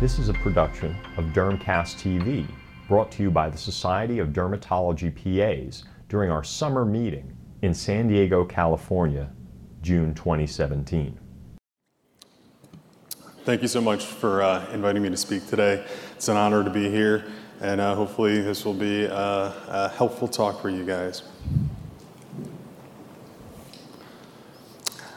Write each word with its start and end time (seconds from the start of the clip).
This 0.00 0.18
is 0.18 0.30
a 0.30 0.32
production 0.32 0.96
of 1.18 1.26
Dermcast 1.26 2.00
TV, 2.00 2.46
brought 2.88 3.12
to 3.12 3.22
you 3.22 3.30
by 3.30 3.50
the 3.50 3.58
Society 3.58 4.18
of 4.18 4.28
Dermatology 4.28 5.12
PAs 5.14 5.84
during 6.08 6.30
our 6.30 6.42
summer 6.42 6.86
meeting 6.86 7.36
in 7.60 7.74
San 7.74 8.08
Diego, 8.08 8.42
California, 8.42 9.30
June 9.82 10.14
2017. 10.14 11.18
Thank 13.44 13.60
you 13.60 13.68
so 13.68 13.82
much 13.82 14.06
for 14.06 14.40
uh, 14.40 14.72
inviting 14.72 15.02
me 15.02 15.10
to 15.10 15.18
speak 15.18 15.46
today. 15.46 15.84
It's 16.16 16.28
an 16.28 16.36
honor 16.38 16.64
to 16.64 16.70
be 16.70 16.90
here, 16.90 17.26
and 17.60 17.78
uh, 17.78 17.94
hopefully, 17.94 18.40
this 18.40 18.64
will 18.64 18.72
be 18.72 19.04
a, 19.04 19.12
a 19.12 19.92
helpful 19.94 20.28
talk 20.28 20.62
for 20.62 20.70
you 20.70 20.86
guys. 20.86 21.24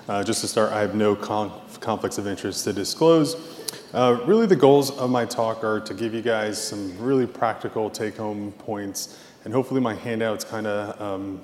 Uh, 0.10 0.26
just 0.26 0.42
to 0.42 0.48
start, 0.50 0.74
I 0.74 0.82
have 0.82 0.94
no 0.94 1.16
conf- 1.16 1.80
conflicts 1.80 2.18
of 2.18 2.28
interest 2.28 2.66
to 2.66 2.74
disclose. 2.74 3.63
Uh, 3.94 4.20
really, 4.26 4.48
the 4.48 4.56
goals 4.56 4.90
of 4.98 5.12
my 5.12 5.24
talk 5.24 5.64
are 5.64 5.80
to 5.80 5.94
give 5.94 6.16
you 6.16 6.22
guys 6.24 6.60
some 6.60 6.98
really 6.98 7.28
practical 7.28 7.92
take 7.92 8.18
home 8.18 8.52
points, 8.54 9.20
and 9.46 9.54
hopefully, 9.54 9.80
my 9.80 9.94
handouts 9.94 10.44
kind 10.44 10.66
of 10.66 11.00
um, 11.00 11.40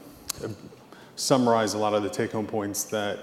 summarize 1.16 1.76
a 1.76 1.77
lot 1.77 1.93
of 1.93 2.02
the 2.02 2.09
take 2.09 2.31
home 2.31 2.48
points 2.48 2.85
that 2.85 3.20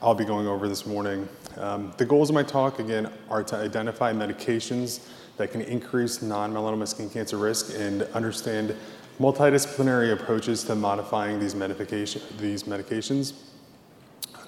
I'll 0.00 0.14
be 0.14 0.24
going 0.24 0.46
over 0.46 0.68
this 0.68 0.86
morning. 0.86 1.28
Um, 1.58 1.92
the 1.98 2.06
goals 2.06 2.30
of 2.30 2.34
my 2.34 2.42
talk, 2.42 2.78
again, 2.78 3.12
are 3.28 3.42
to 3.42 3.56
identify 3.56 4.10
medications 4.14 5.06
that 5.36 5.52
can 5.52 5.60
increase 5.60 6.22
non 6.22 6.50
melanoma 6.50 6.88
skin 6.88 7.10
cancer 7.10 7.36
risk 7.36 7.78
and 7.78 8.04
understand 8.14 8.74
multidisciplinary 9.20 10.14
approaches 10.14 10.64
to 10.64 10.74
modifying 10.74 11.38
these, 11.38 11.54
medication, 11.54 12.22
these 12.38 12.62
medications 12.62 13.34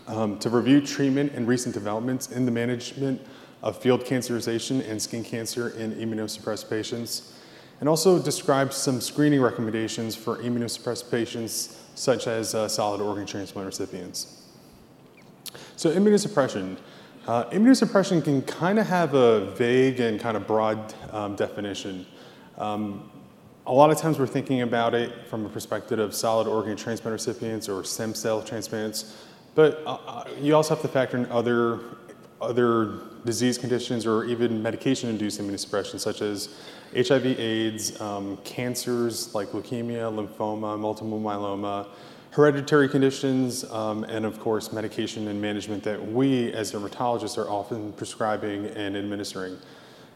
um, 0.06 0.38
to 0.38 0.48
review 0.48 0.80
treatment 0.80 1.32
and 1.34 1.46
recent 1.46 1.74
developments 1.74 2.30
in 2.30 2.46
the 2.46 2.50
management 2.50 3.20
of 3.66 3.76
field 3.76 4.04
cancerization 4.04 4.88
and 4.88 5.02
skin 5.02 5.24
cancer 5.24 5.70
in 5.70 5.92
immunosuppressed 5.96 6.70
patients, 6.70 7.32
and 7.80 7.88
also 7.88 8.16
describe 8.16 8.72
some 8.72 9.00
screening 9.00 9.40
recommendations 9.40 10.14
for 10.14 10.36
immunosuppressed 10.36 11.10
patients, 11.10 11.82
such 11.96 12.28
as 12.28 12.54
uh, 12.54 12.68
solid 12.68 13.00
organ 13.00 13.26
transplant 13.26 13.66
recipients. 13.66 14.44
So, 15.74 15.90
immunosuppression. 15.90 16.76
Uh, 17.26 17.50
immunosuppression 17.50 18.22
can 18.22 18.40
kind 18.42 18.78
of 18.78 18.86
have 18.86 19.14
a 19.14 19.50
vague 19.56 19.98
and 19.98 20.20
kind 20.20 20.36
of 20.36 20.46
broad 20.46 20.94
um, 21.10 21.34
definition. 21.34 22.06
Um, 22.58 23.10
a 23.66 23.72
lot 23.72 23.90
of 23.90 23.98
times 23.98 24.20
we're 24.20 24.28
thinking 24.28 24.62
about 24.62 24.94
it 24.94 25.26
from 25.26 25.44
a 25.44 25.48
perspective 25.48 25.98
of 25.98 26.14
solid 26.14 26.46
organ 26.46 26.76
transplant 26.76 27.14
recipients 27.14 27.68
or 27.68 27.82
stem 27.82 28.14
cell 28.14 28.42
transplants, 28.42 29.16
but 29.56 29.82
uh, 29.84 29.98
uh, 30.06 30.24
you 30.40 30.54
also 30.54 30.72
have 30.72 30.82
to 30.82 30.88
factor 30.88 31.16
in 31.16 31.26
other, 31.26 31.80
other 32.40 33.00
disease 33.26 33.58
conditions 33.58 34.06
or 34.06 34.24
even 34.24 34.62
medication-induced 34.62 35.40
immunosuppression, 35.40 36.00
such 36.00 36.22
as 36.22 36.48
HIV, 36.94 37.38
AIDS, 37.38 38.00
um, 38.00 38.38
cancers 38.44 39.34
like 39.34 39.48
leukemia, 39.48 40.10
lymphoma, 40.10 40.78
multiple 40.78 41.20
myeloma, 41.20 41.88
hereditary 42.30 42.88
conditions, 42.88 43.64
um, 43.64 44.04
and 44.04 44.24
of 44.24 44.38
course, 44.40 44.72
medication 44.72 45.28
and 45.28 45.40
management 45.40 45.82
that 45.82 46.00
we 46.12 46.52
as 46.52 46.72
dermatologists 46.72 47.36
are 47.36 47.50
often 47.50 47.92
prescribing 47.92 48.66
and 48.68 48.96
administering. 48.96 49.58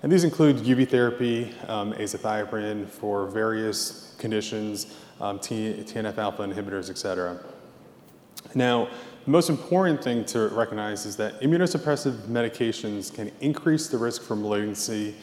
And 0.02 0.10
these 0.10 0.24
include 0.24 0.56
UV 0.58 0.88
therapy, 0.88 1.54
um, 1.68 1.92
azathioprine 1.94 2.88
for 2.88 3.26
various 3.26 4.14
conditions, 4.18 4.86
um, 5.20 5.38
TNF 5.38 6.16
alpha 6.16 6.42
inhibitors, 6.42 6.88
et 6.88 6.96
cetera. 6.96 7.38
Now, 8.54 8.88
the 9.24 9.30
most 9.30 9.50
important 9.50 10.02
thing 10.02 10.24
to 10.26 10.48
recognize 10.48 11.04
is 11.04 11.16
that 11.16 11.40
immunosuppressive 11.40 12.14
medications 12.22 13.12
can 13.12 13.30
increase 13.40 13.88
the 13.88 13.98
risk 13.98 14.22
for 14.22 14.34
malignancy 14.34 15.14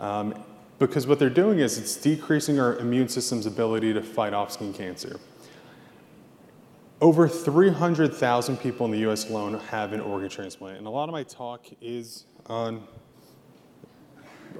um, 0.00 0.34
because 0.78 1.06
what 1.06 1.18
they're 1.18 1.30
doing 1.30 1.58
is 1.58 1.78
it's 1.78 1.96
decreasing 1.96 2.58
our 2.58 2.76
immune 2.78 3.08
system's 3.08 3.46
ability 3.46 3.92
to 3.92 4.02
fight 4.02 4.32
off 4.32 4.52
skin 4.52 4.72
cancer. 4.72 5.20
Over 7.00 7.28
300,000 7.28 8.56
people 8.56 8.86
in 8.86 8.92
the 8.92 9.10
US 9.10 9.28
alone 9.28 9.60
have 9.70 9.92
an 9.92 10.00
organ 10.00 10.28
transplant, 10.28 10.78
and 10.78 10.86
a 10.86 10.90
lot 10.90 11.08
of 11.08 11.12
my 11.12 11.22
talk 11.22 11.66
is 11.80 12.26
on 12.46 12.82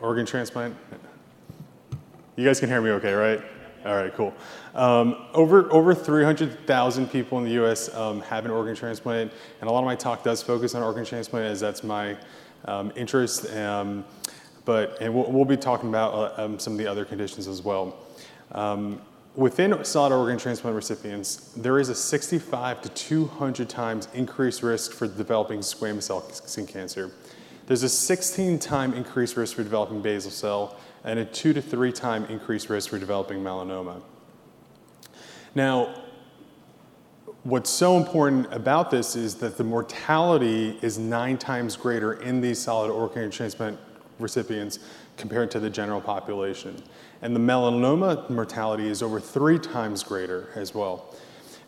organ 0.01 0.27
transplant. 0.27 0.77
You 2.37 2.45
guys 2.45 2.61
can 2.61 2.69
hear 2.69 2.81
me 2.81 2.91
okay, 2.91 3.13
right? 3.13 3.43
All 3.85 3.97
right, 3.97 4.15
cool. 4.15 4.33
Um, 4.77 5.27
over 5.35 5.71
over 5.73 5.93
300,000 5.93 7.11
people 7.11 7.39
in 7.39 7.45
the 7.45 7.51
U.S. 7.53 7.93
Um, 7.95 8.21
have 8.23 8.45
an 8.45 8.53
organ 8.53 8.77
transplant, 8.77 9.33
and 9.61 9.69
a 9.69 9.73
lot 9.73 9.81
of 9.81 9.87
my 9.87 9.97
talk 9.97 10.23
does 10.23 10.41
focus 10.41 10.77
on 10.77 10.83
organ 10.85 11.05
transplant, 11.05 11.47
as 11.47 11.59
that's 11.59 11.83
my 11.83 12.17
um, 12.67 12.93
interest. 12.95 13.53
Um, 13.53 14.05
but 14.65 14.99
and 15.01 15.13
we'll, 15.13 15.31
we'll, 15.33 15.45
be 15.45 15.57
talking 15.57 15.89
about 15.89 16.15
uh, 16.15 16.45
um, 16.45 16.59
some 16.61 16.75
of 16.75 16.79
the 16.79 16.87
other 16.87 17.05
conditions 17.05 17.49
as 17.49 17.61
well. 17.63 17.97
Um, 18.53 19.01
within 19.35 19.85
solid 19.85 20.13
organ 20.13 20.39
transplant 20.39 20.77
recipients, 20.77 21.53
there 21.57 21.81
is 21.81 21.89
a 21.89 21.95
65 21.95 22.83
to 22.83 22.89
200 22.91 23.69
times 23.69 24.07
increased 24.15 24.63
risk 24.63 24.93
for 24.93 25.09
developing 25.09 25.59
squamous 25.59 26.05
cell 26.05 26.23
skin 26.31 26.69
cancer. 26.69 27.11
There's 27.67 27.83
a 27.83 27.89
16 27.89 28.61
time 28.61 28.95
increased 28.95 29.37
risk 29.37 29.57
for 29.57 29.65
developing 29.65 30.03
basal 30.03 30.31
cell 30.31 30.77
and 31.05 31.19
a 31.19 31.25
two 31.25 31.53
to 31.53 31.63
three 31.63 31.93
time 31.93 32.25
increased 32.27 32.69
risk 32.69 32.91
for 32.91 32.99
developing 32.99 33.43
melanoma. 33.43 34.03
Now, 35.55 36.03
what's 37.43 37.71
so 37.71 37.97
important 37.97 38.53
about 38.53 38.91
this 38.91 39.17
is 39.17 39.35
that 39.37 39.57
the 39.57 39.65
mortality 39.65 40.79
is 40.81 40.99
nine 40.99 41.39
times 41.39 41.77
greater 41.77 42.15
in 42.15 42.41
these 42.41 42.59
solid 42.59 42.91
organ 42.91 43.31
transplant 43.31 43.79
recipients 44.19 44.79
compared 45.17 45.51
to 45.51 45.61
the 45.61 45.69
general 45.69 46.01
population. 46.01 46.83
And 47.21 47.35
the 47.37 47.41
melanoma 47.41 48.29
mortality 48.31 48.89
is 48.89 49.03
over 49.03 49.21
three 49.21 49.59
times 49.59 50.03
greater 50.03 50.49
as 50.55 50.75
well. 50.75 51.15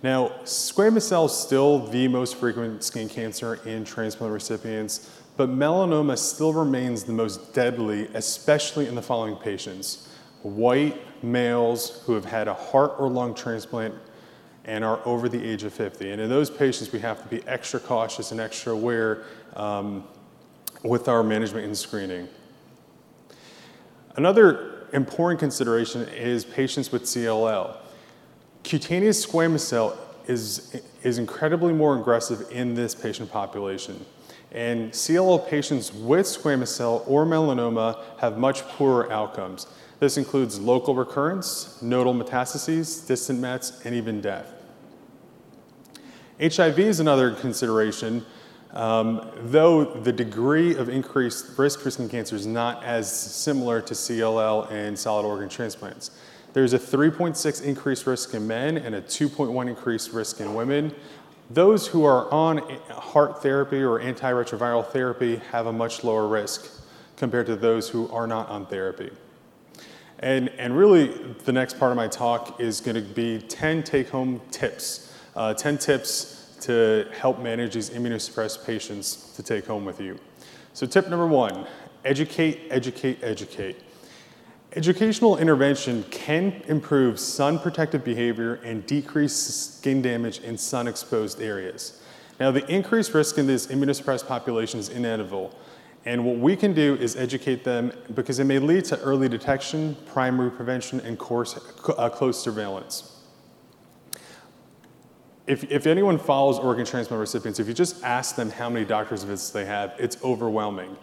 Now, 0.03 0.29
squamous 0.45 1.03
cell 1.03 1.27
is 1.27 1.33
still 1.33 1.87
the 1.87 2.09
most 2.09 2.37
frequent 2.37 2.85
skin 2.85 3.09
cancer 3.09 3.55
in 3.65 3.85
transplant 3.85 4.33
recipients, 4.33 5.11
but 5.37 5.51
melanoma 5.51 6.17
still 6.17 6.53
remains 6.53 7.05
the 7.05 7.13
most 7.13 7.55
deadly, 7.55 8.09
especially 8.15 8.87
in 8.87 8.95
the 8.95 9.03
following 9.03 9.37
patients 9.37 10.09
white 10.45 11.25
males 11.25 12.03
who 12.05 12.13
have 12.13 12.27
had 12.27 12.49
a 12.49 12.55
heart 12.55 12.93
or 12.99 13.09
lung 13.09 13.35
transplant 13.35 13.95
and 14.67 14.85
are 14.85 15.01
over 15.07 15.29
the 15.29 15.43
age 15.43 15.63
of 15.63 15.73
50. 15.73 16.11
And 16.11 16.21
in 16.21 16.29
those 16.29 16.51
patients, 16.51 16.93
we 16.93 16.99
have 17.01 17.23
to 17.23 17.29
be 17.29 17.47
extra 17.49 17.81
cautious 17.81 18.31
and 18.31 18.41
extra 18.41 18.73
aware 18.73 19.25
um, 19.57 20.05
with 20.83 21.09
our 21.09 21.23
management 21.23 21.65
and 21.67 21.77
screening. 21.77 22.29
Another 24.17 24.87
important 24.93 25.41
consideration 25.41 26.03
is 26.09 26.45
patients 26.45 26.93
with 26.93 27.05
CLL. 27.05 27.77
Cutaneous 28.63 29.25
squamous 29.27 29.61
cell 29.61 29.99
is, 30.27 30.81
is 31.03 31.19
incredibly 31.19 31.73
more 31.73 31.99
aggressive 31.99 32.47
in 32.51 32.75
this 32.75 32.95
patient 32.95 33.31
population. 33.31 34.05
And 34.55 34.93
CLL 34.93 35.49
patients 35.49 35.93
with 35.93 36.27
squamous 36.27 36.69
cell 36.69 37.03
or 37.09 37.27
melanoma 37.27 38.01
have 38.19 38.39
much 38.39 38.63
poorer 38.69 39.11
outcomes. 39.13 39.67
This 39.99 40.17
includes 40.17 40.61
local 40.61 40.95
recurrence, 40.95 41.83
nodal 41.83 42.15
metastases, 42.15 43.05
distant 43.07 43.41
mets, 43.41 43.85
and 43.85 43.95
even 43.95 44.21
death. 44.21 44.53
HIV 46.41 46.79
is 46.79 47.01
another 47.01 47.33
consideration, 47.33 48.25
um, 48.73 49.31
though 49.43 49.85
the 49.85 50.13
degree 50.13 50.77
of 50.77 50.89
increased 50.89 51.57
risk 51.57 51.81
for 51.81 51.91
skin 51.91 52.09
cancer 52.09 52.37
is 52.37 52.47
not 52.47 52.83
as 52.85 53.11
similar 53.11 53.81
to 53.81 53.95
CLL 53.95 54.71
and 54.71 54.99
solid 54.99 55.25
organ 55.25 55.49
transplants. 55.49 56.11
There's 56.53 56.73
a 56.73 56.79
3.6 56.79 57.63
increased 57.63 58.07
risk 58.07 58.35
in 58.35 58.47
men 58.47 58.77
and 58.77 58.95
a 58.95 59.03
2.1 59.03 59.69
increased 59.69 60.13
risk 60.13 60.41
in 60.41 60.55
women. 60.55 60.95
Those 61.51 61.87
who 61.87 62.05
are 62.05 62.31
on 62.33 62.59
HAART 62.89 63.43
therapy 63.43 63.83
or 63.83 64.01
antiretroviral 64.01 64.87
therapy 64.87 65.37
have 65.53 65.67
a 65.67 65.73
much 65.73 66.03
lower 66.03 66.27
risk 66.27 66.83
compared 67.17 67.47
to 67.47 67.57
those 67.57 67.89
who 67.89 68.09
are 68.11 68.27
not 68.27 68.49
on 68.49 68.67
therapy. 68.67 69.11
And, 70.21 70.49
and 70.51 70.77
really, 70.77 71.09
the 71.45 71.53
next 71.53 71.79
part 71.79 71.91
of 71.91 71.97
my 71.97 72.09
talk 72.09 72.61
is 72.61 72.81
going 72.81 72.95
to 72.95 73.03
be 73.03 73.41
10 73.41 73.83
take 73.83 74.09
home 74.09 74.41
tips, 74.51 75.13
uh, 75.37 75.53
10 75.53 75.77
tips 75.79 76.57
to 76.63 77.07
help 77.13 77.39
manage 77.41 77.75
these 77.75 77.91
immunosuppressed 77.91 78.65
patients 78.65 79.35
to 79.37 79.43
take 79.43 79.67
home 79.67 79.85
with 79.85 80.01
you. 80.01 80.19
So, 80.73 80.87
tip 80.87 81.09
number 81.09 81.27
one 81.27 81.67
educate, 82.05 82.69
educate, 82.71 83.19
educate. 83.23 83.84
Educational 84.77 85.39
intervention 85.39 86.03
can 86.11 86.61
improve 86.67 87.21
sun 87.21 87.61
protective 87.61 88.03
behavior 88.03 88.55
and 88.65 88.85
decrease 88.87 89.33
skin 89.37 90.03
damage 90.03 90.41
in 90.41 90.59
sun 90.59 90.89
exposed 90.89 91.41
areas. 91.41 92.03
Now, 92.41 92.51
the 92.51 92.69
increased 92.69 93.15
risk 93.15 93.39
in 93.39 93.47
this 93.47 93.69
immunosuppressed 93.69 94.27
population 94.27 94.81
is 94.81 94.89
inevitable, 94.89 95.57
and 96.05 96.25
what 96.25 96.39
we 96.39 96.57
can 96.57 96.75
do 96.75 96.97
is 96.97 97.15
educate 97.15 97.63
them 97.63 97.93
because 98.15 98.41
it 98.41 98.45
may 98.45 98.59
lead 98.59 98.85
to 98.87 99.01
early 99.01 99.29
detection, 99.29 99.97
primary 100.07 100.51
prevention, 100.51 100.99
and 101.01 101.21
course, 101.21 101.57
uh, 101.97 102.09
close 102.09 102.43
surveillance. 102.43 103.21
If, 105.47 105.71
if 105.71 105.87
anyone 105.87 106.19
follows 106.19 106.59
organ 106.59 106.85
transplant 106.85 107.21
recipients, 107.21 107.61
if 107.61 107.69
you 107.69 107.75
just 107.75 108.03
ask 108.03 108.35
them 108.35 108.51
how 108.51 108.69
many 108.69 108.85
doctor's 108.85 109.23
visits 109.23 109.51
they 109.51 109.67
have, 109.67 109.95
it's 109.99 110.17
overwhelming. 110.25 110.97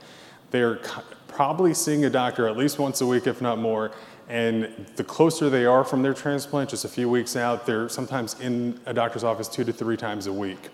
They're 0.51 0.79
probably 1.27 1.73
seeing 1.73 2.05
a 2.05 2.09
doctor 2.09 2.47
at 2.47 2.55
least 2.57 2.77
once 2.77 3.01
a 3.01 3.05
week, 3.05 3.25
if 3.25 3.41
not 3.41 3.57
more. 3.57 3.91
And 4.29 4.85
the 4.95 5.03
closer 5.03 5.49
they 5.49 5.65
are 5.65 5.83
from 5.83 6.01
their 6.01 6.13
transplant, 6.13 6.69
just 6.69 6.85
a 6.85 6.87
few 6.87 7.09
weeks 7.09 7.35
out, 7.35 7.65
they're 7.65 7.89
sometimes 7.89 8.39
in 8.39 8.79
a 8.85 8.93
doctor's 8.93 9.23
office 9.23 9.47
two 9.47 9.63
to 9.63 9.73
three 9.73 9.97
times 9.97 10.27
a 10.27 10.33
week. 10.33 10.69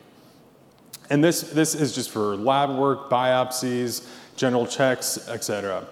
And 1.10 1.24
this, 1.24 1.42
this 1.42 1.74
is 1.74 1.96
just 1.96 2.10
for 2.10 2.36
lab 2.36 2.78
work, 2.78 3.10
biopsies, 3.10 4.08
general 4.36 4.68
checks, 4.68 5.28
et 5.30 5.44
cetera. 5.44 5.88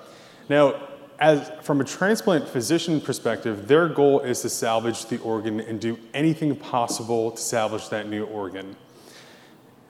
Now, 0.50 0.76
as, 1.18 1.50
from 1.62 1.80
a 1.80 1.86
transplant 1.86 2.48
physician 2.48 3.00
perspective, 3.00 3.68
their 3.68 3.88
goal 3.88 4.20
is 4.20 4.42
to 4.42 4.50
salvage 4.50 5.06
the 5.06 5.18
organ 5.20 5.62
and 5.62 5.80
do 5.80 5.98
anything 6.14 6.56
possible 6.56 7.32
to 7.32 7.42
salvage 7.42 7.90
that 7.90 8.10
new 8.10 8.26
organ. 8.26 8.76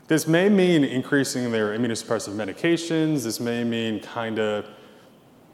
This 0.08 0.28
may 0.28 0.50
mean 0.50 0.84
increasing 0.84 1.52
their 1.52 1.76
immunosuppressive 1.76 2.34
medications. 2.34 3.24
This 3.24 3.40
may 3.40 3.64
mean 3.64 4.00
kind 4.00 4.38
of 4.38 4.68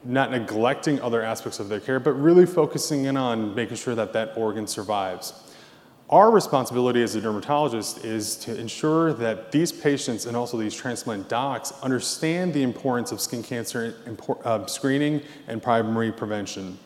not 0.04 0.32
neglecting 0.32 1.00
other 1.00 1.22
aspects 1.22 1.60
of 1.60 1.70
their 1.70 1.80
care, 1.80 2.02
but 2.02 2.14
really 2.14 2.46
focusing 2.46 3.06
in 3.06 3.16
on 3.16 3.56
making 3.56 3.78
sure 3.78 3.96
that 3.96 4.12
that 4.12 4.36
organ 4.36 4.68
survives. 4.68 5.34
Our 6.10 6.30
responsibility 6.30 7.02
as 7.02 7.16
a 7.16 7.22
dermatologist 7.22 8.04
is 8.04 8.36
to 8.38 8.60
ensure 8.60 9.14
that 9.14 9.54
these 9.54 9.72
patients 9.72 10.26
and 10.26 10.36
also 10.36 10.58
these 10.58 10.76
transplant 10.76 11.30
docs 11.30 11.72
understand 11.82 12.54
the 12.54 12.64
importance 12.64 13.14
of 13.14 13.22
skin 13.22 13.44
cancer 13.44 13.96
uh, 14.44 14.66
screening 14.66 15.22
and 15.48 15.64
primary 15.64 16.12
prevention. 16.12 16.78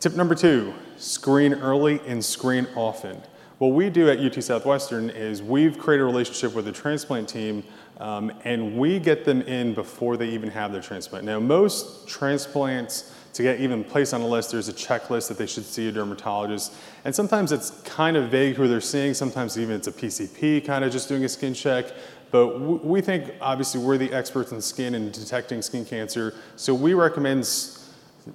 Tip 0.00 0.16
number 0.16 0.34
two 0.34 0.74
screen 0.96 1.54
early 1.54 2.00
and 2.08 2.24
screen 2.24 2.66
often. 2.74 3.22
What 3.58 3.68
we 3.68 3.88
do 3.88 4.10
at 4.10 4.18
UT 4.18 4.42
Southwestern 4.42 5.10
is 5.10 5.40
we've 5.40 5.78
created 5.78 6.02
a 6.02 6.06
relationship 6.06 6.54
with 6.54 6.64
the 6.64 6.72
transplant 6.72 7.28
team 7.28 7.62
um, 7.98 8.32
and 8.44 8.76
we 8.76 8.98
get 8.98 9.24
them 9.24 9.42
in 9.42 9.74
before 9.74 10.16
they 10.16 10.28
even 10.30 10.50
have 10.50 10.72
their 10.72 10.82
transplant. 10.82 11.24
Now, 11.24 11.38
most 11.38 12.08
transplants 12.08 13.14
to 13.34 13.42
get 13.42 13.60
even 13.60 13.84
placed 13.84 14.12
on 14.12 14.20
a 14.20 14.26
list, 14.26 14.50
there's 14.50 14.68
a 14.68 14.72
checklist 14.72 15.28
that 15.28 15.38
they 15.38 15.46
should 15.46 15.64
see 15.64 15.88
a 15.88 15.92
dermatologist. 15.92 16.72
And 17.04 17.14
sometimes 17.14 17.52
it's 17.52 17.70
kind 17.82 18.16
of 18.16 18.30
vague 18.30 18.56
who 18.56 18.66
they're 18.66 18.80
seeing. 18.80 19.14
Sometimes 19.14 19.56
even 19.58 19.76
it's 19.76 19.88
a 19.88 19.92
PCP 19.92 20.64
kind 20.64 20.84
of 20.84 20.92
just 20.92 21.08
doing 21.08 21.24
a 21.24 21.28
skin 21.28 21.54
check. 21.54 21.86
But 22.32 22.58
we 22.60 23.00
think, 23.00 23.32
obviously, 23.40 23.80
we're 23.80 23.98
the 23.98 24.12
experts 24.12 24.50
in 24.50 24.60
skin 24.60 24.96
and 24.96 25.12
detecting 25.12 25.62
skin 25.62 25.84
cancer. 25.84 26.34
So 26.56 26.74
we 26.74 26.94
recommend 26.94 27.48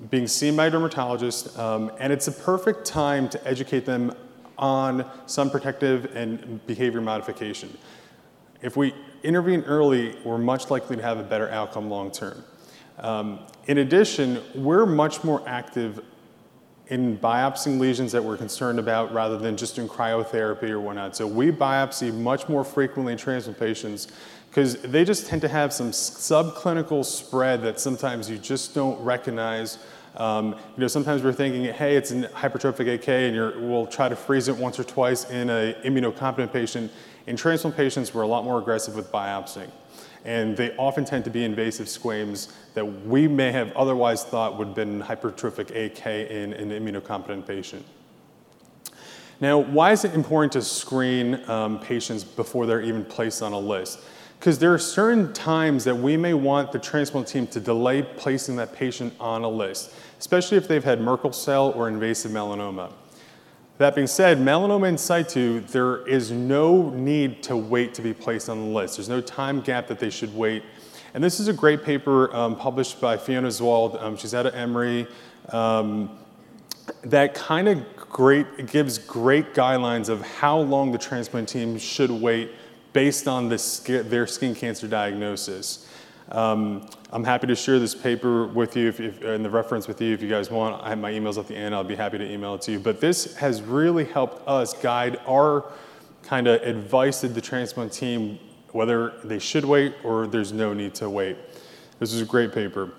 being 0.10 0.28
seen 0.28 0.56
by 0.56 0.68
a 0.68 0.70
dermatologist. 0.70 1.58
Um, 1.58 1.92
and 2.00 2.14
it's 2.14 2.28
a 2.28 2.32
perfect 2.32 2.86
time 2.86 3.28
to 3.30 3.48
educate 3.48 3.86
them 3.86 4.14
on 4.60 5.10
sun 5.26 5.50
protective 5.50 6.16
and 6.16 6.66
behavior 6.68 7.02
modification. 7.02 7.76
If 8.62 8.78
we 8.78 8.94
intervene 9.24 9.64
early, 9.64 10.18
we're 10.24 10.38
much 10.38 10.70
likely 10.70 10.98
to 10.98 11.02
have 11.02 11.18
a 11.18 11.24
better 11.24 11.50
outcome 11.50 11.90
long 11.90 12.12
term. 12.12 12.44
Um, 13.00 13.40
in 13.68 13.80
addition, 13.80 14.42
we're 14.54 14.86
much 14.86 15.24
more 15.24 15.42
active 15.48 16.04
in 16.88 17.18
biopsying 17.18 17.80
lesions 17.80 18.12
that 18.12 18.24
we're 18.24 18.38
concerned 18.38 18.80
about 18.80 19.14
rather 19.14 19.38
than 19.38 19.56
just 19.56 19.76
doing 19.76 19.88
cryotherapy 19.88 20.70
or 20.70 20.80
whatnot. 20.80 21.16
So 21.16 21.28
we 21.28 21.52
biopsy 21.52 22.14
much 22.14 22.50
more 22.50 22.64
frequently 22.64 23.14
in 23.14 23.20
transplant 23.20 23.60
patients 23.60 24.08
because 24.50 24.82
they 24.82 25.06
just 25.06 25.28
tend 25.28 25.42
to 25.44 25.48
have 25.48 25.72
some 25.72 25.92
subclinical 25.92 27.06
spread 27.06 27.62
that 27.62 27.80
sometimes 27.80 28.30
you 28.30 28.40
just 28.40 28.74
don't 28.74 29.00
recognize. 29.02 29.78
Um, 30.20 30.50
you 30.50 30.82
know, 30.82 30.88
sometimes 30.88 31.24
we're 31.24 31.34
thinking, 31.34 31.64
hey, 31.74 31.96
it's 31.96 32.12
an 32.12 32.24
hypertrophic 32.24 32.94
AK, 32.94 33.08
and 33.08 33.70
we'll 33.70 33.88
try 33.88 34.10
to 34.10 34.16
freeze 34.16 34.48
it 34.48 34.56
once 34.56 34.78
or 34.78 34.84
twice 34.84 35.30
in 35.30 35.50
an 35.50 35.76
immunocompetent 35.84 36.52
patient. 36.52 36.92
In 37.26 37.36
transplant 37.38 37.76
patients, 37.76 38.14
we're 38.14 38.24
a 38.24 38.28
lot 38.28 38.44
more 38.44 38.60
aggressive 38.60 38.96
with 38.96 39.12
biopsying 39.12 39.72
and 40.26 40.58
they 40.58 40.76
often 40.76 41.06
tend 41.06 41.24
to 41.24 41.30
be 41.30 41.44
invasive 41.44 41.88
squames 41.88 42.54
that 42.74 42.86
we 42.86 43.28
may 43.28 43.52
have 43.52 43.72
otherwise 43.76 44.24
thought 44.24 44.58
would 44.58 44.68
have 44.68 44.76
been 44.76 45.02
hypertrophic 45.02 45.70
AK 45.70 46.06
in 46.30 46.54
an 46.54 46.70
immunocompetent 46.70 47.48
patient. 47.48 47.86
Now, 49.42 49.60
why 49.60 49.94
is 49.94 50.04
it 50.04 50.14
important 50.14 50.52
to 50.54 50.62
screen 50.62 51.50
um, 51.50 51.80
patients 51.80 52.26
before 52.26 52.66
they're 52.66 52.82
even 52.82 53.06
placed 53.06 53.42
on 53.42 53.54
a 53.54 53.60
list? 53.60 54.00
Because 54.38 54.60
there 54.60 54.74
are 54.74 54.80
certain 54.80 55.32
times 55.34 55.86
that 55.86 55.96
we 55.96 56.18
may 56.18 56.34
want 56.34 56.72
the 56.72 56.80
transplant 56.80 57.28
team 57.28 57.48
to 57.48 57.60
delay 57.60 58.02
placing 58.02 58.58
that 58.58 58.74
patient 58.74 59.14
on 59.20 59.44
a 59.44 59.50
list, 59.50 59.94
especially 60.20 60.58
if 60.58 60.68
they've 60.68 60.84
had 60.84 61.02
Merkel 61.02 61.34
cell 61.34 61.72
or 61.72 61.88
invasive 61.88 62.32
melanoma. 62.32 62.92
That 63.80 63.96
being 63.96 64.08
said, 64.08 64.40
melanoma 64.40 64.90
in 64.90 64.98
situ, 64.98 65.62
there 65.62 66.06
is 66.06 66.32
no 66.32 66.90
need 66.90 67.42
to 67.44 67.56
wait 67.56 67.94
to 67.94 68.02
be 68.02 68.14
placed 68.14 68.50
on 68.50 68.60
the 68.60 68.66
list. 68.66 68.98
There's 68.98 69.08
no 69.08 69.22
time 69.22 69.62
gap 69.62 69.88
that 69.88 70.00
they 70.00 70.10
should 70.10 70.36
wait. 70.36 70.64
And 71.14 71.24
this 71.24 71.40
is 71.40 71.48
a 71.48 71.54
great 71.54 71.84
paper 71.84 72.34
um, 72.36 72.58
published 72.58 73.00
by 73.00 73.16
Fiona 73.16 73.48
Zwald. 73.48 74.02
Um, 74.04 74.18
she's 74.18 74.36
out 74.36 74.46
of 74.46 74.54
Emory. 74.54 75.08
Um, 75.48 76.20
that 77.04 77.34
kind 77.34 77.70
of 77.70 77.96
great 77.96 78.68
gives 78.68 78.98
great 78.98 79.54
guidelines 79.54 80.10
of 80.10 80.22
how 80.22 80.60
long 80.60 80.92
the 80.92 80.98
transplant 80.98 81.48
team 81.48 81.78
should 81.78 82.12
wait 82.12 82.52
based 82.92 83.28
on 83.28 83.48
the, 83.48 84.06
their 84.10 84.28
skin 84.28 84.54
cancer 84.56 84.88
diagnosis. 84.88 85.88
Um, 86.32 86.88
I'm 87.12 87.24
happy 87.24 87.48
to 87.48 87.56
share 87.56 87.80
this 87.80 87.96
paper 87.96 88.46
with 88.46 88.76
you 88.76 88.88
if, 88.88 89.00
if, 89.00 89.22
and 89.24 89.44
the 89.44 89.50
reference 89.50 89.88
with 89.88 90.00
you 90.02 90.14
if 90.14 90.22
you 90.22 90.30
guys 90.30 90.52
want. 90.52 90.82
I 90.84 90.90
have 90.90 91.00
my 91.00 91.12
emails 91.12 91.38
at 91.38 91.48
the 91.48 91.56
end. 91.56 91.74
I'll 91.74 91.84
be 91.84 91.96
happy 91.96 92.18
to 92.20 92.32
email 92.32 92.56
it 92.56 92.62
to 92.64 92.74
you. 92.74 92.80
But 92.80 93.02
this 93.02 93.36
has 93.38 93.62
really 93.62 94.06
helped 94.06 94.48
us 94.48 94.74
guide 94.74 95.20
our 95.28 95.66
kind 96.24 96.48
of 96.48 96.62
advice 96.62 97.22
to 97.22 97.28
the 97.28 97.42
transplant 97.42 97.92
team 97.92 98.40
whether 98.72 99.14
they 99.24 99.40
should 99.40 99.66
wait 99.66 99.96
or 100.04 100.28
there's 100.28 100.52
no 100.52 100.74
need 100.74 100.94
to 100.96 101.10
wait. 101.10 101.38
This 101.98 102.14
is 102.14 102.22
a 102.22 102.26
great 102.26 102.54
paper. 102.54 102.92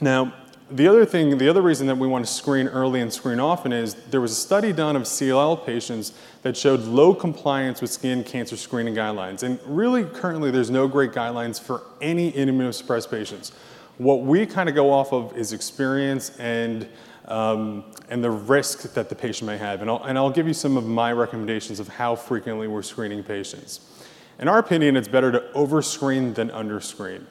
Now, 0.00 0.34
the 0.70 0.88
other 0.88 1.04
thing, 1.04 1.36
the 1.38 1.48
other 1.48 1.62
reason 1.62 1.86
that 1.88 1.98
we 1.98 2.06
want 2.06 2.24
to 2.24 2.32
screen 2.32 2.68
early 2.68 3.00
and 3.00 3.12
screen 3.12 3.40
often 3.40 3.72
is 3.72 3.94
there 4.10 4.20
was 4.20 4.32
a 4.32 4.36
study 4.36 4.72
done 4.72 4.96
of 4.96 5.02
CLL 5.02 5.66
patients 5.66 6.12
that 6.42 6.56
showed 6.56 6.80
low 6.80 7.14
compliance 7.14 7.80
with 7.80 7.90
skin 7.90 8.24
cancer 8.24 8.56
screening 8.56 8.94
guidelines. 8.94 9.42
And 9.42 9.58
really, 9.66 10.04
currently, 10.04 10.50
there's 10.50 10.70
no 10.70 10.88
great 10.88 11.12
guidelines 11.12 11.60
for 11.60 11.82
any 12.00 12.32
immunosuppressed 12.32 13.10
patients. 13.10 13.52
What 13.98 14.22
we 14.22 14.46
kind 14.46 14.68
of 14.68 14.74
go 14.74 14.90
off 14.90 15.12
of 15.12 15.36
is 15.36 15.52
experience 15.52 16.36
and, 16.38 16.88
um, 17.26 17.84
and 18.08 18.24
the 18.24 18.30
risk 18.30 18.94
that 18.94 19.08
the 19.08 19.14
patient 19.14 19.46
may 19.46 19.58
have. 19.58 19.82
And 19.82 19.90
I'll, 19.90 20.02
and 20.04 20.16
I'll 20.16 20.30
give 20.30 20.46
you 20.46 20.54
some 20.54 20.76
of 20.76 20.86
my 20.86 21.12
recommendations 21.12 21.80
of 21.80 21.88
how 21.88 22.16
frequently 22.16 22.66
we're 22.66 22.82
screening 22.82 23.22
patients. 23.22 23.80
In 24.38 24.48
our 24.48 24.58
opinion, 24.58 24.96
it's 24.96 25.08
better 25.08 25.30
to 25.30 25.40
overscreen 25.54 26.34
than 26.34 26.48
underscreen. 26.48 27.26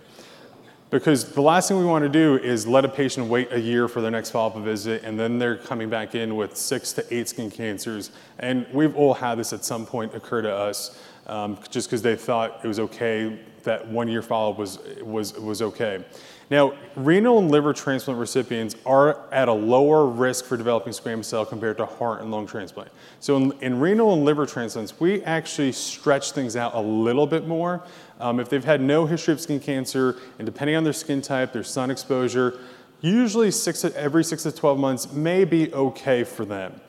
Because 0.92 1.24
the 1.32 1.42
last 1.42 1.70
thing 1.70 1.80
we 1.80 1.86
want 1.86 2.04
to 2.04 2.10
do 2.10 2.38
is 2.38 2.68
let 2.68 2.84
a 2.84 2.90
patient 2.90 3.28
wait 3.28 3.52
a 3.54 3.60
year 3.60 3.88
for 3.88 4.02
their 4.02 4.12
next 4.12 4.32
follow-up 4.32 4.62
visit, 4.62 5.04
and 5.06 5.18
then 5.18 5.40
they're 5.40 5.56
coming 5.56 5.90
back 5.90 6.16
in 6.16 6.36
with 6.36 6.58
six 6.58 6.92
to 6.94 7.14
eight 7.14 7.30
skin 7.30 7.50
cancers. 7.50 8.12
And 8.40 8.68
we've 8.74 8.94
all 8.96 9.14
had 9.14 9.36
this 9.36 9.54
at 9.54 9.64
some 9.64 9.86
point 9.86 10.14
occur 10.14 10.42
to 10.42 10.54
us, 10.54 11.02
um, 11.28 11.58
just 11.70 11.88
because 11.88 12.02
they 12.02 12.18
thought 12.18 12.60
it 12.64 12.68
was 12.68 12.80
okay 12.80 13.40
that 13.64 13.88
one 13.88 14.10
year 14.10 14.22
follow-up 14.22 14.58
was, 14.58 14.80
was, 15.02 15.34
was 15.40 15.62
okay. 15.62 16.04
Now, 16.50 16.74
renal 16.98 17.40
and 17.40 17.50
liver 17.50 17.72
transplant 17.72 18.20
recipients 18.20 18.76
are 18.86 19.32
at 19.32 19.48
a 19.48 19.54
lower 19.54 20.06
risk 20.06 20.44
for 20.44 20.58
developing 20.58 20.92
squamous 20.92 21.26
cell 21.26 21.46
compared 21.46 21.78
to 21.78 21.86
heart 21.86 22.22
and 22.22 22.30
lung 22.30 22.46
transplant. 22.46 22.92
So 23.22 23.38
in, 23.38 23.54
in 23.62 23.80
renal 23.80 24.12
and 24.14 24.26
liver 24.26 24.46
transplants, 24.46 25.00
we 25.00 25.24
actually 25.24 25.72
stretch 25.72 26.34
things 26.34 26.58
out 26.58 26.76
a 26.76 26.82
little 26.82 27.26
bit 27.26 27.48
more. 27.48 27.82
Um, 28.22 28.40
if 28.40 28.50
they've 28.50 28.64
had 28.64 28.82
no 28.82 29.06
history 29.06 29.34
of 29.34 29.42
skin 29.42 29.60
cancer, 29.60 30.18
and 30.38 30.46
depending 30.46 30.76
on 30.76 30.84
their 30.84 30.94
skin 30.94 31.22
type, 31.22 31.52
their 31.54 31.64
sun 31.64 31.92
exposure, 31.92 32.60
usually 33.02 33.52
six, 33.52 33.84
every 33.84 34.24
six 34.24 34.44
to 34.44 34.52
12 34.52 34.80
months 34.80 35.12
may 35.12 35.44
be 35.44 35.74
okay 35.74 36.24
for 36.24 36.46
them 36.46 36.80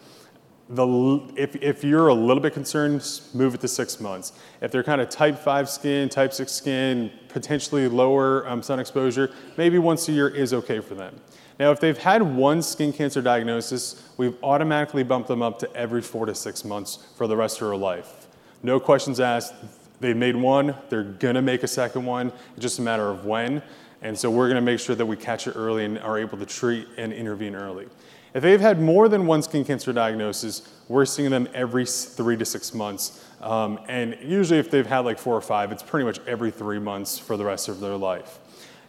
the, 0.73 1.33
if, 1.37 1.55
if 1.57 1.85
you're 1.85 2.09
a 2.09 2.15
little 2.15 2.43
bit 2.43 2.55
concerned, 2.55 3.21
move 3.35 3.55
it 3.55 3.61
to 3.61 3.69
six 3.69 4.01
months. 4.01 4.33
If 4.63 4.71
they're 4.71 4.83
kind 4.83 5.01
of 5.01 5.11
type 5.11 5.39
5 5.39 5.69
skin, 5.69 6.09
type 6.09 6.33
6 6.33 6.51
skin, 6.51 7.13
potentially 7.29 7.89
lower 7.89 8.49
um, 8.49 8.63
sun 8.63 8.81
exposure, 8.81 9.31
maybe 9.59 9.79
once 9.79 10.09
a 10.09 10.13
year 10.13 10.29
is 10.29 10.55
okay 10.55 10.81
for 10.81 10.95
them. 10.95 11.21
Now, 11.59 11.71
if 11.71 11.81
they've 11.81 11.99
had 11.99 12.23
one 12.23 12.63
skin 12.63 12.93
cancer 12.93 13.21
diagnosis, 13.21 14.09
we've 14.17 14.37
automatically 14.43 15.03
bumped 15.03 15.29
them 15.29 15.43
up 15.43 15.59
to 15.59 15.77
every 15.77 16.01
four 16.01 16.25
to 16.25 16.35
six 16.35 16.65
months 16.65 17.07
for 17.17 17.27
the 17.27 17.37
rest 17.37 17.61
of 17.61 17.69
their 17.69 17.77
life. 17.77 18.27
No 18.63 18.81
questions 18.81 19.21
asked. 19.21 19.55
They 20.03 20.15
made 20.15 20.35
one, 20.35 20.75
they're 20.89 21.05
gonna 21.05 21.41
make 21.41 21.63
a 21.63 21.69
second 21.69 22.05
one. 22.05 22.33
It's 22.55 22.63
just 22.63 22.81
a 22.81 22.83
matter 22.83 23.09
of 23.09 23.25
when. 23.25 23.63
And 24.03 24.19
so 24.19 24.33
we're 24.33 24.49
gonna 24.49 24.61
make 24.61 24.81
sure 24.81 24.97
that 24.97 25.07
we 25.07 25.17
catch 25.17 25.47
it 25.47 25.53
early 25.53 25.85
and 25.85 25.97
are 26.01 26.19
able 26.19 26.37
to 26.39 26.45
treat 26.45 26.89
and 26.99 27.13
intervene 27.13 27.55
early. 27.55 27.87
If 28.35 28.43
they've 28.43 28.61
had 28.61 28.81
more 28.81 29.09
than 29.09 29.27
one 29.27 29.43
skin 29.43 29.65
cancer 29.65 29.93
diagnosis, 29.93 30.69
we're 30.89 31.05
seeing 31.05 31.31
them 31.31 31.49
every 31.55 31.87
three 31.87 32.37
to 32.37 32.45
six 32.45 32.75
months. 32.75 33.25
Um, 33.41 33.79
and 33.87 34.19
usually, 34.21 34.59
if 34.59 34.73
they've 34.73 34.87
had 34.87 35.01
like 35.01 35.21
four 35.21 35.37
or 35.37 35.41
five, 35.41 35.71
it's 35.71 35.85
pretty 35.85 36.05
much 36.05 36.19
every 36.27 36.51
three 36.51 36.81
months 36.81 37.17
for 37.17 37.37
the 37.37 37.45
rest 37.45 37.69
of 37.69 37.79
their 37.79 37.97
life. 37.97 38.41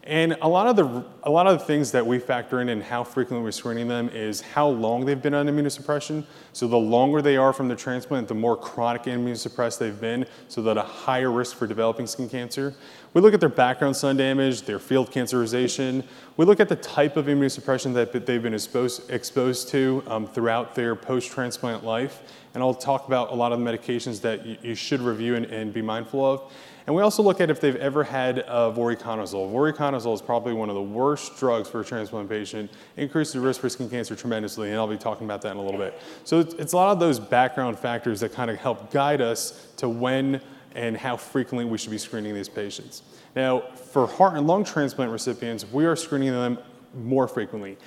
And 0.05 0.35
a 0.41 0.49
lot 0.49 0.67
of 0.67 0.75
the 0.75 1.05
a 1.23 1.31
lot 1.31 1.47
of 1.47 1.57
the 1.57 1.63
things 1.63 1.93
that 1.93 2.05
we 2.05 2.19
factor 2.19 2.59
in 2.59 2.67
and 2.67 2.83
how 2.83 3.05
frequently 3.05 3.41
we're 3.41 3.51
screening 3.51 3.87
them 3.87 4.09
is 4.09 4.41
how 4.41 4.67
long 4.67 5.05
they've 5.05 5.21
been 5.21 5.33
on 5.33 5.47
immunosuppression. 5.47 6.25
So 6.51 6.67
the 6.67 6.77
longer 6.77 7.21
they 7.21 7.37
are 7.37 7.53
from 7.53 7.69
the 7.69 7.75
transplant, 7.77 8.27
the 8.27 8.33
more 8.33 8.57
chronic 8.57 9.03
immunosuppressed 9.03 9.77
they've 9.77 10.01
been, 10.01 10.25
so 10.49 10.61
that 10.63 10.77
a 10.77 10.81
higher 10.81 11.31
risk 11.31 11.55
for 11.55 11.67
developing 11.67 12.05
skin 12.05 12.27
cancer. 12.27 12.75
We 13.13 13.21
look 13.21 13.33
at 13.33 13.39
their 13.39 13.47
background 13.47 13.95
sun 13.95 14.17
damage, 14.17 14.63
their 14.63 14.79
field 14.79 15.09
cancerization. 15.09 16.03
We 16.35 16.45
look 16.45 16.59
at 16.59 16.67
the 16.67 16.75
type 16.75 17.15
of 17.15 17.27
immunosuppression 17.27 17.93
that 17.93 18.11
they've 18.25 18.43
been 18.43 18.53
exposed, 18.53 19.09
exposed 19.09 19.69
to 19.69 20.03
um, 20.07 20.27
throughout 20.27 20.75
their 20.75 20.95
post-transplant 20.95 21.85
life. 21.85 22.23
And 22.53 22.61
I'll 22.61 22.73
talk 22.73 23.07
about 23.07 23.31
a 23.31 23.35
lot 23.35 23.53
of 23.53 23.59
the 23.59 23.65
medications 23.65 24.19
that 24.21 24.45
you, 24.45 24.57
you 24.61 24.75
should 24.75 24.99
review 24.99 25.35
and, 25.35 25.45
and 25.45 25.73
be 25.73 25.81
mindful 25.81 26.25
of. 26.25 26.51
And 26.85 26.95
we 26.95 27.01
also 27.01 27.23
look 27.23 27.39
at 27.39 27.49
if 27.49 27.61
they've 27.61 27.75
ever 27.77 28.03
had 28.03 28.39
uh, 28.39 28.71
voriconazole. 28.71 29.51
Voriconazole 29.51 30.13
is 30.13 30.21
probably 30.21 30.53
one 30.53 30.69
of 30.69 30.75
the 30.75 30.81
worst 30.81 31.37
drugs 31.37 31.69
for 31.69 31.79
a 31.79 31.85
transplant 31.85 32.27
patient, 32.29 32.71
increases 32.97 33.33
the 33.33 33.39
risk 33.39 33.61
for 33.61 33.69
skin 33.69 33.89
cancer 33.89 34.15
tremendously, 34.15 34.69
and 34.69 34.77
I'll 34.77 34.87
be 34.87 34.97
talking 34.97 35.25
about 35.25 35.41
that 35.43 35.51
in 35.51 35.57
a 35.57 35.63
little 35.63 35.79
bit. 35.79 35.99
So 36.25 36.39
it's, 36.39 36.53
it's 36.55 36.73
a 36.73 36.75
lot 36.75 36.91
of 36.91 36.99
those 36.99 37.19
background 37.19 37.79
factors 37.79 38.19
that 38.19 38.33
kind 38.33 38.51
of 38.51 38.57
help 38.57 38.91
guide 38.91 39.21
us 39.21 39.67
to 39.77 39.87
when 39.87 40.41
and 40.75 40.97
how 40.97 41.15
frequently 41.15 41.65
we 41.65 41.77
should 41.77 41.91
be 41.91 41.97
screening 41.97 42.33
these 42.33 42.49
patients. 42.49 43.03
Now, 43.35 43.61
for 43.61 44.07
heart 44.07 44.35
and 44.35 44.45
lung 44.47 44.63
transplant 44.63 45.11
recipients, 45.11 45.65
we 45.71 45.85
are 45.85 45.95
screening 45.95 46.31
them 46.31 46.57
more 46.93 47.27
frequently. 47.27 47.77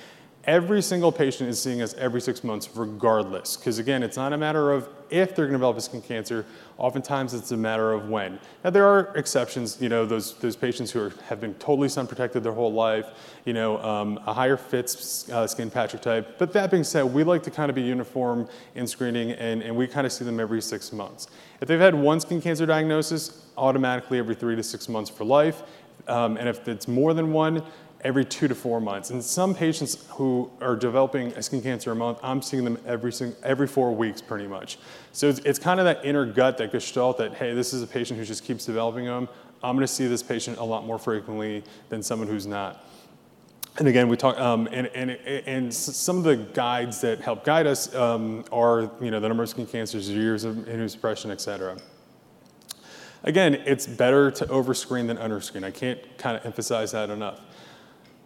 Every 0.47 0.81
single 0.81 1.11
patient 1.11 1.49
is 1.49 1.61
seeing 1.61 1.81
us 1.81 1.93
every 1.95 2.21
six 2.21 2.41
months 2.41 2.69
regardless, 2.73 3.57
because 3.57 3.79
again, 3.79 4.01
it's 4.01 4.15
not 4.15 4.31
a 4.31 4.37
matter 4.37 4.71
of 4.71 4.87
if 5.09 5.35
they're 5.35 5.45
gonna 5.45 5.57
develop 5.57 5.81
skin 5.81 6.01
cancer, 6.01 6.45
oftentimes 6.77 7.33
it's 7.33 7.51
a 7.51 7.57
matter 7.57 7.91
of 7.91 8.07
when. 8.07 8.39
Now 8.63 8.69
there 8.69 8.87
are 8.87 9.11
exceptions, 9.17 9.81
you 9.81 9.89
know, 9.89 10.05
those, 10.05 10.35
those 10.35 10.55
patients 10.55 10.89
who 10.89 11.01
are, 11.01 11.13
have 11.27 11.41
been 11.41 11.53
totally 11.55 11.89
sun 11.89 12.07
protected 12.07 12.45
their 12.45 12.53
whole 12.53 12.71
life, 12.71 13.07
you 13.43 13.51
know, 13.51 13.77
um, 13.83 14.21
a 14.25 14.33
higher 14.33 14.55
fit 14.55 14.85
uh, 15.33 15.45
skin 15.47 15.69
patch 15.69 15.99
type. 15.99 16.37
But 16.37 16.53
that 16.53 16.71
being 16.71 16.85
said, 16.85 17.03
we 17.03 17.25
like 17.25 17.43
to 17.43 17.51
kind 17.51 17.69
of 17.69 17.75
be 17.75 17.81
uniform 17.81 18.47
in 18.75 18.87
screening 18.87 19.31
and, 19.31 19.61
and 19.61 19.75
we 19.75 19.85
kind 19.85 20.07
of 20.07 20.13
see 20.13 20.23
them 20.23 20.39
every 20.39 20.61
six 20.61 20.93
months. 20.93 21.27
If 21.59 21.67
they've 21.67 21.77
had 21.77 21.93
one 21.93 22.21
skin 22.21 22.41
cancer 22.41 22.65
diagnosis, 22.65 23.47
automatically 23.57 24.17
every 24.17 24.35
three 24.35 24.55
to 24.55 24.63
six 24.63 24.87
months 24.87 25.09
for 25.09 25.25
life. 25.25 25.63
Um, 26.07 26.37
and 26.37 26.47
if 26.47 26.65
it's 26.69 26.87
more 26.87 27.13
than 27.13 27.33
one, 27.33 27.63
every 28.07 28.23
two 28.23 28.47
to 28.47 28.55
four 28.55 28.79
months. 28.79 29.09
And 29.09 29.21
some 29.21 29.53
patients 29.53 30.07
who 30.11 30.49
are 30.61 30.77
developing 30.77 31.33
a 31.33 31.43
skin 31.43 31.61
cancer 31.61 31.91
a 31.91 31.95
month, 31.95 32.19
I'm 32.23 32.41
seeing 32.41 32.63
them 32.63 32.77
every, 32.85 33.11
every 33.43 33.67
four 33.67 33.93
weeks 33.93 34.21
pretty 34.21 34.47
much. 34.47 34.79
So 35.11 35.27
it's, 35.27 35.39
it's 35.39 35.59
kind 35.59 35.79
of 35.81 35.85
that 35.85 36.05
inner 36.05 36.25
gut, 36.25 36.57
that 36.59 36.71
gestalt 36.71 37.17
that, 37.17 37.33
hey, 37.33 37.53
this 37.53 37.73
is 37.73 37.83
a 37.83 37.87
patient 37.87 38.17
who 38.17 38.25
just 38.25 38.45
keeps 38.45 38.65
developing 38.65 39.05
them. 39.05 39.27
I'm 39.61 39.75
gonna 39.75 39.87
see 39.87 40.07
this 40.07 40.23
patient 40.23 40.57
a 40.57 40.63
lot 40.63 40.85
more 40.85 40.97
frequently 40.97 41.63
than 41.89 42.01
someone 42.01 42.29
who's 42.29 42.47
not. 42.47 42.85
And 43.77 43.89
again, 43.89 44.07
we 44.07 44.15
talk, 44.15 44.39
um, 44.39 44.69
and, 44.71 44.87
and, 44.95 45.11
and 45.45 45.73
some 45.73 46.17
of 46.17 46.23
the 46.23 46.37
guides 46.37 47.01
that 47.01 47.19
help 47.19 47.43
guide 47.43 47.67
us 47.67 47.93
um, 47.93 48.45
are, 48.53 48.89
you 49.01 49.11
know, 49.11 49.19
the 49.19 49.27
number 49.27 49.43
of 49.43 49.49
skin 49.49 49.67
cancers, 49.67 50.09
years 50.09 50.45
of 50.45 50.55
immunosuppression, 50.55 51.29
et 51.29 51.41
cetera. 51.41 51.77
Again, 53.23 53.55
it's 53.65 53.85
better 53.85 54.31
to 54.31 54.45
overscreen 54.45 55.07
than 55.07 55.17
underscreen. 55.17 55.65
I 55.65 55.71
can't 55.71 55.99
kind 56.17 56.37
of 56.37 56.45
emphasize 56.45 56.93
that 56.93 57.09
enough. 57.09 57.41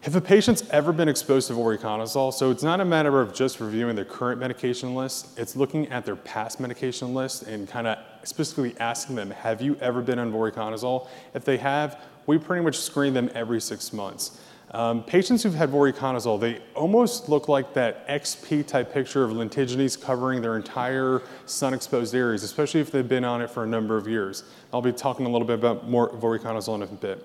If 0.04 0.16
a 0.16 0.22
patient's 0.22 0.68
ever 0.72 0.92
been 0.92 1.08
exposed 1.08 1.48
to 1.50 1.54
voriconazole, 1.54 2.34
so 2.34 2.50
it's 2.50 2.64
not 2.64 2.82
a 2.82 2.86
matter 2.86 3.22
of 3.22 3.36
just 3.36 3.60
reviewing 3.60 3.96
their 3.96 4.04
current 4.04 4.40
medication 4.40 4.96
list, 4.96 5.38
it's 5.38 5.56
looking 5.56 5.88
at 5.90 6.08
their 6.08 6.16
past 6.16 6.60
medication 6.60 7.14
list 7.14 7.44
and 7.44 7.68
kind 7.68 7.86
of 7.86 8.00
specifically 8.24 8.76
asking 8.80 9.16
them, 9.16 9.30
have 9.30 9.62
you 9.62 9.78
ever 9.80 10.02
been 10.02 10.18
on 10.18 10.34
voriconazole? 10.34 11.08
If 11.36 11.46
they 11.46 11.58
have, 11.58 12.02
we 12.26 12.40
pretty 12.40 12.64
much 12.64 12.80
screen 12.80 13.14
them 13.14 13.30
every 13.36 13.62
six 13.62 13.94
months. 13.94 14.42
Um, 14.72 15.04
patients 15.04 15.44
who've 15.44 15.54
had 15.54 15.70
voriconazole, 15.70 16.40
they 16.40 16.64
almost 16.74 17.30
look 17.30 17.48
like 17.48 17.76
that 17.76 18.08
XP 18.08 18.66
type 18.66 18.92
picture 18.92 19.24
of 19.24 19.30
lentigines 19.30 20.02
covering 20.02 20.42
their 20.42 20.56
entire 20.56 21.22
sun 21.46 21.76
exposed 21.76 22.16
areas, 22.16 22.42
especially 22.42 22.82
if 22.82 22.90
they've 22.90 23.08
been 23.08 23.24
on 23.24 23.40
it 23.44 23.52
for 23.52 23.66
a 23.66 23.68
number 23.68 23.98
of 23.98 24.08
years. 24.08 24.46
I'll 24.74 24.82
be 24.82 24.94
talking 24.94 25.28
a 25.28 25.30
little 25.30 25.46
bit 25.46 25.60
about 25.60 25.88
more 25.88 26.10
voriconazole 26.10 26.74
in 26.78 26.82
a 26.82 26.88
bit. 26.88 27.24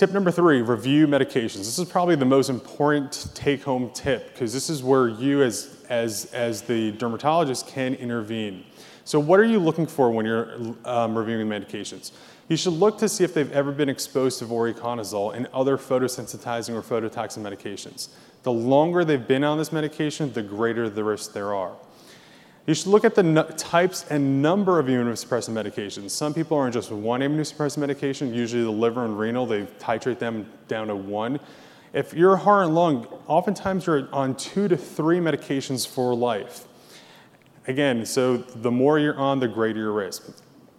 Tip 0.00 0.12
number 0.12 0.30
three, 0.30 0.62
review 0.62 1.06
medications. 1.06 1.58
This 1.58 1.78
is 1.78 1.86
probably 1.86 2.16
the 2.16 2.24
most 2.24 2.48
important 2.48 3.28
take 3.34 3.62
home 3.62 3.90
tip 3.92 4.32
because 4.32 4.50
this 4.50 4.70
is 4.70 4.82
where 4.82 5.08
you 5.08 5.42
as, 5.42 5.76
as, 5.90 6.24
as 6.32 6.62
the 6.62 6.92
dermatologist 6.92 7.66
can 7.66 7.92
intervene. 7.96 8.64
So 9.04 9.20
what 9.20 9.38
are 9.38 9.44
you 9.44 9.58
looking 9.58 9.86
for 9.86 10.10
when 10.10 10.24
you're 10.24 10.74
um, 10.86 11.18
reviewing 11.18 11.46
medications? 11.48 12.12
You 12.48 12.56
should 12.56 12.72
look 12.72 12.96
to 12.96 13.10
see 13.10 13.24
if 13.24 13.34
they've 13.34 13.52
ever 13.52 13.72
been 13.72 13.90
exposed 13.90 14.38
to 14.38 14.46
voriconazole 14.46 15.34
and 15.34 15.48
other 15.48 15.76
photosensitizing 15.76 16.72
or 16.72 16.80
phototoxin 16.80 17.42
medications. 17.42 18.08
The 18.42 18.52
longer 18.52 19.04
they've 19.04 19.28
been 19.28 19.44
on 19.44 19.58
this 19.58 19.70
medication, 19.70 20.32
the 20.32 20.42
greater 20.42 20.88
the 20.88 21.04
risk 21.04 21.34
there 21.34 21.52
are. 21.52 21.76
You 22.66 22.74
should 22.74 22.88
look 22.88 23.04
at 23.04 23.14
the 23.14 23.54
types 23.56 24.04
and 24.10 24.42
number 24.42 24.78
of 24.78 24.86
immunosuppressant 24.86 25.54
medications. 25.54 26.10
Some 26.10 26.34
people 26.34 26.56
are 26.58 26.66
on 26.66 26.72
just 26.72 26.92
one 26.92 27.20
immunosuppressant 27.20 27.78
medication, 27.78 28.34
usually 28.34 28.62
the 28.62 28.70
liver 28.70 29.04
and 29.04 29.18
renal, 29.18 29.46
they 29.46 29.62
titrate 29.78 30.18
them 30.18 30.50
down 30.68 30.88
to 30.88 30.94
one. 30.94 31.40
If 31.92 32.14
you're 32.14 32.36
heart 32.36 32.66
and 32.66 32.74
lung, 32.74 33.06
oftentimes 33.26 33.86
you're 33.86 34.08
on 34.12 34.36
two 34.36 34.68
to 34.68 34.76
three 34.76 35.18
medications 35.18 35.88
for 35.88 36.14
life. 36.14 36.66
Again, 37.66 38.06
so 38.06 38.36
the 38.36 38.70
more 38.70 38.98
you're 38.98 39.18
on, 39.18 39.40
the 39.40 39.48
greater 39.48 39.80
your 39.80 39.92
risk. 39.92 40.30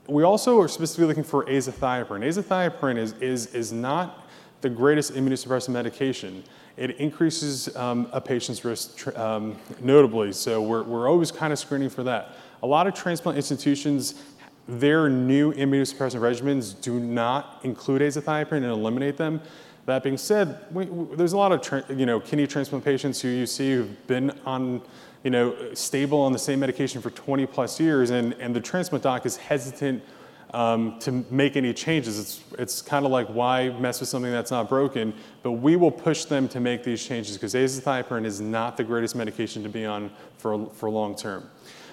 We 0.08 0.24
also 0.24 0.60
are 0.62 0.68
specifically 0.68 1.08
looking 1.08 1.24
for 1.24 1.46
azathioprine. 1.46 2.24
Azathioprine 2.24 2.98
is, 2.98 3.14
is, 3.14 3.48
is 3.54 3.74
not 3.74 4.28
the 4.62 4.70
greatest 4.70 5.14
immunosuppressant 5.14 5.70
medication 5.70 6.44
it 6.78 6.98
increases 6.98 7.75
um, 7.75 8.08
a 8.12 8.22
patient's 8.22 8.63
risk 8.63 9.08
um, 9.18 9.56
notably. 9.82 10.34
So 10.34 10.62
we're, 10.62 10.84
we're 10.84 11.10
always 11.10 11.32
kind 11.32 11.51
of 11.51 11.60
screening 11.60 11.90
for 11.90 12.04
that. 12.04 12.36
A 12.63 12.68
lot 12.68 12.88
of 12.88 12.94
transplant 12.94 13.38
institutions, 13.38 14.22
their 14.68 15.10
new 15.10 15.54
immunosuppressant 15.54 16.22
regimens 16.22 16.80
do 16.80 17.00
not 17.00 17.60
include 17.63 18.01
azathioprine 18.01 18.58
and 18.58 18.66
eliminate 18.66 19.18
them. 19.18 19.42
That 19.86 20.04
being 20.04 20.18
said, 20.18 20.60
we, 20.72 20.86
we, 20.86 21.16
there's 21.16 21.34
a 21.34 21.38
lot 21.38 21.51
of 21.51 22.00
you 22.00 22.06
know 22.06 22.20
kidney 22.20 22.46
transplant 22.46 22.86
patients 22.86 23.20
who 23.20 23.30
you 23.30 23.48
see 23.48 23.74
who've 23.74 24.08
been 24.08 24.30
on 24.46 24.82
you 25.24 25.32
know 25.32 25.74
stable 25.74 26.20
on 26.22 26.34
the 26.34 26.40
same 26.40 26.60
medication 26.60 27.01
for 27.01 27.10
20 27.10 27.48
plus 27.48 27.80
years, 27.80 28.12
and, 28.12 28.34
and 28.34 28.56
the 28.56 28.62
transplant 28.62 29.04
doc 29.04 29.25
is 29.25 29.38
hesitant 29.38 30.04
um, 30.51 31.00
to 31.00 31.25
make 31.29 31.55
any 31.55 31.74
changes. 31.74 32.20
It's, 32.20 32.43
it's 32.60 32.81
kind 32.81 33.05
of 33.05 33.12
like 33.12 33.27
why 33.27 33.70
mess 33.70 34.00
with 34.00 34.10
something 34.10 34.31
that's 34.31 34.51
not 34.51 34.67
broken, 34.70 35.13
but 35.43 35.53
we 35.53 35.75
will 35.75 35.91
push 35.91 36.25
them 36.25 36.48
to 36.50 36.60
make 36.60 36.84
these 36.84 37.05
changes 37.05 37.38
because 37.38 37.53
azathioprine 37.53 38.25
is 38.25 38.41
not 38.41 38.77
the 38.77 38.84
greatest 38.84 39.15
medication 39.15 39.63
to 39.63 39.70
be 39.70 39.86
on 39.86 40.12
for, 40.38 40.67
for 40.72 40.89
long 40.89 41.15
term. 41.15 41.50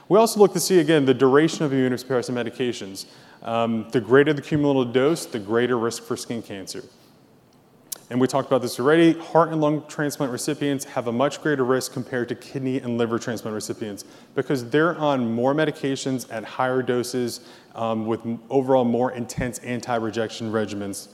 We 0.08 0.18
also 0.18 0.40
look 0.40 0.52
to 0.54 0.60
see, 0.60 0.80
again, 0.80 1.04
the 1.04 1.14
duration 1.14 1.64
of 1.64 1.72
immunosuppressive 1.72 2.32
medications. 2.32 3.06
Um, 3.42 3.88
the 3.90 4.00
greater 4.00 4.32
the 4.32 4.42
cumulative 4.42 4.92
dose, 4.92 5.26
the 5.26 5.38
greater 5.38 5.78
risk 5.78 6.02
for 6.02 6.16
skin 6.16 6.42
cancer 6.42 6.82
and 8.10 8.20
we 8.20 8.26
talked 8.26 8.46
about 8.46 8.62
this 8.62 8.80
already, 8.80 9.12
heart 9.12 9.50
and 9.50 9.60
lung 9.60 9.84
transplant 9.86 10.32
recipients 10.32 10.84
have 10.86 11.08
a 11.08 11.12
much 11.12 11.42
greater 11.42 11.64
risk 11.64 11.92
compared 11.92 12.28
to 12.30 12.34
kidney 12.34 12.78
and 12.78 12.96
liver 12.96 13.18
transplant 13.18 13.54
recipients 13.54 14.04
because 14.34 14.68
they're 14.70 14.96
on 14.96 15.30
more 15.30 15.54
medications 15.54 16.26
at 16.32 16.42
higher 16.42 16.82
doses 16.82 17.40
um, 17.74 18.06
with 18.06 18.20
overall 18.48 18.84
more 18.84 19.12
intense 19.12 19.58
anti-rejection 19.58 20.50
regimens. 20.50 21.08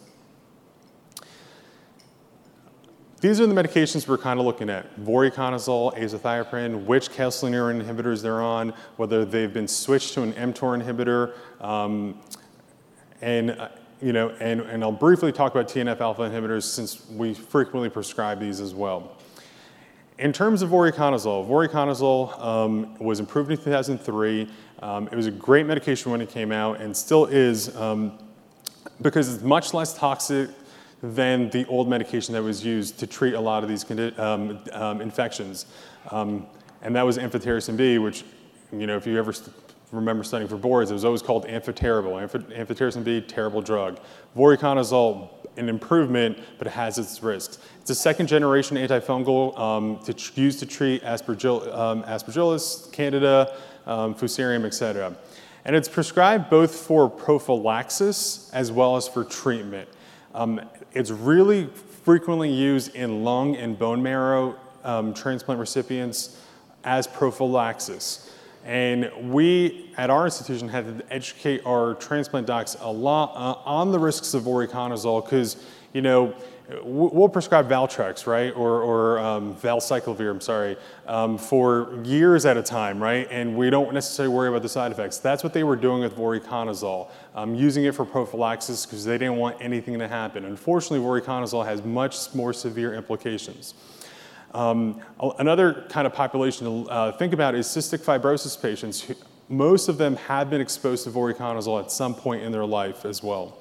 These 3.21 3.41
are 3.41 3.47
the 3.47 3.55
medications 3.55 4.07
we're 4.07 4.19
kind 4.19 4.39
of 4.39 4.45
looking 4.45 4.69
at. 4.69 5.01
Voriconazole, 5.01 5.99
azathioprine, 5.99 6.85
which 6.85 7.11
calcineurin 7.11 7.83
inhibitors 7.83 8.21
they're 8.21 8.43
on, 8.43 8.75
whether 8.99 9.25
they've 9.25 9.53
been 9.53 9.67
switched 9.67 10.13
to 10.13 10.23
an 10.23 10.35
mTOR 10.35 10.81
inhibitor, 10.81 11.33
um, 11.65 12.21
and 13.23 13.53
uh, 13.53 13.71
you 14.01 14.13
know, 14.13 14.31
and, 14.41 14.61
and 14.63 14.83
I'll 14.83 14.93
briefly 14.93 15.33
talk 15.33 15.53
about 15.53 15.69
TNF 15.69 16.01
alpha 16.01 16.23
inhibitors 16.23 16.65
since 16.65 17.09
we 17.11 17.35
frequently 17.35 17.89
prescribe 17.89 18.41
these 18.41 18.61
as 18.61 18.75
well. 18.75 19.17
In 20.19 20.33
terms 20.33 20.63
of 20.63 20.71
voriconazole, 20.71 21.49
voriconazole 21.49 22.41
um, 22.41 22.99
was 22.99 23.19
improved 23.19 23.51
in 23.51 23.57
2003. 23.57 24.49
Um, 24.81 25.09
it 25.09 25.17
was 25.17 25.27
a 25.27 25.31
great 25.31 25.67
medication 25.67 26.13
when 26.13 26.21
it 26.21 26.31
came 26.31 26.53
out 26.53 26.81
and 26.81 26.97
still 26.97 27.27
is 27.27 27.75
um, 27.77 28.19
because 29.03 29.35
it's 29.35 29.43
much 29.43 29.75
less 29.75 29.95
toxic 29.95 30.51
than 31.03 31.51
the 31.51 31.67
old 31.67 31.89
medication 31.89 32.33
that 32.35 32.43
was 32.43 32.65
used 32.65 32.99
to 32.99 33.07
treat 33.07 33.35
a 33.35 33.41
lot 33.41 33.63
of 33.63 33.69
these 33.69 33.85
um, 34.19 34.59
um, 34.73 35.01
infections. 35.01 35.67
Um, 36.11 36.47
and 36.83 36.95
that 36.97 37.05
was 37.05 37.19
amphotericin 37.19 37.77
B, 37.77 37.99
which, 37.99 38.25
you 38.73 38.87
know, 38.87 38.97
if 38.97 39.07
you 39.07 39.19
ever 39.19 39.33
remember 39.95 40.25
studying 40.25 40.49
for 40.49 40.57
boards, 40.57 40.91
it 40.91 40.95
was 40.95 41.05
always 41.05 41.23
called 41.23 41.47
amphoterrible. 41.47 42.13
Amphotericin 42.53 43.05
B, 43.05 43.21
terrible 43.21 43.63
drug. 43.63 44.01
Voriconazole, 44.37 45.31
an 45.57 45.69
improvement, 45.69 46.39
but 46.59 46.67
it 46.67 46.73
has 46.73 46.99
its 46.99 47.23
risks. 47.23 47.59
It's 47.81 47.91
a 47.91 47.95
second 47.95 48.27
generation 48.27 48.77
antifungal 48.77 49.59
um, 49.59 49.99
to 50.05 50.41
used 50.41 50.59
to 50.61 50.67
treat 50.67 51.03
um, 51.05 51.17
aspergillus, 52.05 52.91
candida, 52.93 53.57
um, 53.87 54.15
fusarium, 54.15 54.65
et 54.65 54.75
cetera. 54.75 55.15
And 55.65 55.75
it's 55.75 55.89
prescribed 55.89 56.51
both 56.51 56.75
for 56.75 57.09
prophylaxis 57.09 58.51
as 58.53 58.71
well 58.71 58.97
as 58.97 59.09
for 59.09 59.25
treatment. 59.25 59.89
Um, 60.35 60.61
it's 60.93 61.11
really 61.11 61.69
frequently 62.03 62.53
used 62.53 62.95
in 62.95 63.25
lung 63.25 63.57
and 63.57 63.79
bone 63.79 64.03
marrow 64.03 64.57
um, 64.83 65.15
transplant 65.15 65.61
recipients 65.61 66.41
as 66.83 67.07
prophylaxis. 67.07 68.31
And 68.65 69.31
we 69.31 69.91
at 69.99 70.09
our 70.09 70.25
institution 70.25 70.69
had 70.69 70.99
to 70.99 71.13
educate 71.13 71.61
our 71.67 71.95
transplant 71.95 72.47
docs 72.47 72.77
a 72.81 72.91
lot 72.91 73.33
uh, 73.35 73.69
on 73.69 73.93
the 73.93 73.99
risks 73.99 74.33
of 74.33 74.45
voriconazole 74.45 75.23
because, 75.23 75.57
you 75.93 76.01
know, 76.01 76.35
we'll 76.83 77.29
prescribe 77.29 77.69
Valtrex, 77.69 78.27
right, 78.27 78.51
or, 78.57 78.81
or 78.81 79.19
um, 79.19 79.55
Valacyclovir, 79.57 80.31
I'm 80.31 80.41
sorry, 80.41 80.77
um, 81.07 81.37
for 81.37 82.01
years 82.05 82.47
at 82.47 82.57
a 82.57 82.63
time, 82.63 83.03
right, 83.03 83.29
and 83.31 83.57
we 83.57 83.69
don't 83.69 83.93
necessarily 83.93 84.35
worry 84.35 84.49
about 84.49 84.63
the 84.63 84.69
side 84.69 84.91
effects. 84.91 85.19
That's 85.19 85.45
what 85.45 85.53
they 85.53 85.63
were 85.63 85.77
doing 85.77 86.01
with 86.01 86.17
voriconazole, 86.17 87.11
um, 87.35 87.55
using 87.55 87.85
it 87.85 87.95
for 87.95 88.07
prophylaxis 88.07 88.87
because 88.87 89.05
they 89.05 89.19
didn't 89.19 89.37
want 89.37 89.59
anything 89.61 89.99
to 89.99 90.09
happen. 90.09 90.47
Unfortunately, 90.47 91.01
voriconazole 91.01 91.67
has 91.67 91.85
much 91.85 92.35
more 92.35 92.55
severe 92.55 92.95
implications. 92.95 93.75
Um, 94.55 95.01
another 95.39 95.85
kind 95.91 96.07
of 96.07 96.15
population 96.15 96.67
to 96.67 96.91
uh, 96.91 97.13
think 97.13 97.33
about 97.33 97.55
is 97.55 97.67
cystic 97.67 97.99
fibrosis 98.05 98.61
patients. 98.61 99.11
Most 99.49 99.89
of 99.89 99.99
them 99.99 100.17
have 100.17 100.49
been 100.49 100.61
exposed 100.61 101.05
to 101.05 101.11
voriconazole 101.11 101.83
at 101.83 101.91
some 101.91 102.15
point 102.15 102.43
in 102.43 102.53
their 102.53 102.65
life 102.65 103.05
as 103.05 103.23
well. 103.23 103.59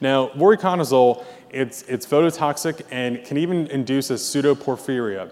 Now, 0.00 0.28
voriconazole, 0.28 1.24
it's, 1.50 1.82
it's 1.82 2.06
phototoxic 2.06 2.82
and 2.90 3.22
can 3.24 3.36
even 3.36 3.66
induce 3.66 4.10
a 4.10 4.14
pseudoporphyria. 4.14 5.30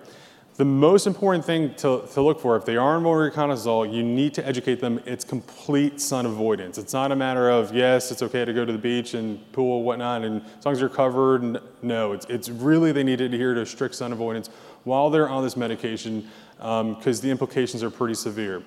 The 0.56 0.64
most 0.64 1.06
important 1.06 1.44
thing 1.44 1.74
to, 1.74 2.08
to 2.14 2.22
look 2.22 2.40
for, 2.40 2.56
if 2.56 2.64
they 2.64 2.78
are 2.78 2.96
on 2.96 3.02
voriconazole, 3.02 3.92
you 3.92 4.02
need 4.02 4.32
to 4.34 4.46
educate 4.46 4.80
them 4.80 5.02
it's 5.04 5.22
complete 5.22 6.00
sun 6.00 6.24
avoidance. 6.24 6.78
It's 6.78 6.94
not 6.94 7.12
a 7.12 7.16
matter 7.16 7.50
of, 7.50 7.74
yes, 7.74 8.10
it's 8.10 8.22
okay 8.22 8.46
to 8.46 8.54
go 8.54 8.64
to 8.64 8.72
the 8.72 8.78
beach 8.78 9.12
and 9.12 9.52
pool, 9.52 9.82
whatnot, 9.82 10.24
and 10.24 10.40
as 10.58 10.64
long 10.64 10.72
as 10.72 10.80
you're 10.80 10.88
covered, 10.88 11.60
no. 11.82 12.12
It's, 12.12 12.24
it's 12.30 12.48
really 12.48 12.90
they 12.90 13.04
need 13.04 13.18
to 13.18 13.26
adhere 13.26 13.52
to 13.52 13.66
strict 13.66 13.96
sun 13.96 14.12
avoidance 14.12 14.48
while 14.84 15.10
they're 15.10 15.28
on 15.28 15.44
this 15.44 15.58
medication 15.58 16.26
because 16.56 17.18
um, 17.18 17.22
the 17.22 17.30
implications 17.30 17.82
are 17.82 17.90
pretty 17.90 18.14
severe. 18.14 18.62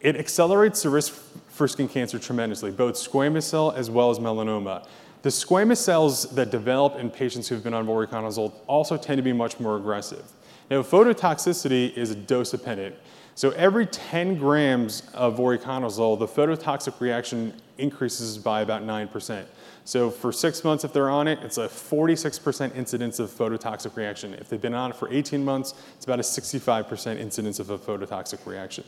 It 0.00 0.16
accelerates 0.16 0.82
the 0.82 0.90
risk 0.90 1.12
for 1.46 1.68
skin 1.68 1.86
cancer 1.86 2.18
tremendously, 2.18 2.72
both 2.72 2.96
squamous 2.96 3.44
cell 3.44 3.70
as 3.70 3.90
well 3.90 4.10
as 4.10 4.18
melanoma. 4.18 4.88
The 5.22 5.28
squamous 5.28 5.76
cells 5.76 6.30
that 6.34 6.50
develop 6.50 6.96
in 6.96 7.10
patients 7.10 7.46
who've 7.46 7.62
been 7.62 7.74
on 7.74 7.86
voriconazole 7.86 8.52
also 8.66 8.96
tend 8.96 9.18
to 9.18 9.22
be 9.22 9.32
much 9.32 9.60
more 9.60 9.76
aggressive. 9.76 10.24
Now, 10.70 10.82
phototoxicity 10.82 11.96
is 11.96 12.14
dose 12.14 12.50
dependent. 12.50 12.94
So 13.34 13.50
every 13.50 13.86
10 13.86 14.36
grams 14.38 15.08
of 15.14 15.36
voriconazole, 15.38 16.18
the 16.18 16.26
phototoxic 16.26 17.00
reaction 17.00 17.54
increases 17.78 18.36
by 18.36 18.62
about 18.62 18.82
9%. 18.82 19.44
So 19.84 20.10
for 20.10 20.32
six 20.32 20.64
months, 20.64 20.84
if 20.84 20.92
they're 20.92 21.08
on 21.08 21.28
it, 21.28 21.38
it's 21.42 21.56
a 21.56 21.68
46% 21.68 22.74
incidence 22.74 23.20
of 23.20 23.30
phototoxic 23.30 23.96
reaction. 23.96 24.34
If 24.34 24.48
they've 24.48 24.60
been 24.60 24.74
on 24.74 24.90
it 24.90 24.96
for 24.96 25.08
18 25.10 25.42
months, 25.44 25.74
it's 25.96 26.04
about 26.04 26.18
a 26.18 26.22
65% 26.22 27.18
incidence 27.18 27.60
of 27.60 27.70
a 27.70 27.78
phototoxic 27.78 28.44
reaction. 28.44 28.84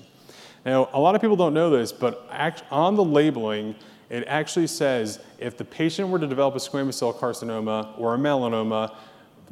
Now, 0.67 0.91
a 0.93 1.01
lot 1.01 1.15
of 1.15 1.21
people 1.21 1.37
don't 1.37 1.55
know 1.55 1.71
this, 1.71 1.93
but 1.93 2.29
on 2.71 2.97
the 2.97 3.05
labeling, 3.05 3.77
it 4.11 4.25
actually 4.27 4.67
says 4.67 5.21
if 5.39 5.57
the 5.57 5.65
patient 5.65 6.09
were 6.09 6.19
to 6.19 6.27
develop 6.27 6.57
a 6.57 6.59
squamous 6.59 6.95
cell 6.95 7.15
carcinoma 7.15 7.99
or 7.99 8.15
a 8.15 8.19
melanoma, 8.19 8.95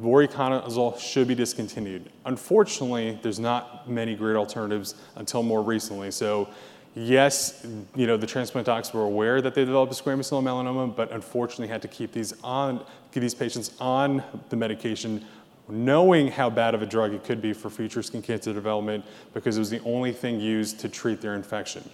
voriconazole 0.01 0.97
should 0.99 1.27
be 1.27 1.35
discontinued. 1.35 2.09
Unfortunately, 2.25 3.19
there's 3.21 3.39
not 3.39 3.89
many 3.89 4.15
great 4.15 4.35
alternatives 4.35 4.95
until 5.15 5.43
more 5.43 5.61
recently. 5.61 6.11
So 6.11 6.49
yes, 6.95 7.65
you 7.95 8.07
know, 8.07 8.17
the 8.17 8.27
transplant 8.27 8.65
docs 8.65 8.93
were 8.93 9.03
aware 9.03 9.41
that 9.41 9.55
they 9.55 9.65
developed 9.65 9.93
squamous 9.93 10.25
cell 10.25 10.41
melanoma, 10.41 10.95
but 10.95 11.11
unfortunately 11.11 11.67
had 11.67 11.81
to 11.81 11.87
keep 11.87 12.11
these 12.11 12.33
on, 12.43 12.85
keep 13.11 13.21
these 13.21 13.35
patients 13.35 13.71
on 13.79 14.23
the 14.49 14.55
medication 14.55 15.25
knowing 15.69 16.29
how 16.29 16.49
bad 16.49 16.73
of 16.73 16.81
a 16.81 16.85
drug 16.85 17.13
it 17.13 17.23
could 17.23 17.41
be 17.41 17.53
for 17.53 17.69
future 17.69 18.01
skin 18.01 18.21
cancer 18.21 18.53
development 18.53 19.05
because 19.33 19.55
it 19.55 19.59
was 19.59 19.69
the 19.69 19.81
only 19.83 20.11
thing 20.11 20.39
used 20.39 20.79
to 20.79 20.89
treat 20.89 21.21
their 21.21 21.35
infection. 21.35 21.87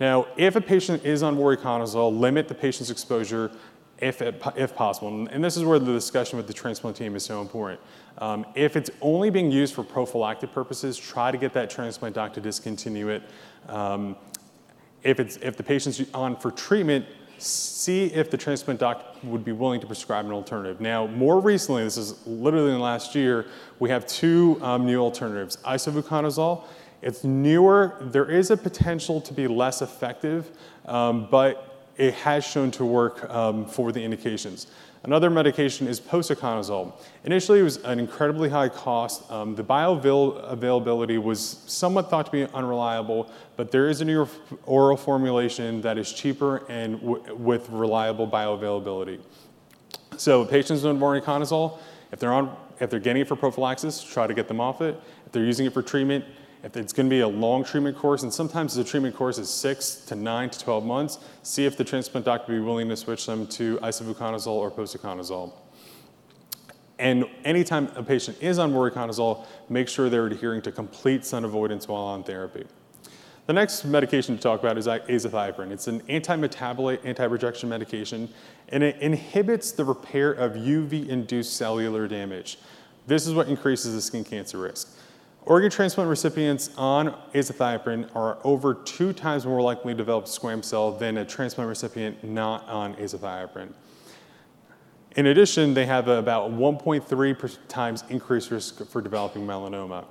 Now, 0.00 0.26
if 0.36 0.56
a 0.56 0.60
patient 0.60 1.04
is 1.04 1.22
on 1.22 1.36
voriconazole, 1.36 2.18
limit 2.18 2.48
the 2.48 2.54
patient's 2.54 2.90
exposure 2.90 3.50
if, 3.98 4.22
if 4.56 4.74
possible. 4.74 5.26
And 5.26 5.42
this 5.44 5.56
is 5.56 5.64
where 5.64 5.78
the 5.78 5.92
discussion 5.92 6.36
with 6.36 6.46
the 6.46 6.52
transplant 6.52 6.96
team 6.96 7.16
is 7.16 7.24
so 7.24 7.40
important. 7.40 7.80
Um, 8.18 8.46
if 8.54 8.76
it's 8.76 8.90
only 9.00 9.30
being 9.30 9.50
used 9.50 9.74
for 9.74 9.82
prophylactic 9.82 10.52
purposes, 10.52 10.96
try 10.96 11.30
to 11.30 11.38
get 11.38 11.52
that 11.54 11.70
transplant 11.70 12.14
doc 12.14 12.32
to 12.34 12.40
discontinue 12.40 13.08
it. 13.08 13.22
Um, 13.68 14.16
if, 15.02 15.20
it's, 15.20 15.36
if 15.38 15.56
the 15.56 15.62
patient's 15.62 16.02
on 16.12 16.36
for 16.36 16.50
treatment, 16.50 17.06
see 17.38 18.06
if 18.06 18.30
the 18.30 18.36
transplant 18.36 18.80
doc 18.80 19.16
would 19.24 19.44
be 19.44 19.52
willing 19.52 19.80
to 19.80 19.86
prescribe 19.86 20.24
an 20.26 20.32
alternative. 20.32 20.80
Now, 20.80 21.06
more 21.06 21.40
recently, 21.40 21.82
this 21.84 21.96
is 21.96 22.26
literally 22.26 22.68
in 22.68 22.74
the 22.74 22.82
last 22.82 23.14
year, 23.14 23.46
we 23.80 23.90
have 23.90 24.06
two 24.06 24.58
um, 24.62 24.86
new 24.86 25.00
alternatives, 25.00 25.56
isavuconazole 25.64 26.64
it's 27.04 27.22
newer. 27.22 27.98
There 28.00 28.30
is 28.30 28.50
a 28.50 28.56
potential 28.56 29.20
to 29.20 29.34
be 29.34 29.46
less 29.46 29.82
effective, 29.82 30.50
um, 30.86 31.28
but 31.30 31.73
it 31.96 32.14
has 32.14 32.44
shown 32.44 32.70
to 32.72 32.84
work 32.84 33.28
um, 33.30 33.66
for 33.66 33.92
the 33.92 34.02
indications. 34.02 34.66
Another 35.04 35.28
medication 35.28 35.86
is 35.86 36.00
posaconazole. 36.00 36.94
Initially, 37.24 37.60
it 37.60 37.62
was 37.62 37.76
an 37.84 37.98
incredibly 37.98 38.48
high 38.48 38.70
cost. 38.70 39.30
Um, 39.30 39.54
the 39.54 39.62
bioavailability 39.62 41.22
was 41.22 41.62
somewhat 41.66 42.08
thought 42.08 42.24
to 42.26 42.32
be 42.32 42.44
unreliable, 42.54 43.30
but 43.56 43.70
there 43.70 43.90
is 43.90 44.00
a 44.00 44.04
new 44.06 44.26
oral 44.64 44.96
formulation 44.96 45.82
that 45.82 45.98
is 45.98 46.10
cheaper 46.10 46.64
and 46.70 47.02
with 47.02 47.68
reliable 47.68 48.26
bioavailability. 48.26 49.20
So 50.16 50.46
patients 50.46 50.86
on 50.86 50.98
voriconazole, 50.98 51.78
if 52.10 52.18
they're 52.18 52.32
on, 52.32 52.56
if 52.80 52.88
they're 52.88 52.98
getting 52.98 53.22
it 53.22 53.28
for 53.28 53.36
prophylaxis, 53.36 54.02
try 54.02 54.26
to 54.26 54.32
get 54.32 54.48
them 54.48 54.58
off 54.58 54.80
it. 54.80 54.98
If 55.26 55.32
they're 55.32 55.44
using 55.44 55.66
it 55.66 55.74
for 55.74 55.82
treatment, 55.82 56.24
if 56.64 56.78
it's 56.78 56.94
going 56.94 57.06
to 57.06 57.10
be 57.10 57.20
a 57.20 57.28
long 57.28 57.62
treatment 57.62 57.96
course, 57.96 58.22
and 58.22 58.32
sometimes 58.32 58.74
the 58.74 58.82
treatment 58.82 59.14
course 59.14 59.36
is 59.36 59.50
six 59.50 59.96
to 60.06 60.14
nine 60.14 60.48
to 60.48 60.58
12 60.58 60.84
months, 60.84 61.18
see 61.42 61.66
if 61.66 61.76
the 61.76 61.84
transplant 61.84 62.24
doctor 62.24 62.52
will 62.52 62.60
be 62.60 62.64
willing 62.64 62.88
to 62.88 62.96
switch 62.96 63.26
them 63.26 63.46
to 63.48 63.76
isavuconazole 63.78 64.46
or 64.46 64.70
posaconazole. 64.70 65.52
And 66.98 67.26
anytime 67.44 67.90
a 67.96 68.02
patient 68.02 68.38
is 68.40 68.58
on 68.58 68.72
voriconazole, 68.72 69.44
make 69.68 69.88
sure 69.88 70.08
they're 70.08 70.26
adhering 70.26 70.62
to 70.62 70.72
complete 70.72 71.26
sun 71.26 71.44
avoidance 71.44 71.86
while 71.86 72.02
on 72.02 72.24
therapy. 72.24 72.64
The 73.46 73.52
next 73.52 73.84
medication 73.84 74.34
to 74.34 74.42
talk 74.42 74.60
about 74.60 74.78
is 74.78 74.86
azathioprine. 74.86 75.70
It's 75.70 75.86
an 75.86 76.02
anti-metabolite, 76.08 77.00
anti-rejection 77.04 77.68
medication, 77.68 78.30
and 78.70 78.82
it 78.82 78.96
inhibits 79.00 79.72
the 79.72 79.84
repair 79.84 80.32
of 80.32 80.52
UV-induced 80.52 81.54
cellular 81.54 82.08
damage. 82.08 82.58
This 83.06 83.26
is 83.26 83.34
what 83.34 83.48
increases 83.48 83.94
the 83.94 84.00
skin 84.00 84.24
cancer 84.24 84.56
risk. 84.56 84.96
Organ 85.46 85.70
transplant 85.70 86.08
recipients 86.08 86.70
on 86.78 87.14
azathioprine 87.34 88.08
are 88.16 88.38
over 88.44 88.72
two 88.72 89.12
times 89.12 89.44
more 89.44 89.60
likely 89.60 89.92
to 89.92 89.96
develop 89.98 90.24
squamous 90.24 90.64
cell 90.64 90.92
than 90.92 91.18
a 91.18 91.24
transplant 91.24 91.68
recipient 91.68 92.24
not 92.24 92.66
on 92.66 92.94
azathioprine. 92.94 93.72
In 95.16 95.26
addition, 95.26 95.74
they 95.74 95.84
have 95.84 96.08
about 96.08 96.50
1.3 96.50 97.58
times 97.68 98.04
increased 98.08 98.50
risk 98.50 98.86
for 98.86 99.02
developing 99.02 99.46
melanoma. 99.46 100.06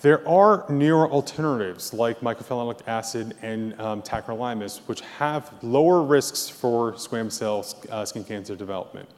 There 0.00 0.26
are 0.26 0.64
newer 0.68 1.08
alternatives 1.08 1.92
like 1.92 2.20
mycophenolic 2.20 2.80
acid 2.88 3.36
and 3.42 3.78
um, 3.80 4.02
tacrolimus, 4.02 4.78
which 4.86 5.02
have 5.02 5.52
lower 5.62 6.02
risks 6.02 6.48
for 6.48 6.92
squamous 6.94 7.32
cell 7.32 7.66
uh, 7.90 8.04
skin 8.06 8.24
cancer 8.24 8.56
development. 8.56 9.08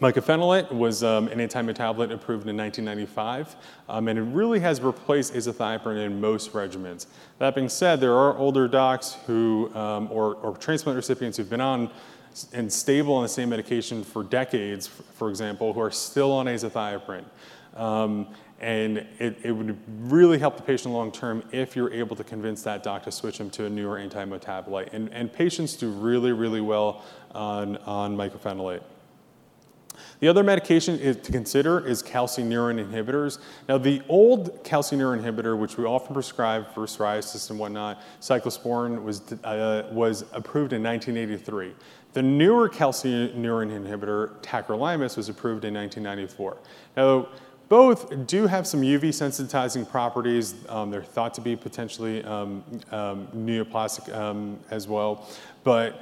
Mycophenolate 0.00 0.70
was 0.70 1.02
um, 1.02 1.26
an 1.26 1.40
anti-metabolite 1.40 2.12
approved 2.12 2.46
in 2.46 2.56
1995, 2.56 3.56
um, 3.88 4.06
and 4.06 4.16
it 4.16 4.22
really 4.22 4.60
has 4.60 4.80
replaced 4.80 5.34
azathioprine 5.34 6.06
in 6.06 6.20
most 6.20 6.52
regimens. 6.52 7.06
That 7.38 7.56
being 7.56 7.68
said, 7.68 8.00
there 8.00 8.14
are 8.14 8.36
older 8.38 8.68
docs 8.68 9.16
who, 9.26 9.74
um, 9.74 10.08
or, 10.12 10.36
or, 10.36 10.56
transplant 10.56 10.94
recipients 10.94 11.36
who've 11.36 11.50
been 11.50 11.60
on 11.60 11.90
and 12.52 12.72
stable 12.72 13.14
on 13.14 13.24
the 13.24 13.28
same 13.28 13.48
medication 13.48 14.04
for 14.04 14.22
decades, 14.22 14.86
for 14.86 15.30
example, 15.30 15.72
who 15.72 15.80
are 15.80 15.90
still 15.90 16.30
on 16.30 16.46
azathioprine. 16.46 17.24
Um, 17.74 18.28
and 18.60 18.98
it, 19.18 19.38
it, 19.42 19.52
would 19.52 19.76
really 20.10 20.38
help 20.38 20.56
the 20.56 20.62
patient 20.62 20.94
long 20.94 21.10
term 21.10 21.42
if 21.50 21.74
you're 21.74 21.92
able 21.92 22.14
to 22.16 22.24
convince 22.24 22.62
that 22.62 22.84
doc 22.84 23.04
to 23.04 23.12
switch 23.12 23.38
them 23.38 23.50
to 23.50 23.64
a 23.64 23.70
newer 23.70 23.98
anti-metabolite. 23.98 24.92
And, 24.92 25.12
and 25.12 25.32
patients 25.32 25.74
do 25.74 25.90
really, 25.90 26.32
really 26.32 26.60
well 26.60 27.04
on, 27.32 27.76
on 27.78 28.16
mycophenolate. 28.16 28.82
The 30.20 30.28
other 30.28 30.42
medication 30.42 30.98
to 30.98 31.32
consider 31.32 31.86
is 31.86 32.02
calcineurin 32.02 32.84
inhibitors. 32.84 33.38
Now, 33.68 33.78
the 33.78 34.02
old 34.08 34.64
calcineurin 34.64 35.22
inhibitor, 35.22 35.56
which 35.56 35.76
we 35.76 35.84
often 35.84 36.12
prescribe 36.12 36.74
for 36.74 36.86
psoriasis 36.86 37.50
and 37.50 37.58
whatnot, 37.58 38.02
cyclosporin, 38.20 39.02
was, 39.02 39.32
uh, 39.44 39.88
was 39.92 40.22
approved 40.32 40.72
in 40.72 40.82
1983. 40.82 41.74
The 42.14 42.22
newer 42.22 42.68
calcineurin 42.68 43.70
inhibitor, 43.70 44.30
tacrolimus, 44.42 45.16
was 45.16 45.28
approved 45.28 45.64
in 45.64 45.74
1994. 45.74 46.56
Now, 46.96 47.28
both 47.68 48.26
do 48.26 48.46
have 48.46 48.66
some 48.66 48.80
UV 48.80 49.10
sensitizing 49.10 49.88
properties. 49.88 50.54
Um, 50.70 50.90
they're 50.90 51.02
thought 51.02 51.34
to 51.34 51.42
be 51.42 51.54
potentially 51.54 52.24
um, 52.24 52.64
um, 52.90 53.28
neoplastic 53.36 54.12
um, 54.16 54.58
as 54.70 54.88
well, 54.88 55.28
but 55.64 56.00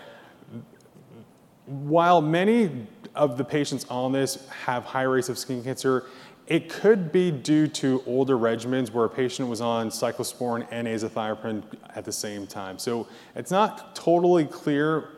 while 1.67 2.23
many 2.23 2.87
of 3.17 3.37
the 3.37 3.45
patients 3.45 3.87
on 3.89 4.13
this 4.13 4.49
have 4.65 4.85
high 4.85 5.03
rates 5.03 5.29
of 5.29 5.39
skin 5.39 5.65
cancer, 5.65 6.05
it 6.47 6.69
could 6.69 7.11
be 7.11 7.31
due 7.31 7.67
to 7.67 8.03
older 8.07 8.37
regimens 8.37 8.93
where 8.93 9.05
a 9.05 9.11
patient 9.11 9.49
was 9.49 9.61
on 9.61 9.89
cyclosporin 9.91 10.67
and 10.71 10.87
azathioprine 10.87 11.63
at 11.95 12.05
the 12.05 12.13
same 12.13 12.47
time. 12.47 12.79
So 12.79 13.09
it's 13.35 13.51
not 13.51 13.97
totally 13.97 14.45
clear 14.45 15.09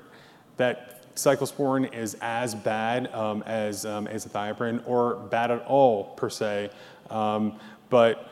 that 0.57 1.15
cyclosporin 1.15 1.93
is 1.93 2.17
as 2.23 2.55
bad 2.55 3.13
um, 3.13 3.43
as 3.43 3.85
um, 3.85 4.07
azathioprine 4.07 4.83
or 4.87 5.17
bad 5.17 5.51
at 5.51 5.63
all 5.67 6.05
per 6.05 6.31
se, 6.31 6.71
um, 7.11 7.59
but 7.91 8.31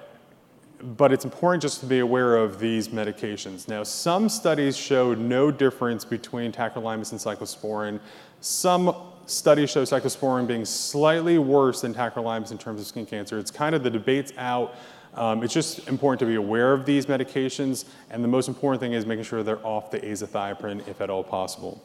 but 0.80 1.10
it's 1.10 1.24
important 1.24 1.62
just 1.62 1.80
to 1.80 1.86
be 1.86 2.00
aware 2.00 2.36
of 2.36 2.58
these 2.58 2.88
medications. 2.88 3.66
Now, 3.66 3.82
some 3.82 4.28
studies 4.28 4.76
showed 4.76 5.18
no 5.18 5.50
difference 5.50 6.04
between 6.04 6.52
tacrolimus 6.52 7.12
and 7.12 7.20
cyclosporin. 7.20 7.98
Some 8.40 8.94
studies 9.26 9.70
show 9.70 9.82
cyclosporin 9.82 10.46
being 10.46 10.64
slightly 10.64 11.38
worse 11.38 11.80
than 11.80 11.92
tacrolimus 11.92 12.50
in 12.50 12.58
terms 12.58 12.80
of 12.80 12.86
skin 12.86 13.06
cancer. 13.06 13.38
It's 13.38 13.50
kind 13.50 13.74
of 13.74 13.82
the 13.82 13.90
debate's 13.90 14.32
out. 14.38 14.74
Um, 15.14 15.42
it's 15.42 15.54
just 15.54 15.88
important 15.88 16.20
to 16.20 16.26
be 16.26 16.34
aware 16.34 16.72
of 16.72 16.84
these 16.84 17.06
medications, 17.06 17.86
and 18.10 18.22
the 18.22 18.28
most 18.28 18.48
important 18.48 18.80
thing 18.80 18.92
is 18.92 19.06
making 19.06 19.24
sure 19.24 19.42
they're 19.42 19.64
off 19.66 19.90
the 19.90 19.98
azathioprine 20.00 20.86
if 20.86 21.00
at 21.00 21.10
all 21.10 21.24
possible. 21.24 21.82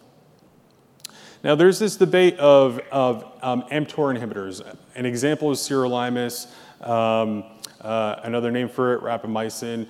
Now, 1.44 1.56
there's 1.56 1.80
this 1.80 1.96
debate 1.96 2.38
of, 2.38 2.80
of 2.92 3.26
um, 3.42 3.64
mTOR 3.64 4.16
inhibitors. 4.16 4.62
An 4.96 5.06
example 5.06 5.50
is 5.52 5.60
sirolimus. 5.60 6.48
Um, 6.86 7.46
uh, 7.80 8.20
another 8.24 8.52
name 8.52 8.70
for 8.70 8.94
it, 8.94 9.02
rapamycin. 9.02 9.88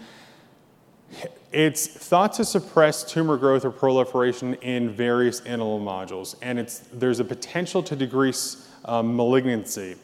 It's 1.52 1.86
thought 1.86 2.34
to 2.34 2.46
suppress 2.46 3.04
tumor 3.04 3.36
growth 3.36 3.66
or 3.66 3.72
proliferation 3.72 4.54
in 4.56 4.90
various 4.90 5.42
animal 5.42 5.82
modules, 5.82 6.36
and 6.42 6.58
it's, 6.58 6.80
there's 6.94 7.20
a 7.20 7.26
potential 7.26 7.84
to 7.84 7.96
decrease 7.96 8.70
um, 8.86 9.16
malignancy. 9.16 9.96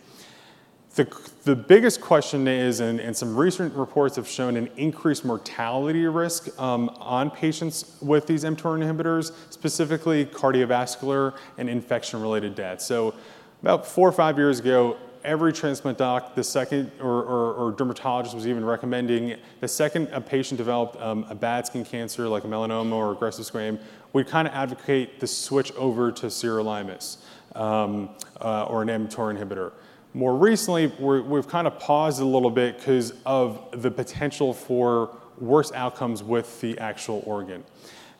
The, 0.95 1.07
the 1.43 1.55
biggest 1.55 2.01
question 2.01 2.47
is, 2.47 2.79
and, 2.79 2.99
and, 2.99 3.15
some 3.15 3.37
recent 3.37 3.73
reports 3.75 4.15
have 4.15 4.27
shown 4.27 4.57
an 4.57 4.67
increased 4.77 5.23
mortality 5.23 6.07
risk 6.07 6.59
um, 6.59 6.89
on 6.97 7.29
patients 7.29 7.97
with 8.01 8.25
these 8.25 8.43
mTOR 8.43 8.79
inhibitors, 8.79 9.31
specifically 9.51 10.25
cardiovascular 10.25 11.37
and 11.59 11.69
infection 11.69 12.19
related 12.19 12.55
deaths. 12.55 12.83
So, 12.83 13.13
about 13.61 13.85
four 13.85 14.09
or 14.09 14.11
five 14.11 14.39
years 14.39 14.59
ago, 14.59 14.97
every 15.27 15.51
transplant 15.51 15.97
doc, 15.97 16.33
the 16.33 16.43
second, 16.43 16.89
or, 16.99 17.21
or, 17.23 17.53
or, 17.53 17.71
dermatologist 17.73 18.33
was 18.33 18.47
even 18.47 18.63
recommending, 18.63 19.35
the 19.59 19.67
second 19.67 20.07
a 20.13 20.21
patient 20.21 20.57
developed 20.57 20.99
um, 21.01 21.25
a 21.29 21.35
bad 21.35 21.67
skin 21.67 21.83
cancer 21.83 22.27
like 22.29 22.45
a 22.45 22.47
melanoma 22.47 22.93
or 22.93 23.11
aggressive 23.11 23.45
squam, 23.45 23.77
we'd 24.13 24.27
kind 24.27 24.47
of 24.47 24.53
advocate 24.53 25.19
the 25.19 25.27
switch 25.27 25.71
over 25.73 26.11
to 26.11 26.27
sirolimus 26.27 27.17
um, 27.55 28.09
uh, 28.41 28.63
or 28.63 28.81
an 28.81 28.87
mTOR 28.87 29.37
inhibitor. 29.37 29.73
More 30.13 30.35
recently, 30.35 30.87
we 30.87 31.35
have 31.35 31.47
kind 31.47 31.67
of 31.67 31.77
paused 31.77 32.21
a 32.21 32.25
little 32.25 32.49
bit 32.49 32.77
because 32.77 33.13
of 33.25 33.67
the 33.83 33.91
potential 33.91 34.53
for 34.53 35.15
worse 35.37 35.71
outcomes 35.73 36.23
with 36.23 36.59
the 36.61 36.79
actual 36.79 37.21
organ. 37.25 37.63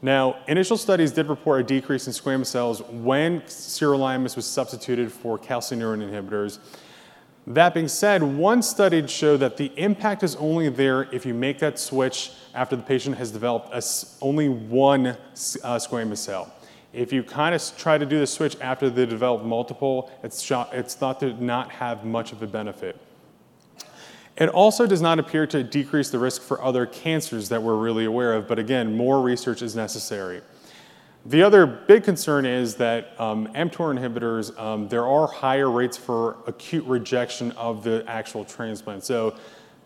Now, 0.01 0.35
initial 0.47 0.77
studies 0.77 1.11
did 1.11 1.27
report 1.27 1.61
a 1.61 1.63
decrease 1.63 2.05
in 2.05 2.13
squamous 2.13 2.47
cells 2.47 2.83
when 2.83 3.41
sirolimus 3.41 4.35
was 4.35 4.45
substituted 4.45 5.11
for 5.11 5.39
calcineurin 5.39 6.07
inhibitors, 6.07 6.59
that 7.47 7.73
being 7.73 7.87
said, 7.87 8.21
one 8.21 8.61
study 8.61 9.07
showed 9.07 9.37
that 9.37 9.55
the 9.55 9.71
impact 9.77 10.21
is 10.21 10.35
only 10.35 10.67
there 10.67 11.03
if 11.13 11.25
you 11.25 11.33
make 11.33 11.59
that 11.59 11.79
switch 11.79 12.31
after 12.53 12.75
the 12.75 12.83
patient 12.83 13.17
has 13.17 13.31
developed 13.31 13.69
a, 13.73 13.81
only 14.21 14.49
one 14.49 15.07
uh, 15.07 15.15
squamous 15.77 16.17
cell. 16.17 16.53
If 16.91 17.13
you 17.13 17.23
kind 17.23 17.55
of 17.55 17.63
try 17.77 17.97
to 17.97 18.05
do 18.05 18.19
the 18.19 18.27
switch 18.27 18.57
after 18.59 18.89
they 18.89 19.05
develop 19.05 19.43
multiple, 19.43 20.11
it's, 20.23 20.51
it's 20.73 20.95
thought 20.95 21.21
to 21.21 21.41
not 21.41 21.71
have 21.71 22.03
much 22.03 22.33
of 22.33 22.43
a 22.43 22.47
benefit. 22.47 22.99
It 24.35 24.49
also 24.49 24.85
does 24.85 25.01
not 25.01 25.17
appear 25.17 25.47
to 25.47 25.63
decrease 25.63 26.09
the 26.09 26.19
risk 26.19 26.41
for 26.41 26.61
other 26.61 26.85
cancers 26.85 27.49
that 27.49 27.63
we're 27.63 27.77
really 27.77 28.05
aware 28.05 28.33
of, 28.33 28.47
but 28.47 28.59
again, 28.59 28.95
more 28.95 29.21
research 29.21 29.61
is 29.61 29.75
necessary. 29.75 30.41
The 31.27 31.43
other 31.43 31.65
big 31.65 32.05
concern 32.05 32.45
is 32.45 32.75
that 32.75 33.19
um, 33.19 33.47
mTOR 33.47 33.93
inhibitors, 33.93 34.57
um, 34.57 34.87
there 34.87 35.05
are 35.05 35.27
higher 35.27 35.69
rates 35.69 35.97
for 35.97 36.37
acute 36.47 36.85
rejection 36.85 37.51
of 37.51 37.83
the 37.83 38.05
actual 38.07 38.45
transplant. 38.45 39.03
So 39.03 39.35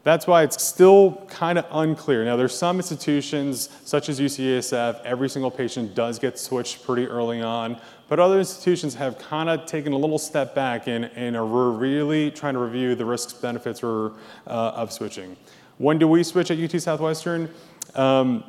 that's 0.03 0.27
why 0.27 0.43
it's 0.43 0.63
still 0.63 1.25
kind 1.31 1.57
of 1.57 1.65
unclear. 1.71 2.23
Now, 2.23 2.35
there's 2.35 2.55
some 2.55 2.77
institutions, 2.77 3.69
such 3.85 4.07
as 4.07 4.19
UCSF, 4.19 5.03
every 5.03 5.27
single 5.29 5.49
patient 5.49 5.95
does 5.95 6.19
get 6.19 6.37
switched 6.37 6.85
pretty 6.85 7.07
early 7.07 7.41
on, 7.41 7.81
but 8.07 8.19
other 8.19 8.37
institutions 8.37 8.93
have 8.93 9.17
kind 9.17 9.49
of 9.49 9.65
taken 9.65 9.93
a 9.93 9.97
little 9.97 10.19
step 10.19 10.53
back 10.53 10.85
and, 10.85 11.05
and 11.15 11.35
are 11.35 11.71
really 11.71 12.29
trying 12.29 12.53
to 12.53 12.59
review 12.59 12.93
the 12.93 13.05
risks, 13.05 13.33
benefits 13.33 13.81
or, 13.81 14.11
uh, 14.45 14.73
of 14.75 14.91
switching. 14.91 15.35
When 15.79 15.97
do 15.97 16.07
we 16.07 16.21
switch 16.21 16.51
at 16.51 16.59
UT 16.59 16.79
Southwestern? 16.79 17.49
Um, 17.95 18.43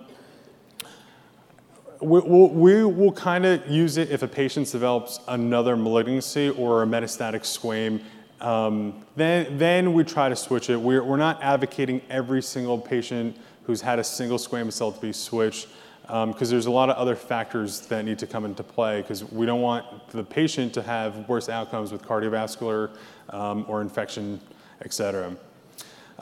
we, 2.02 2.20
will 2.20 2.48
we 2.50 2.84
will 2.84 3.12
kind 3.12 3.46
of 3.46 3.66
use 3.68 3.96
it 3.96 4.10
if 4.10 4.22
a 4.22 4.28
patient 4.28 4.70
develops 4.70 5.20
another 5.28 5.76
malignancy 5.76 6.50
or 6.50 6.82
a 6.82 6.86
metastatic 6.86 7.44
squam. 7.44 8.00
Um, 8.40 9.04
then, 9.14 9.56
then 9.56 9.92
we 9.92 10.02
try 10.02 10.28
to 10.28 10.34
switch 10.34 10.68
it. 10.68 10.76
We're, 10.76 11.04
we're 11.04 11.16
not 11.16 11.40
advocating 11.42 12.02
every 12.10 12.42
single 12.42 12.76
patient 12.76 13.36
who's 13.64 13.80
had 13.80 14.00
a 14.00 14.04
single 14.04 14.38
squamous 14.38 14.72
cell 14.72 14.90
to 14.90 15.00
be 15.00 15.12
switched 15.12 15.68
because 16.02 16.48
um, 16.48 16.50
there's 16.50 16.66
a 16.66 16.70
lot 16.70 16.90
of 16.90 16.96
other 16.96 17.14
factors 17.14 17.82
that 17.86 18.04
need 18.04 18.18
to 18.18 18.26
come 18.26 18.44
into 18.44 18.64
play 18.64 19.00
because 19.00 19.22
we 19.30 19.46
don't 19.46 19.60
want 19.60 20.08
the 20.08 20.24
patient 20.24 20.74
to 20.74 20.82
have 20.82 21.28
worse 21.28 21.48
outcomes 21.48 21.92
with 21.92 22.02
cardiovascular 22.02 22.90
um, 23.30 23.64
or 23.68 23.80
infection, 23.80 24.40
et 24.84 24.92
cetera. 24.92 25.34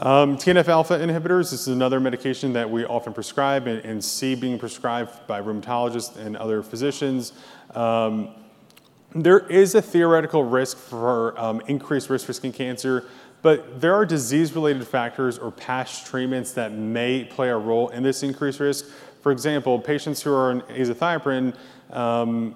Um, 0.02 0.38
TNF 0.38 0.68
alpha 0.68 0.98
inhibitors, 0.98 1.50
this 1.50 1.60
is 1.60 1.68
another 1.68 2.00
medication 2.00 2.54
that 2.54 2.70
we 2.70 2.86
often 2.86 3.12
prescribe 3.12 3.66
and, 3.66 3.84
and 3.84 4.02
see 4.02 4.34
being 4.34 4.58
prescribed 4.58 5.26
by 5.26 5.42
rheumatologists 5.42 6.16
and 6.16 6.38
other 6.38 6.62
physicians. 6.62 7.34
Um, 7.74 8.30
there 9.14 9.40
is 9.40 9.74
a 9.74 9.82
theoretical 9.82 10.42
risk 10.42 10.78
for 10.78 11.38
um, 11.38 11.60
increased 11.66 12.08
risk 12.08 12.24
for 12.24 12.32
skin 12.32 12.50
cancer, 12.50 13.08
but 13.42 13.82
there 13.82 13.94
are 13.94 14.06
disease 14.06 14.54
related 14.54 14.86
factors 14.86 15.36
or 15.38 15.50
past 15.50 16.06
treatments 16.06 16.52
that 16.52 16.72
may 16.72 17.24
play 17.24 17.50
a 17.50 17.58
role 17.58 17.90
in 17.90 18.02
this 18.02 18.22
increased 18.22 18.58
risk. 18.58 18.86
For 19.20 19.32
example, 19.32 19.78
patients 19.78 20.22
who 20.22 20.32
are 20.32 20.52
on 20.52 20.62
azathioprine 20.62 21.54
um, 21.90 22.54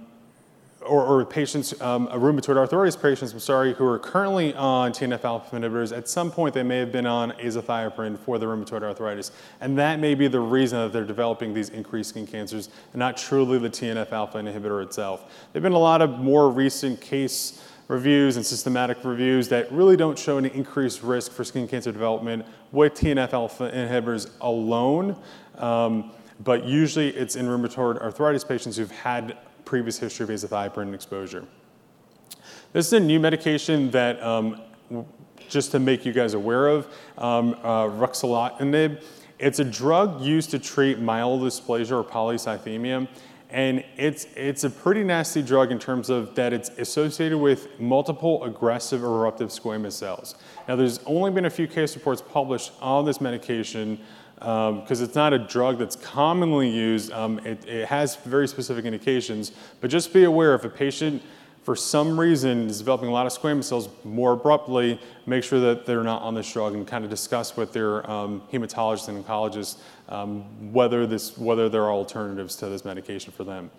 or, 0.87 1.05
or 1.05 1.25
patients, 1.25 1.81
um, 1.81 2.09
rheumatoid 2.09 2.57
arthritis 2.57 2.97
patients, 2.97 3.33
I'm 3.33 3.41
sorry, 3.41 3.75
who 3.75 3.87
are 3.87 3.99
currently 3.99 4.55
on 4.55 4.93
TNF 4.93 5.25
alpha 5.25 5.57
inhibitors, 5.57 5.97
at 5.97 6.09
some 6.09 6.31
point 6.31 6.55
they 6.55 6.63
may 6.63 6.79
have 6.79 6.93
been 6.93 7.07
on 7.07 7.33
azathioprine 7.33 8.19
for 8.19 8.39
the 8.39 8.47
rheumatoid 8.47 8.83
arthritis. 8.83 9.33
And 9.61 9.79
that 9.79 10.01
may 10.01 10.15
be 10.15 10.29
the 10.29 10.41
reason 10.41 10.79
that 10.79 10.93
they're 10.93 11.05
developing 11.05 11.55
these 11.55 11.71
increased 11.71 12.11
skin 12.11 12.27
cancers 12.27 12.69
and 12.93 12.99
not 12.99 13.17
truly 13.17 13.59
the 13.59 13.71
TNF 13.71 14.13
alpha 14.13 14.39
inhibitor 14.39 14.83
itself. 14.83 15.23
There 15.53 15.61
have 15.61 15.63
been 15.63 15.73
a 15.73 15.79
lot 15.79 16.03
of 16.03 16.19
more 16.19 16.51
recent 16.51 17.01
case 17.01 17.63
reviews 17.89 18.37
and 18.37 18.45
systematic 18.45 19.05
reviews 19.05 19.49
that 19.49 19.71
really 19.71 19.97
don't 19.97 20.19
show 20.19 20.39
any 20.39 20.49
increased 20.55 21.03
risk 21.03 21.33
for 21.33 21.45
skin 21.45 21.69
cancer 21.69 21.93
development 21.93 22.47
with 22.73 22.95
TNF 22.95 23.33
alpha 23.33 23.71
inhibitors 23.71 24.31
alone. 24.41 25.17
Um, 25.59 26.13
but 26.43 26.65
usually 26.65 27.11
it's 27.11 27.37
in 27.37 27.47
rheumatoid 27.47 28.01
arthritis 28.01 28.45
patients 28.45 28.77
who've 28.77 28.91
had 28.91 29.37
previous 29.65 29.99
history 29.99 30.25
of 30.25 30.31
azathioprine 30.31 30.95
exposure. 30.95 31.45
This 32.73 32.87
is 32.87 32.93
a 32.93 33.01
new 33.01 33.21
medication 33.21 33.91
that, 33.93 34.23
um, 34.23 34.61
just 35.49 35.71
to 35.73 35.79
make 35.79 36.05
you 36.05 36.13
guys 36.13 36.35
aware 36.35 36.69
of, 36.69 36.87
um, 37.19 37.55
uh, 37.63 37.85
ruxolitinib. 37.87 39.03
It's 39.39 39.59
a 39.59 39.65
drug 39.65 40.21
used 40.21 40.51
to 40.51 40.59
treat 40.59 41.01
myelodysplasia 41.01 41.93
or 41.93 42.05
polycythemia. 42.05 43.09
And 43.51 43.85
it's, 43.97 44.27
it's 44.35 44.65
a 44.65 44.71
pretty 44.71 45.05
nasty 45.05 45.41
drug 45.41 45.71
in 45.71 45.79
terms 45.79 46.11
of 46.11 46.35
that 46.35 46.53
it's 46.53 46.71
associated 46.71 47.39
with 47.39 47.79
multiple 47.79 48.43
aggressive 48.43 49.05
eruptive 49.05 49.51
squamous 49.51 49.93
cells. 49.93 50.35
Now, 50.67 50.75
there's 50.75 50.99
only 51.07 51.31
been 51.31 51.45
a 51.45 51.51
few 51.51 51.69
case 51.69 51.95
reports 51.95 52.21
published 52.21 52.73
on 52.81 53.05
this 53.05 53.21
medication 53.21 54.01
because 54.45 55.01
um, 55.01 55.05
it's 55.07 55.15
not 55.15 55.33
a 55.33 55.39
drug 55.39 55.79
that's 55.79 55.97
commonly 55.97 56.69
used. 56.69 57.11
Um, 57.13 57.39
it, 57.47 57.67
it, 57.67 57.89
has 57.89 58.17
very 58.17 58.47
specific 58.47 58.85
indications, 58.85 59.53
but 59.81 59.89
just 59.89 60.13
be 60.13 60.25
aware 60.25 60.55
if 60.55 60.65
a 60.65 60.69
patient 60.69 61.23
for 61.63 61.75
some 61.75 62.21
reason 62.21 62.69
is 62.69 62.77
developing 62.77 63.09
a 63.09 63.11
lot 63.11 63.25
of 63.25 63.33
squamous 63.33 63.65
cells 63.65 63.89
more 64.05 64.33
abruptly, 64.33 65.01
make 65.25 65.43
sure 65.43 65.61
that 65.61 65.87
they're 65.87 66.03
not 66.03 66.21
on 66.21 66.35
this 66.35 66.53
drug 66.53 66.75
and 66.75 66.87
kind 66.87 67.05
of 67.05 67.11
discuss 67.11 67.57
with 67.57 67.73
their 67.73 68.09
um, 68.11 68.43
hematologist 68.53 69.09
and 69.09 69.25
oncologist 69.25 69.79
um, 70.11 70.43
whether, 70.75 71.07
this, 71.07 71.39
whether 71.39 71.71
there 71.71 71.85
are 71.85 71.93
alternatives 71.93 72.55
to 72.57 72.67
this 72.69 72.85
medication 72.85 73.33
for 73.33 73.45
them. 73.45 73.71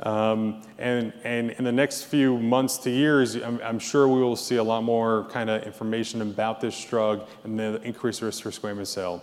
Um, 0.00 0.62
and, 0.78 1.12
and 1.24 1.50
in 1.50 1.64
the 1.64 1.72
next 1.72 2.04
few 2.04 2.38
months 2.38 2.78
to 2.78 2.90
years, 2.90 3.34
I'm, 3.34 3.60
I'm, 3.62 3.78
sure 3.78 4.08
we 4.08 4.22
will 4.22 4.34
see 4.34 4.56
a 4.56 4.64
lot 4.64 4.82
more 4.82 5.28
kind 5.30 5.50
of 5.50 5.62
information 5.64 6.22
about 6.22 6.62
this 6.62 6.82
drug 6.86 7.28
and 7.44 7.58
the 7.58 7.82
increased 7.82 8.22
risk 8.22 8.42
for 8.42 8.50
squamous 8.50 8.86
cell. 8.86 9.22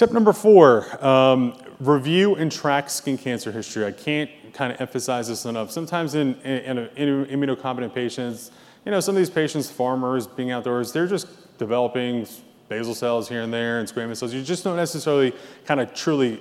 Tip 0.00 0.12
number 0.12 0.32
four, 0.32 1.04
um, 1.04 1.52
review 1.78 2.34
and 2.36 2.50
track 2.50 2.88
skin 2.88 3.18
cancer 3.18 3.52
history. 3.52 3.84
I 3.84 3.92
can't 3.92 4.30
kind 4.54 4.72
of 4.72 4.80
emphasize 4.80 5.28
this 5.28 5.44
enough. 5.44 5.70
Sometimes 5.70 6.14
in, 6.14 6.40
in, 6.40 6.78
in 6.96 7.26
immunocompetent 7.26 7.94
patients, 7.94 8.50
you 8.86 8.92
know, 8.92 9.00
some 9.00 9.14
of 9.14 9.18
these 9.18 9.28
patients, 9.28 9.70
farmers 9.70 10.26
being 10.26 10.52
outdoors, 10.52 10.90
they're 10.90 11.06
just 11.06 11.58
developing 11.58 12.26
basal 12.70 12.94
cells 12.94 13.28
here 13.28 13.42
and 13.42 13.52
there 13.52 13.78
and 13.78 13.86
squamous 13.86 14.16
cells. 14.16 14.32
You 14.32 14.42
just 14.42 14.64
don't 14.64 14.76
necessarily 14.76 15.34
kind 15.66 15.80
of 15.80 15.92
truly 15.92 16.40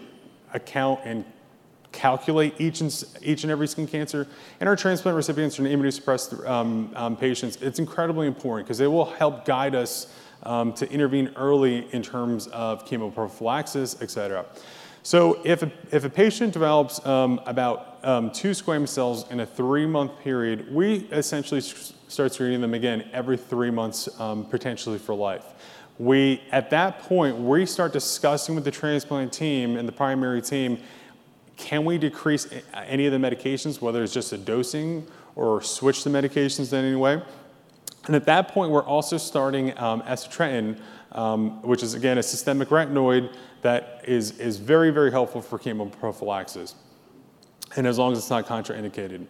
account 0.54 1.02
and 1.04 1.26
calculate 1.92 2.54
each 2.60 2.80
and, 2.80 3.04
each 3.22 3.44
and 3.44 3.52
every 3.52 3.68
skin 3.68 3.88
cancer. 3.88 4.26
And 4.62 4.70
our 4.70 4.78
transplant 4.78 5.18
recipients 5.18 5.60
and 5.60 5.68
immunosuppressed 5.68 6.48
um, 6.48 6.94
um, 6.96 7.18
patients, 7.18 7.58
it's 7.58 7.80
incredibly 7.80 8.26
important 8.26 8.68
because 8.68 8.80
it 8.80 8.88
will 8.88 9.04
help 9.04 9.44
guide 9.44 9.76
us 9.76 10.14
um, 10.44 10.74
to 10.74 10.90
intervene 10.92 11.32
early 11.36 11.88
in 11.92 12.02
terms 12.02 12.48
of 12.48 12.86
chemoprophylaxis, 12.86 14.02
et 14.02 14.10
cetera. 14.10 14.46
So 15.04 15.40
if 15.44 15.64
a, 15.64 15.72
if 15.92 16.04
a 16.04 16.10
patient 16.10 16.54
develops 16.54 17.04
um, 17.06 17.40
about 17.46 18.00
um, 18.04 18.32
two 18.32 18.52
squamous 18.52 18.90
cells 18.90 19.30
in 19.32 19.40
a 19.40 19.46
three-month 19.46 20.20
period, 20.20 20.74
we 20.74 21.08
essentially 21.12 21.62
start 21.62 22.34
screening 22.34 22.62
them 22.62 22.74
again 22.74 23.10
every 23.14 23.38
three 23.38 23.72
months, 23.72 24.10
um, 24.20 24.46
potentially 24.46 25.00
for 25.00 25.16
life. 25.16 25.46
We, 25.98 26.42
at 26.52 26.70
that 26.70 27.00
point, 27.00 27.38
we 27.38 27.66
start 27.66 27.94
discussing 27.94 28.56
with 28.56 28.64
the 28.64 28.72
transplant 28.72 29.34
team 29.34 29.78
and 29.78 29.88
the 29.88 29.92
primary 29.92 30.42
team, 30.42 30.80
can 31.58 31.84
we 31.84 31.98
decrease 31.98 32.48
any 32.74 33.06
of 33.06 33.12
the 33.12 33.18
medications, 33.18 33.82
whether 33.82 34.02
it's 34.02 34.14
just 34.14 34.32
a 34.32 34.38
dosing 34.38 35.06
or 35.36 35.62
switch 35.62 36.04
the 36.06 36.10
medications 36.10 36.72
in 36.72 36.86
any 36.86 36.96
way? 36.96 37.22
And 38.10 38.16
at 38.16 38.26
that 38.26 38.48
point, 38.48 38.72
we're 38.72 38.84
also 38.84 39.18
starting 39.18 39.78
um, 39.78 40.02
um, 41.12 41.62
which 41.62 41.84
is 41.84 41.94
again 41.94 42.18
a 42.18 42.24
systemic 42.24 42.70
retinoid 42.70 43.36
that 43.62 44.02
is, 44.04 44.40
is 44.40 44.58
very, 44.58 44.90
very 44.90 45.12
helpful 45.12 45.44
for 45.44 45.60
chemoprophylaxis. 45.60 46.74
And 47.76 47.86
as 47.86 48.00
long 48.00 48.14
as 48.14 48.18
it's 48.18 48.32
not 48.32 48.48
contraindicated. 48.48 49.28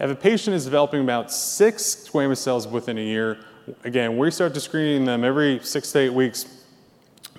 If 0.00 0.10
a 0.10 0.14
patient 0.14 0.56
is 0.56 0.64
developing 0.64 1.02
about 1.02 1.30
six 1.30 2.08
squamous 2.10 2.38
cells 2.38 2.66
within 2.66 2.96
a 2.96 3.02
year, 3.02 3.40
again, 3.84 4.16
we 4.16 4.30
start 4.30 4.54
to 4.54 4.60
screening 4.60 5.04
them 5.04 5.24
every 5.24 5.60
six 5.62 5.92
to 5.92 5.98
eight 5.98 6.14
weeks, 6.14 6.46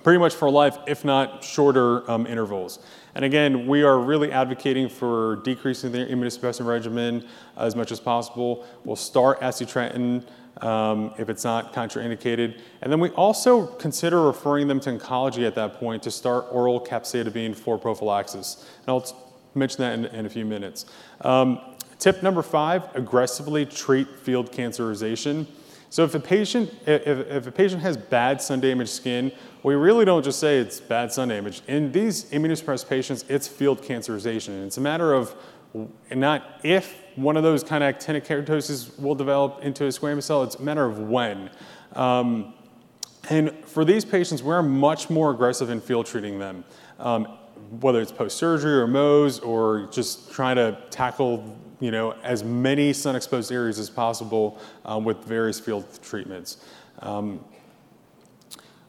pretty 0.04 0.20
much 0.20 0.36
for 0.36 0.48
life, 0.48 0.78
if 0.86 1.04
not 1.04 1.44
shorter 1.44 2.08
um, 2.12 2.28
intervals. 2.28 2.78
And 3.16 3.26
again, 3.26 3.66
we 3.66 3.82
are 3.82 3.98
really 3.98 4.32
advocating 4.32 4.90
for 4.90 5.38
decreasing 5.38 5.92
the 5.92 6.06
immunosuppressant 6.06 6.68
regimen 6.68 7.28
as 7.58 7.76
much 7.76 7.92
as 7.92 8.00
possible. 8.00 8.64
We'll 8.86 8.96
start 8.96 9.42
acitretin 9.42 10.24
um, 10.62 11.14
if 11.18 11.30
it's 11.30 11.44
not 11.44 11.74
contraindicated. 11.74 12.60
And 12.82 12.92
then 12.92 13.00
we 13.00 13.10
also 13.10 13.68
consider 13.68 14.22
referring 14.22 14.68
them 14.68 14.80
to 14.82 14.92
oncology 14.92 15.46
at 15.48 15.56
that 15.56 15.76
point 15.76 16.04
to 16.04 16.12
start 16.12 16.46
oral 16.52 16.80
capecitabine 16.80 17.56
for 17.56 17.78
prophylaxis. 17.78 18.70
And 18.86 18.90
I'll 18.90 19.06
mention 19.56 19.82
that 19.82 19.94
in, 19.94 20.06
in 20.18 20.26
a 20.26 20.30
few 20.30 20.46
minutes. 20.46 20.86
Um, 21.22 21.60
tip 22.00 22.24
number 22.24 22.42
five, 22.42 22.84
aggressively 22.96 23.66
treat 23.66 24.08
field 24.20 24.52
cancerization. 24.52 25.46
So 25.90 26.04
if 26.04 26.16
a 26.16 26.20
patient, 26.20 26.74
if, 26.88 27.06
if 27.08 27.48
a 27.48 27.52
patient 27.52 27.82
has 27.84 27.98
bad 27.98 28.42
sun 28.42 28.60
damaged 28.60 28.90
skin, 28.90 29.32
we 29.62 29.76
really 29.76 30.06
don't 30.06 30.24
just 30.24 30.40
say 30.40 30.58
it's 30.58 30.80
bad 30.80 31.12
sun 31.12 31.28
damage. 31.28 31.62
In 31.68 31.92
these 31.92 32.26
immunosuppressed 32.32 32.90
patients, 32.90 33.26
it's 33.30 33.48
field 33.48 33.82
cancerization. 33.84 34.50
And 34.50 34.66
it's 34.66 34.78
a 34.78 34.82
matter 34.82 35.14
of 35.14 35.36
not 36.12 36.60
if 36.64 37.03
one 37.16 37.38
of 37.38 37.44
those 37.44 37.64
kind 37.64 37.84
of 37.84 37.96
actinic 37.96 38.26
keratosis 38.26 39.00
will 39.00 39.16
develop 39.16 39.60
into 39.62 39.86
a 39.86 39.90
squamous 39.90 40.24
cell, 40.24 40.44
it's 40.44 40.56
a 40.56 40.62
matter 40.62 40.86
of 40.86 41.00
when. 41.00 41.50
Um, 41.94 42.54
and 43.30 43.54
for 43.66 43.86
these 43.86 44.04
patients, 44.04 44.44
we're 44.44 44.62
much 44.62 45.10
more 45.10 45.32
aggressive 45.32 45.70
in 45.70 45.80
field 45.80 46.06
treating 46.06 46.40
them, 46.40 46.66
um, 47.00 47.26
whether 47.80 48.02
it's 48.02 48.12
post-surgery 48.12 48.74
or 48.74 48.88
Mohs 48.88 49.46
or 49.46 49.88
just 49.92 50.32
trying 50.32 50.58
to 50.58 50.78
tackle 50.90 51.58
you 51.80 51.92
know, 51.92 52.12
as 52.24 52.44
many 52.44 52.94
sun-exposed 52.94 53.52
areas 53.52 53.78
as 53.78 53.90
possible 53.90 54.58
um, 54.86 55.04
with 55.04 55.18
various 55.26 55.60
field 55.60 55.86
treatments. 56.02 56.58
Um, 57.00 57.44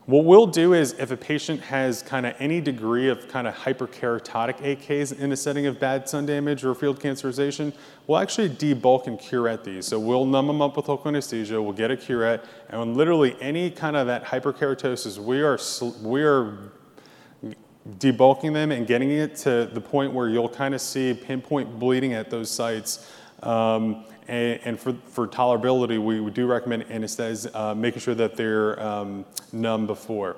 what 0.07 0.27
we'll 0.27 0.47
do 0.47 0.75
is 0.75 0.93
if 0.99 1.11
a 1.11 1.17
patient 1.17 1.61
has 1.63 2.03
kind 2.03 2.27
of 2.27 2.35
any 2.39 2.61
degree 2.61 3.09
of 3.09 3.27
kind 3.27 3.49
of 3.49 3.55
hyperkeratotic 3.55 4.59
AKs 4.59 5.19
in 5.19 5.33
a 5.33 5.37
setting 5.37 5.67
of 5.67 5.81
bad 5.81 6.07
sun 6.07 6.27
damage 6.27 6.63
or 6.63 6.75
field 6.75 7.01
cancerization, 7.01 7.73
we'll 8.07 8.19
actually 8.19 8.51
debulk 8.51 9.07
and 9.07 9.19
curette 9.19 9.65
these. 9.65 9.87
So 9.87 9.99
we'll 9.99 10.27
numb 10.27 10.47
them 10.47 10.61
up 10.61 10.77
with 10.77 10.89
local 10.89 11.09
anesthesia, 11.09 11.61
we'll 11.61 11.73
get 11.73 11.91
a 11.91 11.97
curette, 11.97 12.45
and 12.69 12.81
when 12.81 12.95
literally 12.95 13.35
any 13.41 13.71
kind 13.71 13.97
of 13.97 14.07
that 14.09 14.25
hyperkeratosis, 14.25 15.19
we 15.19 15.41
are, 15.41 15.59
we 16.03 16.23
are 16.23 16.59
debulking 17.99 18.53
them 18.53 18.73
and 18.73 18.87
getting 18.87 19.11
it 19.11 19.37
to 19.37 19.71
the 19.73 19.81
point 19.81 20.13
where 20.13 20.29
you'll 20.29 20.49
kind 20.51 20.75
of 20.75 20.83
see 20.83 21.15
pinpoint 21.15 21.79
bleeding 21.79 22.13
at 22.13 22.29
those 22.29 22.51
sites. 22.51 23.11
Um, 23.43 24.05
and, 24.27 24.81
for, 24.81 24.95
for, 25.07 25.29
tolerability, 25.29 26.03
we 26.03 26.31
do 26.31 26.47
recommend 26.47 26.85
anesthesias, 26.85 27.55
uh, 27.55 27.75
making 27.75 28.01
sure 28.01 28.15
that 28.15 28.37
they're 28.37 28.83
um, 28.83 29.25
numb 29.53 29.87
before. 29.87 30.37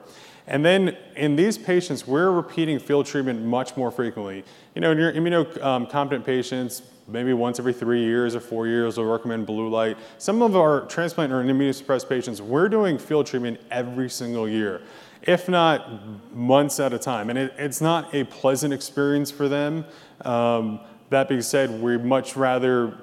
And 0.48 0.64
then 0.64 0.96
in 1.16 1.36
these 1.36 1.58
patients, 1.58 2.06
we're 2.06 2.30
repeating 2.30 2.78
field 2.78 3.06
treatment 3.06 3.42
much 3.42 3.76
more 3.76 3.90
frequently. 3.90 4.44
You 4.74 4.80
know, 4.80 4.92
in 4.92 4.98
your 4.98 5.12
immunocompetent 5.12 6.24
patients, 6.24 6.82
maybe 7.08 7.32
once 7.32 7.58
every 7.58 7.72
three 7.72 8.04
years 8.04 8.34
or 8.34 8.40
four 8.40 8.66
years, 8.66 8.96
we'll 8.96 9.06
recommend 9.06 9.46
blue 9.46 9.68
light. 9.68 9.96
Some 10.18 10.42
of 10.42 10.56
our 10.56 10.82
transplant 10.86 11.32
or 11.32 11.42
immunosuppressed 11.42 12.08
patients, 12.08 12.40
we're 12.40 12.68
doing 12.68 12.98
field 12.98 13.26
treatment 13.26 13.60
every 13.70 14.08
single 14.08 14.48
year, 14.48 14.82
if 15.22 15.48
not 15.48 16.32
months 16.32 16.78
at 16.78 16.92
a 16.92 16.98
time. 16.98 17.30
And 17.30 17.38
it, 17.38 17.54
it's 17.58 17.80
not 17.80 18.14
a 18.14 18.24
pleasant 18.24 18.72
experience 18.72 19.30
for 19.30 19.48
them. 19.48 19.84
Um, 20.20 20.80
that 21.10 21.28
being 21.28 21.42
said, 21.42 21.80
we'd 21.80 22.04
much 22.04 22.36
rather 22.36 22.96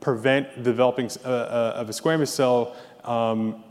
prevent 0.00 0.62
developing 0.62 1.10
uh, 1.24 1.28
uh, 1.28 1.72
of 1.76 1.88
a 1.88 1.92
squamous 1.92 2.28
cell 2.28 2.76
um, 3.04 3.62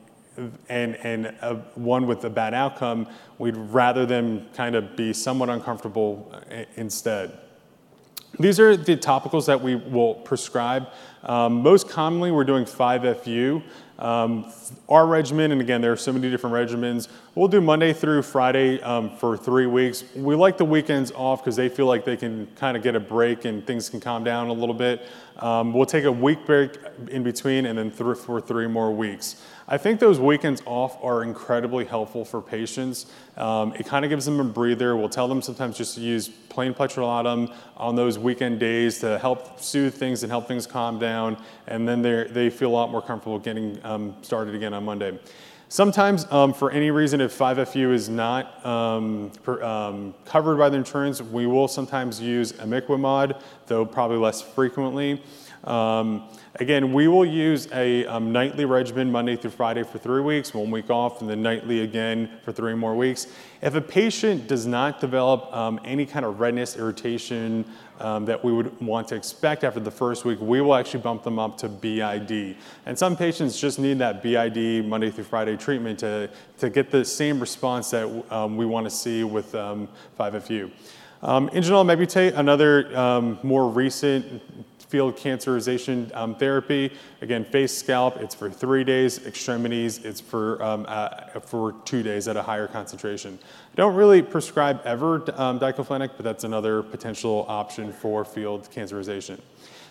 and, 0.69 0.95
and 0.97 1.25
a, 1.41 1.55
one 1.75 2.07
with 2.07 2.23
a 2.23 2.29
bad 2.29 2.53
outcome, 2.53 3.07
we'd 3.37 3.57
rather 3.57 4.05
them 4.05 4.47
kind 4.53 4.75
of 4.75 4.95
be 4.95 5.11
somewhat 5.11 5.49
uncomfortable 5.49 6.31
uh, 6.51 6.63
instead. 6.75 7.37
These 8.39 8.59
are 8.59 8.77
the 8.77 8.95
topicals 8.95 9.47
that 9.47 9.61
we 9.61 9.75
will 9.75 10.15
prescribe. 10.15 10.87
Um, 11.23 11.61
most 11.61 11.89
commonly, 11.89 12.31
we're 12.31 12.43
doing 12.43 12.63
5FU. 12.63 13.63
Um, 13.99 14.51
our 14.87 15.05
regimen, 15.05 15.51
and 15.51 15.59
again, 15.59 15.81
there 15.81 15.91
are 15.91 15.97
so 15.97 16.13
many 16.13 16.29
different 16.29 16.55
regimens, 16.55 17.09
we'll 17.35 17.49
do 17.49 17.59
Monday 17.59 17.91
through 17.91 18.21
Friday 18.21 18.81
um, 18.81 19.15
for 19.17 19.35
three 19.35 19.65
weeks. 19.65 20.05
We 20.15 20.35
like 20.35 20.57
the 20.57 20.65
weekends 20.65 21.11
off 21.11 21.43
because 21.43 21.57
they 21.57 21.67
feel 21.67 21.85
like 21.85 22.05
they 22.05 22.15
can 22.15 22.47
kind 22.55 22.77
of 22.77 22.83
get 22.83 22.95
a 22.95 22.99
break 22.99 23.43
and 23.43 23.65
things 23.67 23.89
can 23.89 23.99
calm 23.99 24.23
down 24.23 24.47
a 24.47 24.53
little 24.53 24.73
bit. 24.73 25.05
Um, 25.37 25.73
we'll 25.73 25.85
take 25.85 26.05
a 26.05 26.11
week 26.11 26.45
break 26.45 26.77
in 27.09 27.23
between 27.23 27.65
and 27.65 27.77
then 27.77 27.91
th- 27.91 28.17
for 28.17 28.39
three 28.39 28.67
more 28.67 28.91
weeks. 28.91 29.43
I 29.71 29.77
think 29.77 29.99
those 29.99 30.19
weekends 30.19 30.63
off 30.65 30.97
are 31.03 31.21
incredibly 31.21 31.85
helpful 31.85 32.25
for 32.25 32.41
patients. 32.41 33.05
Um, 33.37 33.71
it 33.75 33.85
kind 33.85 34.03
of 34.03 34.09
gives 34.09 34.25
them 34.25 34.39
a 34.39 34.43
breather. 34.43 34.97
We'll 34.97 35.09
tell 35.09 35.27
them 35.27 35.43
sometimes 35.43 35.77
just 35.77 35.93
to 35.93 36.01
use 36.01 36.27
plain 36.27 36.73
petrolatum 36.73 37.53
on 37.77 37.95
those 37.95 38.17
weekend 38.17 38.59
days 38.59 38.97
to 39.01 39.19
help 39.19 39.59
soothe 39.59 39.93
things 39.93 40.23
and 40.23 40.31
help 40.31 40.47
things 40.47 40.65
calm 40.65 40.97
down, 40.97 41.37
and 41.67 41.87
then 41.87 42.01
they 42.01 42.49
feel 42.49 42.69
a 42.69 42.73
lot 42.73 42.89
more 42.89 43.01
comfortable 43.03 43.37
getting 43.37 43.79
um, 43.85 44.15
started 44.23 44.55
again 44.55 44.73
on 44.73 44.83
Monday. 44.83 45.19
Sometimes, 45.71 46.25
um, 46.31 46.51
for 46.51 46.71
any 46.71 46.89
reason, 46.89 47.21
if 47.21 47.37
5FU 47.37 47.93
is 47.93 48.09
not 48.09 48.65
um, 48.65 49.31
per, 49.43 49.61
um, 49.61 50.15
covered 50.25 50.57
by 50.57 50.67
the 50.69 50.77
insurance, 50.77 51.21
we 51.21 51.45
will 51.45 51.67
sometimes 51.67 52.19
use 52.19 52.53
imiquimod, 52.53 53.39
though 53.67 53.85
probably 53.85 54.17
less 54.17 54.41
frequently. 54.41 55.21
Um, 55.65 56.27
again, 56.55 56.93
we 56.93 57.07
will 57.07 57.25
use 57.25 57.67
a 57.71 58.05
um, 58.05 58.31
nightly 58.31 58.65
regimen 58.65 59.11
Monday 59.11 59.35
through 59.35 59.51
Friday 59.51 59.83
for 59.83 59.97
three 59.97 60.21
weeks, 60.21 60.53
one 60.53 60.71
week 60.71 60.89
off, 60.89 61.21
and 61.21 61.29
then 61.29 61.41
nightly 61.41 61.81
again 61.81 62.29
for 62.43 62.51
three 62.51 62.73
more 62.73 62.95
weeks. 62.95 63.27
If 63.61 63.75
a 63.75 63.81
patient 63.81 64.47
does 64.47 64.65
not 64.65 64.99
develop 64.99 65.53
um, 65.55 65.79
any 65.83 66.05
kind 66.05 66.25
of 66.25 66.39
redness, 66.39 66.77
irritation 66.77 67.65
um, 67.99 68.25
that 68.25 68.43
we 68.43 68.51
would 68.53 68.79
want 68.81 69.07
to 69.09 69.15
expect 69.15 69.63
after 69.63 69.79
the 69.79 69.91
first 69.91 70.25
week, 70.25 70.39
we 70.41 70.61
will 70.61 70.75
actually 70.75 71.01
bump 71.01 71.23
them 71.23 71.37
up 71.37 71.57
to 71.59 71.69
BID. 71.69 72.55
And 72.85 72.97
some 72.97 73.15
patients 73.15 73.59
just 73.59 73.79
need 73.79 73.99
that 73.99 74.23
BID 74.23 74.85
Monday 74.85 75.11
through 75.11 75.25
Friday 75.25 75.57
treatment 75.57 75.99
to, 75.99 76.29
to 76.59 76.69
get 76.69 76.91
the 76.91 77.03
same 77.03 77.39
response 77.39 77.91
that 77.91 78.23
um, 78.31 78.57
we 78.57 78.65
want 78.65 78.85
to 78.85 78.89
see 78.89 79.23
with 79.23 79.51
5FU. 79.51 80.71
Um, 81.21 81.49
Ingenol 81.49 81.85
mebutate, 81.85 82.37
another 82.37 82.97
um, 82.97 83.39
more 83.43 83.69
recent 83.69 84.41
field 84.89 85.15
cancerization 85.15 86.13
um, 86.15 86.35
therapy. 86.35 86.91
Again, 87.21 87.45
face, 87.45 87.77
scalp, 87.77 88.17
it's 88.17 88.33
for 88.33 88.49
three 88.49 88.83
days. 88.83 89.25
Extremities, 89.25 89.99
it's 89.99 90.19
for, 90.19 90.61
um, 90.63 90.85
uh, 90.89 91.39
for 91.41 91.73
two 91.85 92.01
days 92.01 92.27
at 92.27 92.35
a 92.35 92.41
higher 92.41 92.67
concentration. 92.67 93.37
I 93.71 93.75
don't 93.75 93.95
really 93.95 94.23
prescribe 94.23 94.81
ever 94.85 95.17
um, 95.39 95.59
diclofenac, 95.59 96.11
but 96.17 96.23
that's 96.23 96.43
another 96.43 96.81
potential 96.81 97.45
option 97.47 97.93
for 97.93 98.25
field 98.25 98.67
cancerization. 98.75 99.39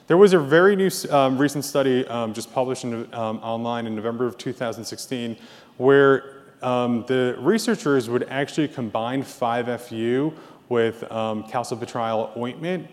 There 0.08 0.16
was 0.16 0.32
a 0.32 0.38
very 0.38 0.74
new 0.74 0.90
um, 1.10 1.38
recent 1.38 1.64
study 1.64 2.04
um, 2.08 2.34
just 2.34 2.52
published 2.52 2.82
in, 2.82 3.12
um, 3.14 3.38
online 3.38 3.86
in 3.86 3.94
November 3.94 4.26
of 4.26 4.36
2016 4.36 5.36
where 5.76 6.42
um, 6.60 7.04
the 7.06 7.36
researchers 7.38 8.10
would 8.10 8.24
actually 8.24 8.66
combine 8.66 9.22
5-FU 9.22 10.32
with 10.68 11.04
um, 11.12 11.44
calcipotriol 11.44 12.36
ointment. 12.36 12.88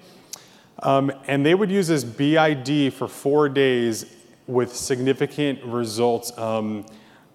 Um, 0.79 1.11
and 1.27 1.45
they 1.45 1.55
would 1.55 1.71
use 1.71 1.87
this 1.87 2.03
BID 2.03 2.93
for 2.93 3.07
four 3.07 3.49
days 3.49 4.05
with 4.47 4.75
significant 4.75 5.63
results. 5.63 6.37
Um, 6.37 6.85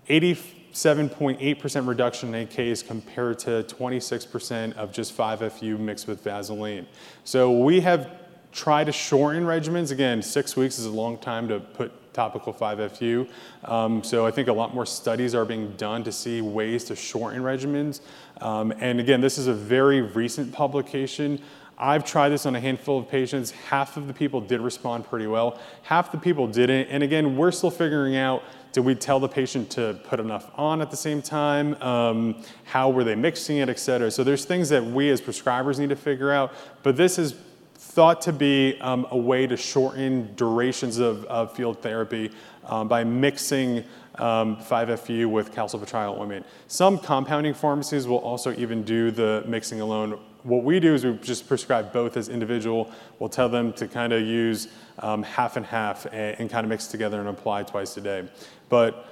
87.8% 0.09 1.89
reduction 1.89 2.35
in 2.35 2.47
AKs 2.47 2.87
compared 2.87 3.39
to 3.41 3.63
26% 3.65 4.75
of 4.75 4.93
just 4.93 5.17
5-FU 5.17 5.79
mixed 5.79 6.07
with 6.07 6.23
Vaseline. 6.23 6.87
So 7.25 7.51
we 7.51 7.81
have 7.81 8.11
tried 8.53 8.85
to 8.85 8.93
shorten 8.93 9.45
regimens. 9.45 9.93
Again, 9.93 10.23
six 10.23 10.57
weeks 10.57 10.79
is 10.79 10.87
a 10.87 10.91
long 10.91 11.19
time 11.19 11.49
to 11.49 11.61
put 11.61 11.93
topical 12.13 12.53
5-FU. 12.53 13.27
Um, 13.65 14.03
so 14.03 14.27
I 14.27 14.31
think 14.31 14.49
a 14.49 14.53
lot 14.53 14.75
more 14.75 14.87
studies 14.87 15.35
are 15.35 15.45
being 15.45 15.73
done 15.77 16.03
to 16.05 16.13
see 16.13 16.41
ways 16.41 16.85
to 16.85 16.97
shorten 16.97 17.43
regimens. 17.43 18.01
Um, 18.41 18.73
and 18.79 18.99
again, 18.99 19.21
this 19.21 19.39
is 19.39 19.47
a 19.47 19.55
very 19.55 20.01
recent 20.01 20.53
publication. 20.53 21.41
I've 21.83 22.05
tried 22.05 22.29
this 22.29 22.45
on 22.45 22.55
a 22.55 22.61
handful 22.61 22.99
of 22.99 23.09
patients. 23.09 23.53
Half 23.53 23.97
of 23.97 24.07
the 24.07 24.13
people 24.13 24.43
did 24.43 24.61
respond 24.61 25.07
pretty 25.07 25.27
well. 25.27 25.59
Half 25.83 26.13
the 26.13 26.19
people 26.19 26.47
didn't. 26.47 26.89
And 26.89 27.03
again, 27.03 27.39
we're 27.39 27.53
still 27.53 27.71
figuring 27.71 28.17
out, 28.17 28.43
did 28.73 28.85
we 28.85 28.95
tell 28.95 29.19
the 29.19 29.29
patient 29.29 29.71
to 29.71 29.99
put 30.05 30.21
enough 30.21 30.51
on 30.59 30.83
at 30.83 30.91
the 30.91 30.97
same 30.97 31.23
time? 31.23 31.81
Um, 31.83 32.43
how 32.65 32.91
were 32.91 33.03
they 33.03 33.15
mixing 33.15 33.57
it, 33.57 33.71
et 33.71 33.79
cetera? 33.79 34.11
So 34.11 34.23
there's 34.23 34.45
things 34.45 34.69
that 34.69 34.85
we 34.85 35.09
as 35.09 35.23
prescribers 35.23 35.79
need 35.79 35.89
to 35.89 35.97
figure 35.97 36.31
out. 36.31 36.53
But 36.83 36.99
this 36.99 37.19
is 37.19 37.35
thought 37.77 38.21
to 38.23 38.33
be 38.35 38.79
um, 38.83 39.07
a 39.11 39.17
way 39.17 39.47
to 39.47 39.57
shorten 39.57 40.35
durations 40.37 40.99
of, 40.99 41.25
of 41.25 41.57
field 41.57 41.81
therapy 41.81 42.31
um, 42.67 42.89
by 42.89 43.05
mixing 43.05 43.85
um, 44.17 44.59
5-FU 44.59 45.31
with 45.31 45.55
calcipotriol 45.55 46.19
ointment. 46.21 46.45
Some 46.69 46.99
compounding 46.99 47.55
pharmacies 47.55 48.07
will 48.07 48.19
also 48.19 48.53
even 48.53 48.83
do 48.83 49.11
the 49.11 49.43
mixing 49.47 49.81
alone. 49.81 50.21
What 50.43 50.65
we 50.65 50.81
do 50.81 50.95
is 50.95 51.05
we 51.05 51.13
just 51.19 51.47
prescribe 51.47 51.93
both 51.93 52.17
as 52.17 52.29
individual. 52.29 52.91
We'll 53.19 53.29
tell 53.29 53.49
them 53.49 53.73
to 53.75 53.87
kind 53.87 54.13
of 54.13 54.23
use 54.23 54.69
um, 55.01 55.23
half 55.23 55.57
and 55.57 55.67
half 55.67 56.07
and, 56.07 56.41
and 56.41 56.51
kind 56.51 56.65
of 56.65 56.69
mix 56.69 56.87
together 56.87 57.21
and 57.21 57.29
apply 57.29 57.65
twice 57.65 57.97
a 57.97 58.01
day. 58.01 58.29
But 58.69 59.07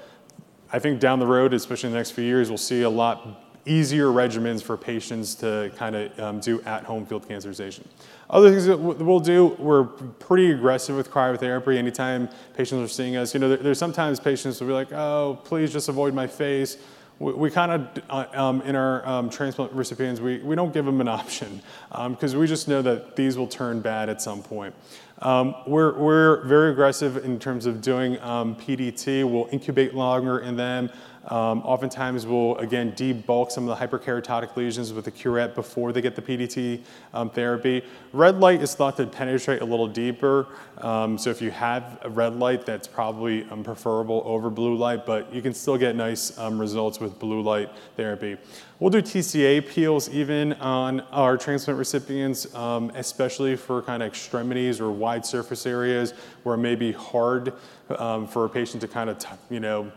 I 0.72 0.78
think 0.78 1.00
down 1.00 1.18
the 1.18 1.26
road, 1.26 1.52
especially 1.54 1.88
in 1.88 1.92
the 1.92 1.98
next 1.98 2.12
few 2.12 2.24
years, 2.24 2.48
we'll 2.48 2.58
see 2.58 2.82
a 2.82 2.90
lot 2.90 3.44
easier 3.66 4.06
regimens 4.06 4.62
for 4.62 4.78
patients 4.78 5.34
to 5.34 5.70
kind 5.76 5.94
of 5.94 6.18
um, 6.18 6.40
do 6.40 6.62
at-home 6.62 7.04
field 7.04 7.28
cancerization. 7.28 7.84
Other 8.30 8.50
things 8.50 8.64
that 8.64 8.78
we'll 8.78 9.20
do, 9.20 9.48
we're 9.58 9.84
pretty 9.84 10.52
aggressive 10.52 10.96
with 10.96 11.10
cryotherapy. 11.10 11.76
Anytime 11.76 12.30
patients 12.56 12.90
are 12.90 12.92
seeing 12.92 13.16
us, 13.16 13.34
you 13.34 13.40
know, 13.40 13.56
there's 13.56 13.78
sometimes 13.78 14.20
patients 14.20 14.60
will 14.60 14.68
be 14.68 14.72
like, 14.72 14.92
oh, 14.92 15.38
please 15.44 15.70
just 15.72 15.88
avoid 15.90 16.14
my 16.14 16.26
face. 16.26 16.78
We, 17.18 17.32
we 17.32 17.50
kind 17.50 17.72
of, 17.72 18.02
uh, 18.08 18.26
um, 18.32 18.62
in 18.62 18.76
our 18.76 19.06
um, 19.06 19.30
transplant 19.30 19.72
recipients, 19.72 20.20
we, 20.20 20.38
we 20.38 20.54
don't 20.54 20.72
give 20.72 20.84
them 20.84 21.00
an 21.00 21.08
option 21.20 21.60
because 21.90 22.34
um, 22.34 22.40
we 22.40 22.46
just 22.46 22.68
know 22.68 22.82
that 22.82 23.16
these 23.16 23.36
will 23.36 23.48
turn 23.48 23.80
bad 23.80 24.08
at 24.08 24.22
some 24.22 24.42
point. 24.42 24.74
Um, 25.20 25.54
we're, 25.66 25.98
we're 25.98 26.44
very 26.44 26.70
aggressive 26.70 27.24
in 27.24 27.40
terms 27.40 27.66
of 27.66 27.80
doing 27.80 28.20
um, 28.20 28.54
PDT. 28.54 29.28
We'll 29.28 29.48
incubate 29.50 29.94
longer 29.94 30.38
in 30.38 30.56
them. 30.56 30.90
Um, 31.28 31.60
oftentimes 31.62 32.26
we'll, 32.26 32.56
again, 32.56 32.92
debulk 32.92 33.50
some 33.50 33.68
of 33.68 33.78
the 33.78 33.86
hyperkeratotic 33.86 34.56
lesions 34.56 34.92
with 34.94 35.04
the 35.04 35.10
curette 35.10 35.54
before 35.54 35.92
they 35.92 36.00
get 36.00 36.16
the 36.16 36.22
PDT 36.22 36.82
um, 37.12 37.28
therapy. 37.28 37.84
Red 38.14 38.40
light 38.40 38.62
is 38.62 38.74
thought 38.74 38.96
to 38.96 39.06
penetrate 39.06 39.60
a 39.60 39.64
little 39.64 39.86
deeper. 39.86 40.46
Um, 40.78 41.18
so 41.18 41.28
if 41.28 41.42
you 41.42 41.50
have 41.50 41.98
a 42.02 42.08
red 42.08 42.36
light, 42.36 42.64
that's 42.64 42.88
probably 42.88 43.44
um, 43.50 43.62
preferable 43.62 44.22
over 44.24 44.48
blue 44.48 44.74
light, 44.74 45.04
but 45.04 45.32
you 45.32 45.42
can 45.42 45.52
still 45.52 45.76
get 45.76 45.94
nice 45.94 46.36
um, 46.38 46.58
results 46.58 46.98
with 46.98 47.18
blue 47.18 47.42
light 47.42 47.70
therapy. 47.96 48.38
We'll 48.78 48.90
do 48.90 49.02
TCA 49.02 49.68
peels 49.68 50.08
even 50.08 50.54
on 50.54 51.00
our 51.12 51.36
transplant 51.36 51.78
recipients, 51.78 52.54
um, 52.54 52.90
especially 52.94 53.56
for 53.56 53.82
kind 53.82 54.02
of 54.02 54.06
extremities 54.06 54.80
or 54.80 54.90
wide 54.90 55.26
surface 55.26 55.66
areas 55.66 56.14
where 56.44 56.54
it 56.54 56.58
may 56.58 56.76
be 56.76 56.92
hard 56.92 57.52
for 57.88 58.44
a 58.44 58.48
patient 58.48 58.80
to 58.82 58.88
kind 58.88 59.10
of, 59.10 59.24
you 59.50 59.58
know, 59.60 59.90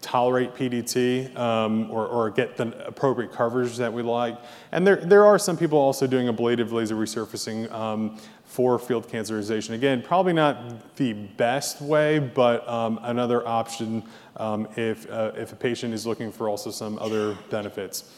tolerate 0.00 0.54
PDT 0.54 1.36
um, 1.36 1.90
or, 1.90 2.06
or, 2.06 2.30
get 2.30 2.56
the 2.56 2.86
appropriate 2.86 3.32
coverage 3.32 3.76
that 3.76 3.92
we 3.92 4.02
like. 4.02 4.38
And 4.70 4.86
there, 4.86 4.96
there 4.96 5.24
are 5.26 5.38
some 5.38 5.56
people 5.56 5.78
also 5.78 6.06
doing 6.06 6.28
ablative 6.28 6.72
laser 6.72 6.94
resurfacing 6.94 7.70
um, 7.72 8.18
for 8.44 8.78
field 8.78 9.08
cancerization. 9.08 9.74
Again, 9.74 10.00
probably 10.00 10.32
not 10.32 10.94
the 10.96 11.12
best 11.12 11.80
way, 11.80 12.20
but 12.20 12.66
um, 12.68 13.00
another 13.02 13.46
option 13.46 14.04
um, 14.36 14.68
if, 14.76 15.10
uh, 15.10 15.32
if 15.34 15.52
a 15.52 15.56
patient 15.56 15.92
is 15.92 16.06
looking 16.06 16.30
for 16.30 16.48
also 16.48 16.70
some 16.70 16.96
other 17.00 17.36
benefits. 17.50 18.12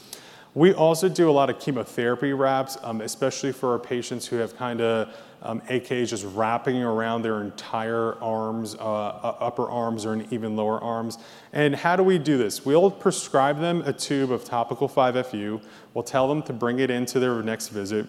We 0.54 0.74
also 0.74 1.08
do 1.08 1.30
a 1.30 1.32
lot 1.32 1.48
of 1.50 1.58
chemotherapy 1.58 2.32
wraps, 2.32 2.76
um, 2.82 3.00
especially 3.00 3.52
for 3.52 3.72
our 3.72 3.78
patients 3.78 4.26
who 4.26 4.36
have 4.36 4.56
kind 4.56 4.80
of 4.80 5.14
um, 5.42 5.61
AKs 5.62 6.09
just 6.09 6.24
wrapping 6.35 6.83
around 6.83 7.22
their 7.22 7.42
entire 7.42 8.14
arms, 8.22 8.74
uh, 8.74 8.79
uh, 8.79 9.37
upper 9.40 9.68
arms, 9.68 10.05
or 10.05 10.20
even 10.31 10.57
lower 10.57 10.81
arms. 10.81 11.18
And 11.53 11.74
how 11.74 11.96
do 11.96 12.03
we 12.03 12.18
do 12.18 12.38
this? 12.38 12.64
We'll 12.64 12.90
prescribe 12.90 13.61
them 13.61 13.83
a 13.83 13.92
tube 13.92 14.33
of 14.33 14.44
topical 14.44 14.88
5-FU. 14.88 15.61
We'll 15.94 16.05
tell 16.05 16.29
them 16.29 16.42
to 16.44 16.53
bring 16.53 16.81
it 16.81 16.90
into 16.90 17.20
their 17.20 17.42
next 17.42 17.68
visit. 17.68 18.07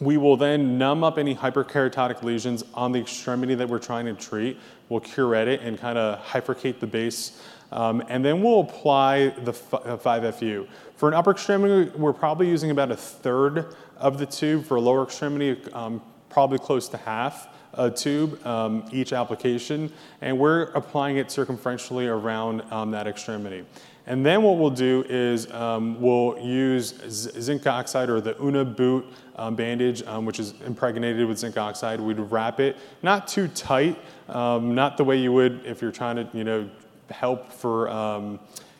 We 0.00 0.16
will 0.16 0.36
then 0.36 0.76
numb 0.76 1.04
up 1.04 1.18
any 1.18 1.34
hyperkeratotic 1.34 2.22
lesions 2.22 2.64
on 2.74 2.92
the 2.92 3.00
extremity 3.00 3.54
that 3.54 3.68
we're 3.68 3.78
trying 3.78 4.06
to 4.06 4.14
treat. 4.14 4.58
We'll 4.88 5.00
curette 5.00 5.48
it 5.48 5.60
and 5.60 5.78
kind 5.78 5.96
of 5.96 6.24
hyfrecate 6.24 6.80
the 6.80 6.86
base. 6.86 7.40
Um, 7.70 8.02
and 8.08 8.24
then 8.24 8.42
we'll 8.42 8.60
apply 8.60 9.30
the 9.30 9.52
5-FU. 9.52 10.68
For 10.96 11.08
an 11.08 11.14
upper 11.14 11.30
extremity, 11.30 11.90
we're 11.96 12.12
probably 12.12 12.48
using 12.48 12.70
about 12.70 12.90
a 12.90 12.96
third 12.96 13.74
of 13.96 14.18
the 14.18 14.26
tube. 14.26 14.64
For 14.64 14.76
a 14.76 14.80
lower 14.80 15.04
extremity, 15.04 15.60
um, 15.72 16.02
probably 16.34 16.58
close 16.58 16.88
to 16.88 16.96
half 16.96 17.46
a 17.74 17.88
tube 17.88 18.44
um, 18.44 18.84
each 18.90 19.12
application, 19.12 19.90
and 20.20 20.36
we're 20.36 20.64
applying 20.74 21.16
it 21.16 21.28
circumferentially 21.28 22.08
around 22.08 22.60
um, 22.72 22.90
that 22.90 23.06
extremity. 23.06 23.64
And 24.06 24.26
then 24.26 24.42
what 24.42 24.58
we'll 24.58 24.68
do 24.70 25.04
is 25.08 25.50
um, 25.52 26.00
we'll 26.00 26.36
use 26.38 26.92
zinc 27.08 27.66
oxide 27.66 28.10
or 28.10 28.20
the 28.20 28.36
Unna 28.42 28.64
boot 28.64 29.06
um, 29.36 29.54
bandage, 29.54 30.02
um, 30.02 30.26
which 30.26 30.40
is 30.40 30.54
impregnated 30.66 31.26
with 31.26 31.38
zinc 31.38 31.56
oxide. 31.56 32.00
We'd 32.00 32.18
wrap 32.18 32.58
it, 32.58 32.76
not 33.02 33.28
too 33.28 33.46
tight, 33.48 33.96
um, 34.28 34.74
not 34.74 34.96
the 34.96 35.04
way 35.04 35.16
you 35.16 35.32
would 35.32 35.64
if 35.64 35.80
you're 35.80 35.92
trying 35.92 36.16
to, 36.16 36.28
you 36.36 36.44
know, 36.44 36.68
help 37.10 37.52
for, 37.52 37.88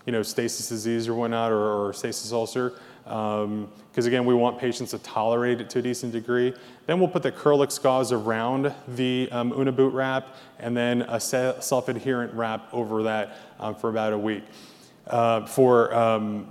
you 0.07 0.13
know, 0.13 0.23
stasis 0.23 0.69
disease 0.69 1.09
or 1.09 1.15
whatnot, 1.15 1.53
or, 1.53 1.87
or 1.89 1.93
stasis 1.93 2.33
ulcer 2.33 2.75
because 3.05 3.45
um, 3.45 4.07
again, 4.07 4.25
we 4.25 4.35
want 4.35 4.59
patients 4.59 4.93
to 4.93 4.99
tolerate 4.99 5.61
it 5.61 5.69
to 5.71 5.79
a 5.79 5.83
decent 5.83 6.13
degree. 6.13 6.55
Then 6.87 6.99
we'll 6.99 7.09
put 7.09 7.23
the 7.23 7.33
Kerlix 7.33 7.81
gauze 7.83 8.13
around 8.13 8.73
the 8.89 9.29
um, 9.31 9.53
Unna 9.53 9.73
boot 9.73 9.93
wrap 9.93 10.37
and 10.59 10.77
then 10.77 11.03
a 11.03 11.21
self-adherent 11.21 12.33
wrap 12.33 12.73
over 12.73 13.03
that 13.03 13.37
um, 13.61 13.75
for 13.75 13.91
about 13.91 14.13
a 14.13 14.19
week 14.19 14.45
uh, 15.07 15.45
for 15.47 15.95
um, 15.95 16.49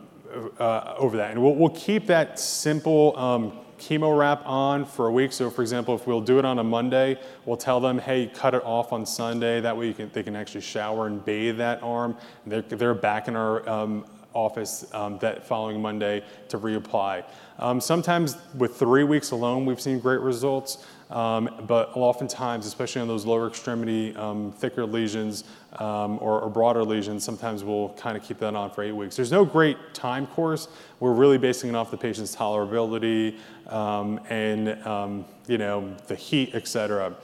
uh, 0.60 0.96
over 0.98 1.18
that. 1.18 1.32
And 1.32 1.42
we'll, 1.42 1.56
we'll, 1.56 1.70
keep 1.70 2.08
that 2.08 2.40
simple 2.40 3.18
um, 3.18 3.60
chemo 3.80 4.18
wrap 4.18 4.46
on 4.46 4.86
for 4.86 5.08
a 5.08 5.12
week. 5.12 5.32
So 5.32 5.50
for 5.50 5.62
example, 5.62 5.96
if 5.96 6.08
we'll 6.08 6.22
do 6.22 6.40
it 6.40 6.46
on 6.46 6.60
a 6.60 6.64
Monday, 6.64 7.20
we'll 7.46 7.58
tell 7.58 7.80
them, 7.80 8.00
hey, 8.00 8.28
cut 8.28 8.54
it 8.54 8.64
off 8.64 8.94
on 8.94 9.06
Sunday. 9.06 9.60
That 9.60 9.76
way 9.76 9.94
can, 9.94 10.10
they 10.14 10.24
can 10.24 10.36
actually 10.36 10.62
shower 10.62 11.08
and 11.08 11.24
bathe 11.24 11.58
that 11.58 11.82
arm. 11.84 12.16
They're, 12.46 12.62
they're 12.62 12.94
back 12.94 13.28
in 13.28 13.36
our 13.36 13.68
um, 13.68 14.06
office 14.34 14.86
um, 14.94 15.18
that 15.20 15.46
following 15.46 15.82
Monday 15.82 16.24
to 16.50 16.58
reapply. 16.58 17.24
Um, 17.60 17.80
sometimes 17.80 18.38
with 18.56 18.76
three 18.76 19.04
weeks 19.04 19.32
alone, 19.32 19.66
we've 19.66 19.82
seen 19.82 20.00
great 20.00 20.22
results, 20.22 20.86
um, 21.12 21.64
but 21.68 21.92
oftentimes, 21.94 22.66
especially 22.66 23.02
on 23.02 23.08
those 23.08 23.26
lower 23.26 23.48
extremity 23.48 24.16
um, 24.16 24.52
thicker 24.52 24.86
lesions 24.86 25.44
um, 25.74 26.18
or, 26.22 26.42
or, 26.42 26.50
broader 26.50 26.84
lesions, 26.84 27.24
sometimes 27.24 27.64
we'll 27.64 27.90
kind 27.90 28.18
of 28.18 28.24
keep 28.24 28.40
that 28.40 28.56
on 28.56 28.72
for 28.72 28.84
eight 28.84 28.92
weeks. 28.92 29.16
There's 29.16 29.32
no 29.32 29.46
great 29.46 29.78
time 29.94 30.26
course. 30.28 30.68
We're 31.00 31.14
really 31.14 31.38
basing 31.38 31.70
it 31.70 31.76
off 31.76 31.92
the 31.92 31.98
patient's 31.98 32.36
tolerability 32.36 33.38
um, 33.68 34.20
and 34.30 35.26
you 35.48 35.58
know 35.58 35.96
the 36.08 36.16
heat, 36.16 36.52
et 36.54 36.68
cetera. 36.68 37.16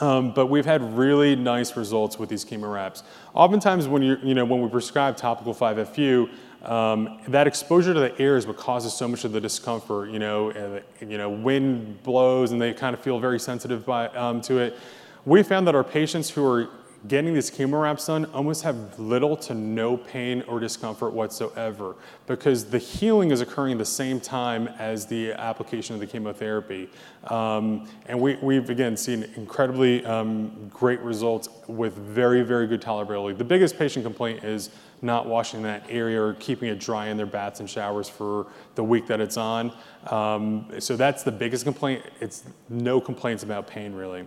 Um, 0.00 0.32
but 0.32 0.46
we've 0.46 0.66
had 0.66 0.96
really 0.96 1.34
nice 1.34 1.76
results 1.76 2.18
with 2.18 2.28
these 2.28 2.44
chemo 2.44 2.72
wraps. 2.72 3.02
Oftentimes 3.34 3.88
when, 3.88 4.02
you 4.02 4.16
you 4.22 4.34
know, 4.34 4.44
when 4.44 4.60
we 4.60 4.68
prescribe 4.68 5.16
topical 5.16 5.54
5-FU, 5.54 6.28
um, 6.62 7.20
that 7.28 7.46
exposure 7.46 7.94
to 7.94 8.00
the 8.00 8.20
air 8.20 8.36
is 8.36 8.46
what 8.46 8.56
causes 8.56 8.92
so 8.92 9.06
much 9.06 9.24
of 9.24 9.32
the 9.32 9.40
discomfort. 9.40 10.10
You 10.10 10.18
know, 10.18 10.50
and, 10.50 11.10
you 11.10 11.18
know, 11.18 11.28
wind 11.28 12.02
blows 12.02 12.52
and 12.52 12.60
they 12.60 12.72
kind 12.72 12.94
of 12.94 13.00
feel 13.00 13.18
very 13.20 13.38
sensitive 13.38 13.86
by, 13.86 14.08
um, 14.08 14.40
to 14.42 14.58
it. 14.58 14.78
We 15.24 15.42
found 15.42 15.66
that 15.66 15.74
our 15.74 15.84
patients 15.84 16.30
who 16.30 16.44
are 16.44 16.68
getting 17.06 17.32
these 17.32 17.50
chemo 17.50 17.80
wraps 17.80 18.06
done 18.06 18.24
almost 18.26 18.64
have 18.64 18.98
little 18.98 19.36
to 19.36 19.54
no 19.54 19.96
pain 19.96 20.42
or 20.48 20.58
discomfort 20.58 21.12
whatsoever 21.12 21.94
because 22.26 22.64
the 22.64 22.78
healing 22.78 23.30
is 23.30 23.40
occurring 23.40 23.72
at 23.72 23.78
the 23.78 23.84
same 23.84 24.18
time 24.18 24.66
as 24.78 25.06
the 25.06 25.32
application 25.32 25.94
of 25.94 26.00
the 26.00 26.06
chemotherapy. 26.06 26.90
Um, 27.24 27.88
and 28.06 28.20
we, 28.20 28.36
we've 28.42 28.68
again 28.68 28.96
seen 28.96 29.24
incredibly 29.36 30.04
um, 30.04 30.68
great 30.72 31.00
results 31.00 31.48
with 31.68 31.94
very, 31.94 32.42
very 32.42 32.66
good 32.66 32.82
tolerability. 32.82 33.38
The 33.38 33.44
biggest 33.44 33.78
patient 33.78 34.04
complaint 34.04 34.42
is 34.42 34.70
not 35.00 35.26
washing 35.26 35.62
that 35.62 35.84
area 35.88 36.20
or 36.20 36.34
keeping 36.34 36.68
it 36.68 36.80
dry 36.80 37.06
in 37.06 37.16
their 37.16 37.26
baths 37.26 37.60
and 37.60 37.70
showers 37.70 38.08
for 38.08 38.48
the 38.74 38.82
week 38.82 39.06
that 39.06 39.20
it's 39.20 39.36
on. 39.36 39.72
Um, 40.08 40.68
so 40.80 40.96
that's 40.96 41.22
the 41.22 41.30
biggest 41.30 41.64
complaint. 41.64 42.02
It's 42.20 42.42
no 42.68 43.00
complaints 43.00 43.44
about 43.44 43.68
pain 43.68 43.92
really. 43.92 44.26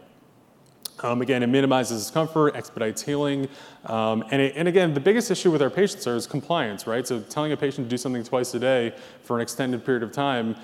Um, 1.04 1.22
again, 1.22 1.43
it 1.43 1.47
minimizes 1.47 2.04
discomfort, 2.04 2.56
expedites 2.56 3.02
healing, 3.02 3.47
um, 3.86 4.24
and, 4.32 4.41
it, 4.41 4.54
and, 4.56 4.68
again, 4.68 4.93
the 4.93 4.99
biggest 4.99 5.32
issue 5.32 5.52
with 5.52 5.62
our 5.62 5.70
patients 5.70 6.06
is 6.06 6.28
compliance, 6.28 6.86
right? 6.86 7.08
So 7.08 7.20
telling 7.22 7.52
a 7.52 7.58
patient 7.58 7.88
to 7.88 7.89
do 7.89 7.97
something 7.97 8.24
twice 8.24 8.54
a 8.54 8.60
day 8.60 8.93
for 9.24 9.38
an 9.38 9.41
extended 9.41 9.84
period 9.86 10.04
of 10.04 10.12
time, 10.12 10.56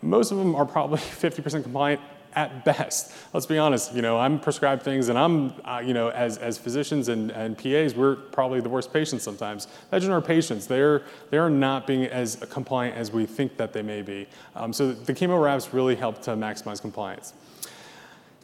most 0.00 0.30
of 0.30 0.38
them 0.38 0.54
are 0.54 0.64
probably 0.64 0.98
50% 1.00 1.62
compliant 1.62 2.00
at 2.34 2.64
best. 2.64 3.12
Let's 3.32 3.46
be 3.46 3.58
honest, 3.58 3.94
you 3.94 4.02
know, 4.02 4.18
I'm 4.18 4.40
prescribed 4.40 4.82
things 4.82 5.08
and 5.08 5.18
I'm, 5.18 5.52
uh, 5.64 5.82
you 5.84 5.92
know, 5.94 6.08
as, 6.08 6.38
as 6.38 6.58
physicians 6.58 7.08
and, 7.08 7.30
and 7.30 7.56
PAs, 7.56 7.94
we're 7.94 8.16
probably 8.16 8.60
the 8.60 8.68
worst 8.68 8.92
patients 8.92 9.22
sometimes. 9.22 9.68
Imagine 9.90 10.12
our 10.12 10.22
patients, 10.22 10.66
they're, 10.66 11.02
they're 11.30 11.50
not 11.50 11.86
being 11.86 12.04
as 12.06 12.36
compliant 12.48 12.96
as 12.96 13.10
we 13.10 13.26
think 13.26 13.56
that 13.56 13.72
they 13.72 13.82
may 13.82 14.02
be. 14.02 14.26
Um, 14.56 14.72
so 14.72 14.92
the 14.92 15.12
chemo 15.12 15.42
wraps 15.42 15.74
really 15.74 15.94
help 15.94 16.22
to 16.22 16.30
maximize 16.30 16.80
compliance. 16.80 17.34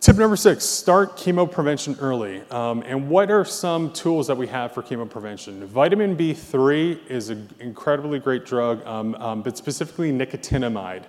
Tip 0.00 0.16
number 0.16 0.36
six, 0.36 0.64
start 0.64 1.16
chemo 1.16 1.50
prevention 1.50 1.96
early. 2.00 2.40
Um, 2.52 2.84
and 2.86 3.10
what 3.10 3.32
are 3.32 3.44
some 3.44 3.92
tools 3.92 4.28
that 4.28 4.36
we 4.36 4.46
have 4.46 4.72
for 4.72 4.80
chemo 4.80 5.10
prevention? 5.10 5.66
Vitamin 5.66 6.16
B3 6.16 7.08
is 7.08 7.30
an 7.30 7.48
incredibly 7.58 8.20
great 8.20 8.46
drug, 8.46 8.86
um, 8.86 9.16
um, 9.16 9.42
but 9.42 9.58
specifically 9.58 10.12
nicotinamide. 10.12 11.04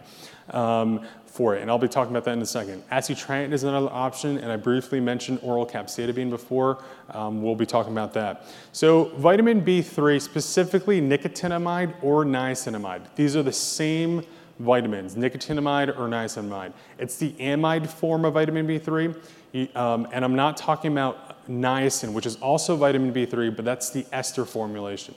Um, 0.50 1.06
for 1.28 1.56
it, 1.56 1.62
and 1.62 1.70
I'll 1.70 1.78
be 1.78 1.88
talking 1.88 2.12
about 2.12 2.26
that 2.26 2.34
in 2.34 2.42
a 2.42 2.46
second. 2.46 2.84
Acitretin 2.92 3.54
is 3.54 3.64
another 3.64 3.90
option, 3.92 4.40
and 4.40 4.52
I 4.52 4.56
briefly 4.56 5.00
mentioned 5.00 5.40
oral 5.44 5.66
capecitabine 5.66 6.32
before. 6.32 6.84
Um, 7.12 7.44
we'll 7.44 7.54
be 7.54 7.68
talking 7.68 7.92
about 7.92 8.14
that. 8.14 8.48
So 8.72 9.06
vitamin 9.18 9.64
B3, 9.64 10.20
specifically 10.20 11.00
nicotinamide 11.00 11.94
or 12.02 12.26
niacinamide, 12.26 13.04
these 13.16 13.36
are 13.36 13.44
the 13.44 13.54
same 13.54 14.26
vitamins, 14.60 15.16
nicotinamide 15.16 15.90
or 15.98 16.08
niacinamide. 16.08 16.74
It's 16.98 17.18
the 17.18 17.32
amide 17.40 17.88
form 17.88 18.26
of 18.26 18.34
vitamin 18.34 18.68
B3, 18.68 19.76
um, 19.76 20.08
and 20.12 20.24
I'm 20.24 20.36
not 20.36 20.58
talking 20.58 20.92
about 20.92 21.48
niacin, 21.50 22.14
which 22.14 22.26
is 22.26 22.36
also 22.38 22.76
vitamin 22.76 23.14
B3, 23.14 23.56
but 23.56 23.66
that's 23.66 23.90
the 23.90 24.06
ester 24.12 24.46
formulation. 24.46 25.16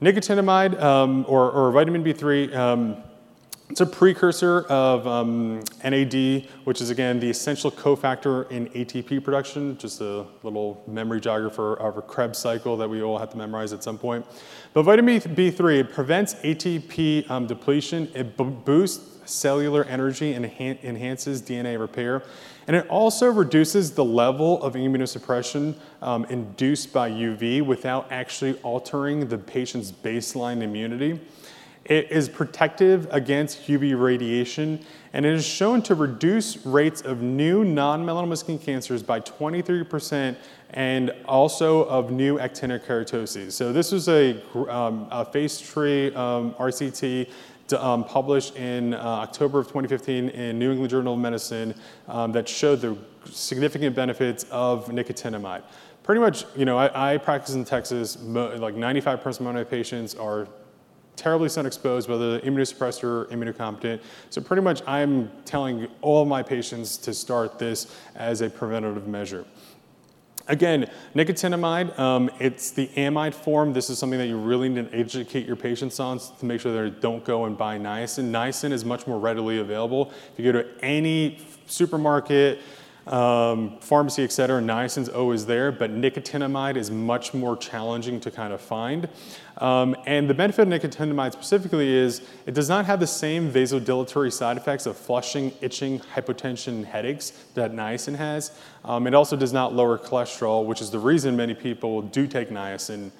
Nicotinamide 0.00 0.80
um, 0.82 1.24
or, 1.28 1.50
or, 1.50 1.70
vitamin 1.70 2.02
B3 2.02 2.54
um, 2.56 2.96
it's 3.72 3.80
a 3.80 3.86
precursor 3.86 4.66
of 4.68 5.06
um, 5.06 5.62
NAD, 5.82 6.46
which 6.64 6.82
is 6.82 6.90
again 6.90 7.18
the 7.18 7.30
essential 7.30 7.70
cofactor 7.70 8.50
in 8.50 8.68
ATP 8.68 9.24
production, 9.24 9.78
just 9.78 10.02
a 10.02 10.26
little 10.42 10.84
memory 10.86 11.22
jogger 11.22 11.50
for 11.50 11.80
our 11.80 12.02
Krebs 12.02 12.38
cycle 12.38 12.76
that 12.76 12.90
we 12.90 13.02
all 13.02 13.16
have 13.16 13.30
to 13.30 13.38
memorize 13.38 13.72
at 13.72 13.82
some 13.82 13.96
point. 13.96 14.26
But 14.74 14.82
vitamin 14.82 15.20
B3, 15.20 15.80
it 15.80 15.90
prevents 15.90 16.34
ATP 16.34 17.30
um, 17.30 17.46
depletion, 17.46 18.10
it 18.14 18.36
boosts 18.36 19.08
cellular 19.24 19.84
energy 19.84 20.34
and 20.34 20.44
enhances 20.44 21.40
DNA 21.40 21.80
repair. 21.80 22.24
And 22.66 22.76
it 22.76 22.86
also 22.88 23.32
reduces 23.32 23.92
the 23.92 24.04
level 24.04 24.62
of 24.62 24.74
immunosuppression 24.74 25.76
um, 26.02 26.26
induced 26.26 26.92
by 26.92 27.10
UV 27.10 27.64
without 27.64 28.12
actually 28.12 28.58
altering 28.58 29.28
the 29.28 29.38
patient's 29.38 29.90
baseline 29.90 30.60
immunity. 30.60 31.20
It 31.84 32.12
is 32.12 32.28
protective 32.28 33.08
against 33.10 33.66
UV 33.66 34.00
radiation, 34.00 34.80
and 35.12 35.26
it 35.26 35.34
is 35.34 35.44
shown 35.44 35.82
to 35.82 35.96
reduce 35.96 36.64
rates 36.64 37.00
of 37.02 37.22
new 37.22 37.64
non-melanoma 37.64 38.38
skin 38.38 38.58
cancers 38.58 39.02
by 39.02 39.20
23% 39.20 40.36
and 40.70 41.10
also 41.26 41.84
of 41.84 42.12
new 42.12 42.38
actinic 42.38 42.84
keratoses. 42.84 43.52
So 43.52 43.72
this 43.72 43.90
was 43.90 44.08
a, 44.08 44.40
um, 44.70 45.08
a 45.10 45.24
phase 45.24 45.60
three 45.60 46.14
um, 46.14 46.54
RCT 46.54 47.28
um, 47.74 48.04
published 48.04 48.56
in 48.56 48.94
uh, 48.94 48.98
October 48.98 49.58
of 49.58 49.66
2015 49.66 50.28
in 50.30 50.58
New 50.58 50.70
England 50.70 50.90
Journal 50.90 51.14
of 51.14 51.20
Medicine 51.20 51.74
um, 52.06 52.30
that 52.32 52.48
showed 52.48 52.80
the 52.80 52.96
significant 53.24 53.96
benefits 53.96 54.44
of 54.50 54.86
nicotinamide. 54.86 55.62
Pretty 56.02 56.20
much, 56.20 56.44
you 56.56 56.64
know, 56.64 56.78
I, 56.78 57.14
I 57.14 57.18
practice 57.18 57.54
in 57.54 57.64
Texas, 57.64 58.20
like 58.20 58.74
95% 58.74 59.24
of 59.24 59.40
my 59.40 59.64
patients 59.64 60.14
are 60.14 60.48
terribly 61.16 61.48
sun 61.48 61.66
exposed, 61.66 62.08
whether 62.08 62.32
they're 62.38 62.50
immunosuppressed 62.50 63.04
or 63.04 63.26
immunocompetent. 63.26 64.00
So 64.30 64.40
pretty 64.40 64.62
much 64.62 64.82
I'm 64.86 65.30
telling 65.44 65.86
all 66.00 66.24
my 66.24 66.42
patients 66.42 66.96
to 66.98 67.14
start 67.14 67.58
this 67.58 67.94
as 68.14 68.40
a 68.40 68.50
preventative 68.50 69.06
measure. 69.06 69.44
Again, 70.48 70.90
nicotinamide, 71.14 71.96
um, 72.00 72.28
it's 72.40 72.72
the 72.72 72.88
amide 72.96 73.32
form. 73.32 73.72
This 73.72 73.88
is 73.90 73.98
something 73.98 74.18
that 74.18 74.26
you 74.26 74.36
really 74.36 74.68
need 74.68 74.90
to 74.90 74.98
educate 74.98 75.46
your 75.46 75.54
patients 75.54 76.00
on 76.00 76.18
to 76.18 76.44
make 76.44 76.60
sure 76.60 76.90
they 76.90 76.98
don't 76.98 77.24
go 77.24 77.44
and 77.44 77.56
buy 77.56 77.78
niacin. 77.78 78.32
Niacin 78.32 78.72
is 78.72 78.84
much 78.84 79.06
more 79.06 79.20
readily 79.20 79.58
available. 79.58 80.10
If 80.32 80.44
you 80.44 80.52
go 80.52 80.60
to 80.60 80.84
any 80.84 81.38
supermarket, 81.66 82.58
um, 83.06 83.78
pharmacy, 83.80 84.22
et 84.22 84.30
cetera, 84.30 84.60
niacin's 84.60 85.08
always 85.08 85.46
there, 85.46 85.72
but 85.72 85.90
nicotinamide 85.90 86.76
is 86.76 86.90
much 86.90 87.34
more 87.34 87.56
challenging 87.56 88.20
to 88.20 88.30
kind 88.30 88.52
of 88.52 88.60
find. 88.60 89.08
Um, 89.58 89.96
and 90.06 90.30
the 90.30 90.34
benefit 90.34 90.62
of 90.62 90.68
nicotinamide 90.68 91.32
specifically 91.32 91.88
is 91.88 92.22
it 92.46 92.54
does 92.54 92.68
not 92.68 92.84
have 92.86 93.00
the 93.00 93.06
same 93.06 93.50
vasodilatory 93.50 94.32
side 94.32 94.56
effects 94.56 94.86
of 94.86 94.96
flushing, 94.96 95.52
itching, 95.60 96.00
hypotension, 96.14 96.84
headaches 96.84 97.30
that 97.54 97.72
niacin 97.72 98.14
has. 98.14 98.52
Um, 98.84 99.06
it 99.06 99.14
also 99.14 99.36
does 99.36 99.52
not 99.52 99.74
lower 99.74 99.98
cholesterol, 99.98 100.64
which 100.64 100.80
is 100.80 100.90
the 100.90 100.98
reason 100.98 101.36
many 101.36 101.54
people 101.54 102.02
do 102.02 102.26
take 102.26 102.50
niacin. 102.50 103.10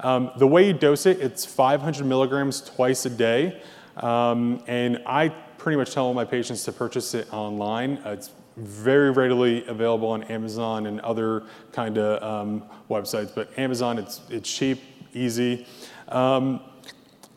Um, 0.00 0.30
the 0.36 0.46
way 0.46 0.66
you 0.66 0.72
dose 0.72 1.06
it, 1.06 1.20
it's 1.20 1.44
500 1.44 2.06
milligrams 2.06 2.60
twice 2.60 3.04
a 3.04 3.10
day. 3.10 3.60
Um, 3.96 4.62
and 4.66 5.02
I 5.06 5.28
pretty 5.28 5.76
much 5.76 5.92
tell 5.92 6.06
all 6.06 6.14
my 6.14 6.24
patients 6.24 6.64
to 6.64 6.72
purchase 6.72 7.14
it 7.14 7.32
online. 7.32 7.98
Uh, 8.04 8.10
it's 8.10 8.30
very 8.58 9.10
readily 9.10 9.66
available 9.66 10.08
on 10.08 10.22
Amazon 10.24 10.86
and 10.86 11.00
other 11.00 11.44
kind 11.72 11.98
of 11.98 12.22
um, 12.22 12.64
websites. 12.90 13.34
But 13.34 13.56
Amazon, 13.58 13.98
it's, 13.98 14.20
it's 14.28 14.52
cheap, 14.52 14.80
easy. 15.14 15.66
Um, 16.08 16.60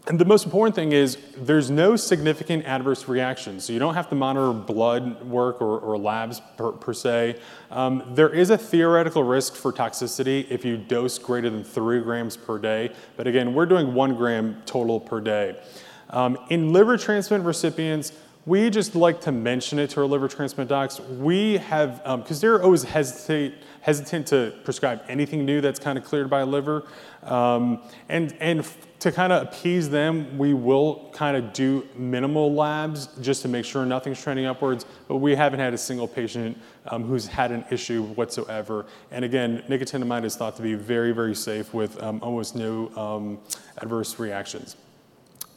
and 0.08 0.20
the 0.20 0.26
most 0.26 0.46
important 0.46 0.76
thing 0.76 0.94
is 0.94 1.18
there's 1.38 1.70
no 1.70 1.96
significant 1.96 2.66
adverse 2.66 3.08
reactions. 3.08 3.66
So 3.66 3.74
you 3.74 3.78
don't 3.78 3.94
have 3.94 4.10
to 4.10 4.16
monitor 4.16 4.52
blood 4.52 5.24
work 5.24 5.62
or, 5.62 5.78
or 5.80 5.98
labs 5.98 6.42
per, 6.58 6.72
per 6.72 6.94
se. 6.94 7.40
Um, 7.70 8.04
there 8.16 8.30
is 8.30 8.50
a 8.50 8.58
theoretical 8.58 9.24
risk 9.24 9.56
for 9.56 9.72
toxicity 9.72 10.50
if 10.50 10.66
you 10.66 10.78
dose 10.78 11.20
greater 11.20 11.52
than 11.52 11.64
three 11.64 12.02
grams 12.02 12.36
per 12.36 12.58
day. 12.58 12.92
But 13.16 13.28
again, 13.28 13.54
we're 13.54 13.68
doing 13.68 13.94
one 13.94 14.16
gram 14.16 14.62
total 14.66 15.00
per 15.00 15.22
day. 15.22 15.62
Um, 16.10 16.38
in 16.50 16.74
liver 16.74 16.98
transplant 16.98 17.46
recipients, 17.46 18.12
we 18.46 18.70
just 18.72 18.96
like 18.96 19.22
to 19.22 19.32
mention 19.32 19.78
it 19.78 19.92
to 19.92 20.02
our 20.02 20.08
liver 20.08 20.28
transplant 20.28 20.70
docs. 20.70 21.00
We 21.00 21.58
have, 21.58 21.98
because 22.04 22.38
um, 22.38 22.42
they're 22.42 22.64
always 22.64 22.84
hesitate, 22.84 23.54
hesitant 23.82 24.28
to 24.28 24.54
prescribe 24.64 25.04
anything 25.08 25.46
new 25.46 25.62
that's 25.62 25.80
kind 25.80 25.98
of 25.98 26.04
cleared 26.04 26.30
by 26.30 26.42
liver. 26.44 26.84
Um, 27.22 27.84
and, 28.10 28.36
and 28.40 28.68
to 29.00 29.12
kind 29.12 29.32
of 29.32 29.44
appease 29.44 29.92
them, 29.92 30.40
we 30.40 30.56
will 30.56 31.12
kind 31.14 31.38
of 31.38 31.54
do 31.54 31.88
minimal 31.96 32.52
labs 32.52 33.10
just 33.22 33.44
to 33.44 33.48
make 33.48 33.64
sure 33.64 33.86
nothing's 33.86 34.20
trending 34.20 34.48
upwards, 34.48 34.88
but 35.08 35.18
we 35.18 35.36
haven't 35.36 35.60
had 35.60 35.76
a 35.76 35.78
single 35.78 36.08
patient 36.08 36.58
um, 36.88 37.04
who's 37.04 37.28
had 37.28 37.52
an 37.52 37.64
issue 37.70 38.04
whatsoever. 38.04 38.88
And 39.12 39.24
again, 39.24 39.64
nicotinamide 39.70 40.26
is 40.26 40.36
thought 40.36 40.56
to 40.56 40.64
be 40.64 40.74
very, 40.74 41.12
very 41.12 41.36
safe 41.36 41.76
with 41.76 42.02
um, 42.02 42.20
almost 42.24 42.56
no 42.56 42.90
um, 42.96 43.40
adverse 43.78 44.18
reactions. 44.18 44.78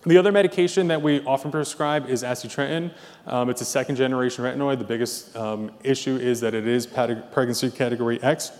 The 0.07 0.19
other 0.19 0.33
medication 0.33 0.89
that 0.89 1.01
we 1.01 1.25
often 1.25 1.51
prescribe 1.51 2.11
is 2.11 2.23
acitretin. 2.23 2.93
Um, 3.27 3.49
it's 3.49 3.63
a 3.63 3.65
second 3.65 3.97
generation 3.97 4.45
retinoid. 4.45 4.79
The 4.79 4.85
biggest 4.85 5.35
um, 5.35 5.71
issue 5.83 6.17
is 6.17 6.41
that 6.41 6.53
it 6.53 6.67
is 6.67 6.87
pregnancy 6.87 7.71
category 7.71 8.23
X. 8.23 8.53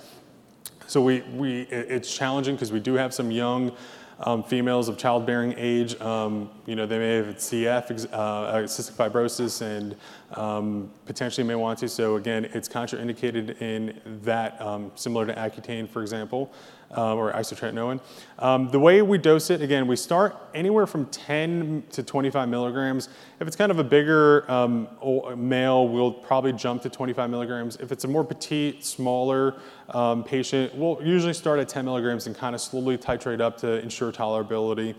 So 0.87 1.03
we, 1.03 1.21
we, 1.35 1.63
it's 1.63 2.15
challenging 2.15 2.55
because 2.55 2.73
we 2.73 2.81
do 2.81 2.95
have 2.95 3.13
some 3.13 3.31
young 3.31 3.73
um, 4.21 4.43
females 4.43 4.89
of 4.89 4.97
childbearing 4.97 5.55
age. 5.59 6.01
Um, 6.01 6.49
you 6.65 6.77
know, 6.77 6.87
they 6.87 6.99
may 6.99 7.17
have 7.17 7.37
CF, 7.37 8.09
uh, 8.13 8.55
cystic 8.63 8.93
fibrosis, 8.93 9.61
and 9.61 9.97
um, 10.35 10.91
potentially 11.07 11.47
may 11.47 11.55
want 11.55 11.79
to. 11.81 11.89
So 11.89 12.17
again, 12.17 12.45
it's 12.53 12.69
contraindicated 12.69 13.61
in 13.61 14.01
that, 14.23 14.61
um, 14.61 14.93
similar 14.95 15.27
to 15.27 15.35
Accutane, 15.35 15.89
for 15.89 16.03
example, 16.03 16.53
um, 16.91 17.19
or 17.19 17.33
isotretinoin. 17.33 18.01
Um, 18.39 18.71
the 18.71 18.79
way 18.79 19.03
we 19.03 19.19
dose 19.19 19.51
it, 19.51 19.63
again, 19.63 19.87
we 19.87 19.97
start 19.97 20.37
anywhere 20.55 20.87
from 20.87 21.07
10 21.07 21.85
to 21.93 22.03
25 22.03 22.49
milligrams. 22.49 23.09
If 23.41 23.47
it's 23.47 23.57
kind 23.57 23.71
of 23.71 23.79
a 23.79 23.85
bigger 23.85 24.51
um, 24.51 24.89
male, 25.37 25.89
we'll 25.89 26.13
probably 26.13 26.53
jump 26.53 26.83
to 26.83 26.91
25 26.91 27.31
milligrams. 27.31 27.77
If 27.77 27.93
it's 27.93 28.05
a 28.05 28.09
more 28.09 28.25
petite, 28.25 28.85
smaller 28.85 29.57
um, 29.91 30.25
patient, 30.25 30.75
we'll 30.75 31.01
usually 31.03 31.35
start 31.35 31.59
at 31.59 31.69
10 31.69 31.85
milligrams 31.85 32.27
and 32.27 32.37
kind 32.37 32.55
of 32.55 32.61
slowly 32.61 32.99
titrate 32.99 33.41
up 33.41 33.57
to 33.59 33.81
ensure 33.83 34.13
tolerability. 34.13 34.95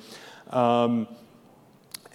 Um, 0.52 1.08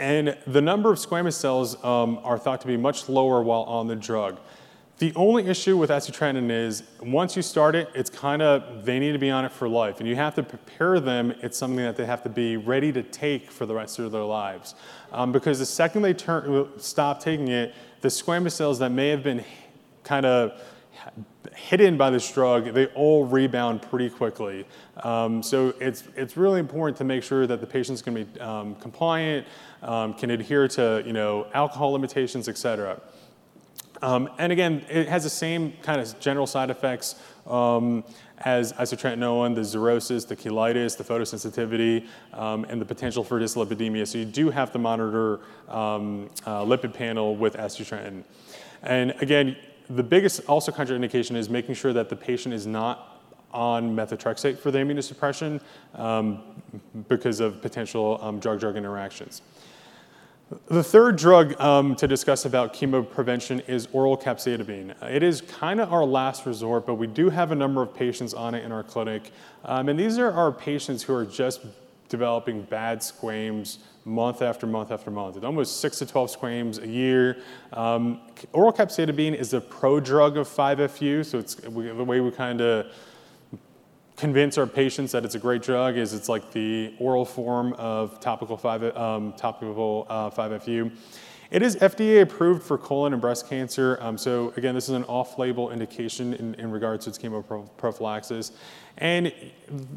and 0.00 0.36
the 0.46 0.62
number 0.62 0.90
of 0.90 0.98
squamous 0.98 1.34
cells 1.34 1.82
um, 1.84 2.18
are 2.24 2.38
thought 2.38 2.60
to 2.62 2.66
be 2.66 2.76
much 2.76 3.08
lower 3.08 3.42
while 3.42 3.62
on 3.62 3.86
the 3.86 3.94
drug. 3.94 4.40
The 4.98 5.12
only 5.14 5.46
issue 5.46 5.76
with 5.76 5.90
isotretinoin 5.90 6.50
is 6.50 6.82
once 7.00 7.36
you 7.36 7.42
start 7.42 7.74
it, 7.74 7.88
it's 7.94 8.10
kind 8.10 8.42
of, 8.42 8.84
they 8.84 8.98
need 8.98 9.12
to 9.12 9.18
be 9.18 9.30
on 9.30 9.44
it 9.44 9.52
for 9.52 9.68
life. 9.68 10.00
And 10.00 10.08
you 10.08 10.16
have 10.16 10.34
to 10.34 10.42
prepare 10.42 11.00
them, 11.00 11.32
it's 11.42 11.56
something 11.56 11.84
that 11.84 11.96
they 11.96 12.06
have 12.06 12.22
to 12.24 12.28
be 12.28 12.56
ready 12.56 12.92
to 12.92 13.02
take 13.02 13.50
for 13.50 13.66
the 13.66 13.74
rest 13.74 13.98
of 13.98 14.10
their 14.10 14.24
lives. 14.24 14.74
Um, 15.12 15.32
because 15.32 15.58
the 15.58 15.66
second 15.66 16.02
they 16.02 16.14
turn, 16.14 16.68
stop 16.78 17.20
taking 17.20 17.48
it, 17.48 17.74
the 18.00 18.08
squamous 18.08 18.52
cells 18.52 18.78
that 18.80 18.90
may 18.90 19.08
have 19.08 19.22
been 19.22 19.44
kind 20.02 20.26
of 20.26 20.60
hidden 21.68 21.96
by 21.96 22.10
this 22.10 22.32
drug, 22.32 22.72
they 22.72 22.86
all 22.86 23.26
rebound 23.26 23.82
pretty 23.82 24.08
quickly. 24.08 24.66
Um, 25.04 25.42
so 25.42 25.74
it's, 25.80 26.04
it's 26.16 26.36
really 26.36 26.60
important 26.60 26.96
to 26.98 27.04
make 27.04 27.22
sure 27.22 27.46
that 27.46 27.60
the 27.60 27.66
patient's 27.66 28.02
gonna 28.02 28.24
be 28.24 28.40
um, 28.40 28.74
compliant, 28.76 29.46
um, 29.82 30.14
can 30.14 30.30
adhere 30.30 30.68
to 30.68 31.02
you 31.06 31.12
know, 31.12 31.46
alcohol 31.52 31.92
limitations, 31.92 32.48
et 32.48 32.58
cetera. 32.58 33.00
Um, 34.02 34.30
and 34.38 34.50
again, 34.50 34.84
it 34.88 35.08
has 35.08 35.24
the 35.24 35.30
same 35.30 35.74
kind 35.82 36.00
of 36.00 36.18
general 36.20 36.46
side 36.46 36.70
effects 36.70 37.16
um, 37.46 38.02
as 38.38 38.72
isotretinoin, 38.72 39.54
the 39.54 39.60
xerosis, 39.60 40.26
the 40.26 40.36
cheilitis, 40.36 40.96
the 40.96 41.04
photosensitivity, 41.04 42.06
um, 42.32 42.64
and 42.70 42.80
the 42.80 42.86
potential 42.86 43.22
for 43.22 43.38
dyslipidemia. 43.38 44.06
So 44.06 44.16
you 44.16 44.24
do 44.24 44.48
have 44.50 44.72
to 44.72 44.78
monitor 44.78 45.40
um, 45.68 46.30
uh, 46.46 46.64
lipid 46.64 46.94
panel 46.94 47.36
with 47.36 47.54
isotretinoin. 47.54 48.24
And 48.82 49.10
again, 49.20 49.56
the 49.90 50.02
biggest 50.02 50.40
also 50.46 50.70
contraindication 50.72 51.36
is 51.36 51.50
making 51.50 51.74
sure 51.74 51.92
that 51.92 52.08
the 52.08 52.16
patient 52.16 52.54
is 52.54 52.66
not 52.66 53.20
on 53.52 53.96
methotrexate 53.96 54.58
for 54.58 54.70
the 54.70 54.78
immunosuppression 54.78 55.60
um, 55.96 56.42
because 57.08 57.40
of 57.40 57.60
potential 57.60 58.18
um, 58.22 58.38
drug-drug 58.38 58.76
interactions. 58.76 59.42
The 60.66 60.82
third 60.82 61.16
drug 61.16 61.60
um, 61.60 61.94
to 61.96 62.08
discuss 62.08 62.44
about 62.44 62.74
chemo 62.74 63.08
prevention 63.08 63.60
is 63.60 63.86
oral 63.92 64.16
capecitabine. 64.16 65.00
It 65.02 65.22
is 65.22 65.42
kind 65.42 65.80
of 65.80 65.92
our 65.92 66.04
last 66.04 66.44
resort, 66.44 66.86
but 66.86 66.94
we 66.94 67.06
do 67.06 67.30
have 67.30 67.52
a 67.52 67.54
number 67.54 67.82
of 67.82 67.94
patients 67.94 68.34
on 68.34 68.54
it 68.54 68.64
in 68.64 68.72
our 68.72 68.82
clinic. 68.82 69.30
Um, 69.64 69.88
and 69.88 69.98
these 69.98 70.18
are 70.18 70.32
our 70.32 70.50
patients 70.50 71.04
who 71.04 71.14
are 71.14 71.24
just 71.24 71.60
developing 72.10 72.62
bad 72.62 73.02
squames 73.02 73.78
month 74.04 74.42
after 74.42 74.66
month 74.66 74.90
after 74.90 75.10
month. 75.10 75.36
It's 75.36 75.44
almost 75.44 75.80
6 75.80 75.98
to 76.00 76.06
12 76.06 76.30
squames 76.30 76.78
a 76.78 76.86
year. 76.86 77.38
Um, 77.72 78.20
oral 78.52 78.72
capecitabine 78.72 79.34
is 79.34 79.54
a 79.54 79.60
prodrug 79.60 80.36
of 80.36 80.46
5-FU, 80.46 81.24
so 81.24 81.38
it's 81.38 81.54
the 81.54 81.70
way 81.70 82.20
we 82.20 82.30
kind 82.30 82.60
of 82.60 82.92
convince 84.16 84.58
our 84.58 84.66
patients 84.66 85.12
that 85.12 85.24
it's 85.24 85.34
a 85.34 85.38
great 85.38 85.62
drug 85.62 85.96
is 85.96 86.12
it's 86.12 86.28
like 86.28 86.52
the 86.52 86.92
oral 86.98 87.24
form 87.24 87.72
of 87.74 88.20
topical 88.20 88.56
5, 88.56 88.94
um, 88.96 89.32
topical, 89.32 90.06
uh, 90.10 90.28
5FU. 90.28 90.90
It 91.50 91.62
is 91.62 91.74
FDA 91.76 92.22
approved 92.22 92.62
for 92.62 92.78
colon 92.78 93.12
and 93.12 93.20
breast 93.20 93.48
cancer. 93.48 93.98
Um, 94.00 94.16
so 94.16 94.52
again, 94.56 94.74
this 94.76 94.88
is 94.88 94.94
an 94.94 95.02
off-label 95.04 95.72
indication 95.72 96.34
in, 96.34 96.54
in 96.54 96.70
regards 96.70 97.04
to 97.04 97.10
its 97.10 97.18
chemoprophylaxis. 97.18 98.52
And 98.98 99.32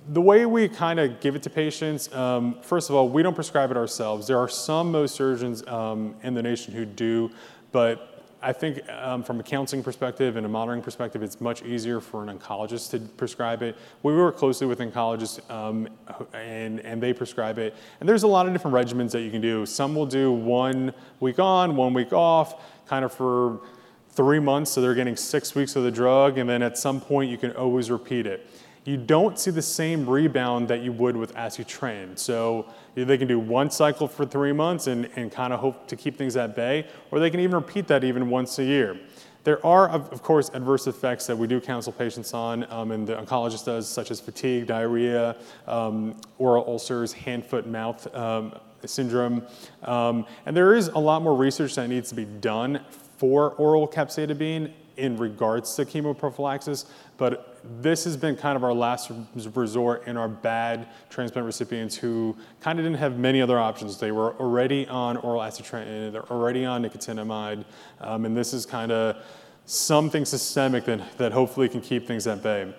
the 0.09 0.21
way 0.21 0.47
we 0.47 0.67
kind 0.67 0.99
of 0.99 1.19
give 1.19 1.35
it 1.35 1.43
to 1.43 1.51
patients, 1.51 2.11
um, 2.11 2.57
first 2.63 2.89
of 2.89 2.95
all, 2.95 3.07
we 3.07 3.21
don't 3.21 3.35
prescribe 3.35 3.69
it 3.69 3.77
ourselves. 3.77 4.25
There 4.25 4.39
are 4.39 4.49
some 4.49 4.91
Mohs 4.91 5.11
surgeons 5.11 5.65
um, 5.67 6.15
in 6.23 6.33
the 6.33 6.41
nation 6.41 6.73
who 6.73 6.85
do, 6.85 7.29
but 7.71 8.12
I 8.43 8.51
think 8.51 8.87
um, 8.89 9.23
from 9.23 9.39
a 9.39 9.43
counseling 9.43 9.83
perspective 9.83 10.35
and 10.35 10.45
a 10.45 10.49
monitoring 10.49 10.81
perspective, 10.81 11.23
it's 11.23 11.39
much 11.39 11.63
easier 11.63 12.01
for 12.01 12.27
an 12.27 12.37
oncologist 12.37 12.91
to 12.91 12.99
prescribe 12.99 13.63
it. 13.63 13.77
We 14.03 14.13
work 14.13 14.35
closely 14.35 14.67
with 14.67 14.79
oncologists 14.79 15.49
um, 15.49 15.87
and, 16.33 16.81
and 16.81 17.01
they 17.01 17.13
prescribe 17.13 17.57
it. 17.57 17.73
And 18.01 18.09
there's 18.09 18.23
a 18.23 18.27
lot 18.27 18.45
of 18.45 18.51
different 18.51 18.75
regimens 18.75 19.11
that 19.11 19.21
you 19.21 19.31
can 19.31 19.39
do. 19.39 19.65
Some 19.65 19.95
will 19.95 20.05
do 20.05 20.29
one 20.33 20.93
week 21.21 21.39
on, 21.39 21.77
one 21.77 21.93
week 21.93 22.11
off, 22.11 22.61
kind 22.85 23.05
of 23.05 23.13
for 23.13 23.61
three 24.09 24.39
months, 24.39 24.71
so 24.71 24.81
they're 24.81 24.93
getting 24.93 25.15
six 25.15 25.55
weeks 25.55 25.77
of 25.77 25.83
the 25.83 25.91
drug, 25.91 26.37
and 26.37 26.49
then 26.49 26.61
at 26.61 26.77
some 26.77 26.99
point 26.99 27.31
you 27.31 27.37
can 27.37 27.51
always 27.53 27.89
repeat 27.89 28.27
it 28.27 28.47
you 28.85 28.97
don't 28.97 29.39
see 29.39 29.51
the 29.51 29.61
same 29.61 30.09
rebound 30.09 30.67
that 30.67 30.81
you 30.81 30.91
would 30.91 31.15
with 31.15 31.33
acitretin. 31.35 32.17
So 32.17 32.65
they 32.95 33.17
can 33.17 33.27
do 33.27 33.39
one 33.39 33.71
cycle 33.71 34.07
for 34.07 34.25
three 34.25 34.51
months 34.51 34.87
and, 34.87 35.09
and 35.15 35.31
kind 35.31 35.53
of 35.53 35.59
hope 35.59 35.87
to 35.87 35.95
keep 35.95 36.17
things 36.17 36.35
at 36.35 36.55
bay, 36.55 36.87
or 37.09 37.19
they 37.19 37.29
can 37.29 37.39
even 37.39 37.55
repeat 37.55 37.87
that 37.87 38.03
even 38.03 38.29
once 38.29 38.59
a 38.59 38.63
year. 38.63 38.99
There 39.45 39.65
are, 39.65 39.89
of 39.89 40.23
course, 40.23 40.49
adverse 40.53 40.87
effects 40.87 41.27
that 41.27 41.37
we 41.37 41.47
do 41.47 41.59
counsel 41.59 41.91
patients 41.91 42.33
on, 42.33 42.65
um, 42.71 42.91
and 42.91 43.05
the 43.05 43.15
oncologist 43.15 43.65
does, 43.65 43.89
such 43.89 44.09
as 44.09 44.21
fatigue, 44.21 44.67
diarrhea, 44.67 45.35
um, 45.67 46.15
oral 46.37 46.63
ulcers, 46.65 47.11
hand, 47.11 47.45
foot, 47.45 47.67
mouth 47.67 48.13
um, 48.15 48.57
syndrome. 48.85 49.45
Um, 49.83 50.25
and 50.45 50.55
there 50.55 50.73
is 50.73 50.87
a 50.89 50.99
lot 50.99 51.21
more 51.21 51.35
research 51.35 51.75
that 51.75 51.87
needs 51.87 52.07
to 52.09 52.15
be 52.15 52.23
done 52.23 52.85
for 53.17 53.51
oral 53.51 53.85
capecitabine 53.85 54.71
in 54.95 55.17
regards 55.17 55.75
to 55.75 55.85
chemoprophylaxis, 55.85 56.85
but 57.17 57.52
this 57.81 58.03
has 58.03 58.17
been 58.17 58.35
kind 58.35 58.55
of 58.55 58.63
our 58.63 58.73
last 58.73 59.11
resort 59.53 60.07
in 60.07 60.17
our 60.17 60.27
bad 60.27 60.87
transplant 61.09 61.45
recipients 61.45 61.95
who 61.95 62.35
kind 62.59 62.79
of 62.79 62.85
didn't 62.85 62.99
have 62.99 63.17
many 63.17 63.41
other 63.41 63.57
options. 63.57 63.97
They 63.97 64.11
were 64.11 64.33
already 64.35 64.87
on 64.87 65.17
oral 65.17 65.41
acitretin, 65.41 66.11
they're 66.11 66.29
already 66.31 66.65
on 66.65 66.83
nicotinamide, 66.83 67.63
um, 68.01 68.25
and 68.25 68.35
this 68.35 68.53
is 68.53 68.65
kind 68.65 68.91
of 68.91 69.17
something 69.65 70.25
systemic 70.25 70.85
that, 70.85 71.17
that 71.17 71.31
hopefully 71.31 71.69
can 71.69 71.81
keep 71.81 72.05
things 72.05 72.27
at 72.27 72.43
bay. 72.43 72.73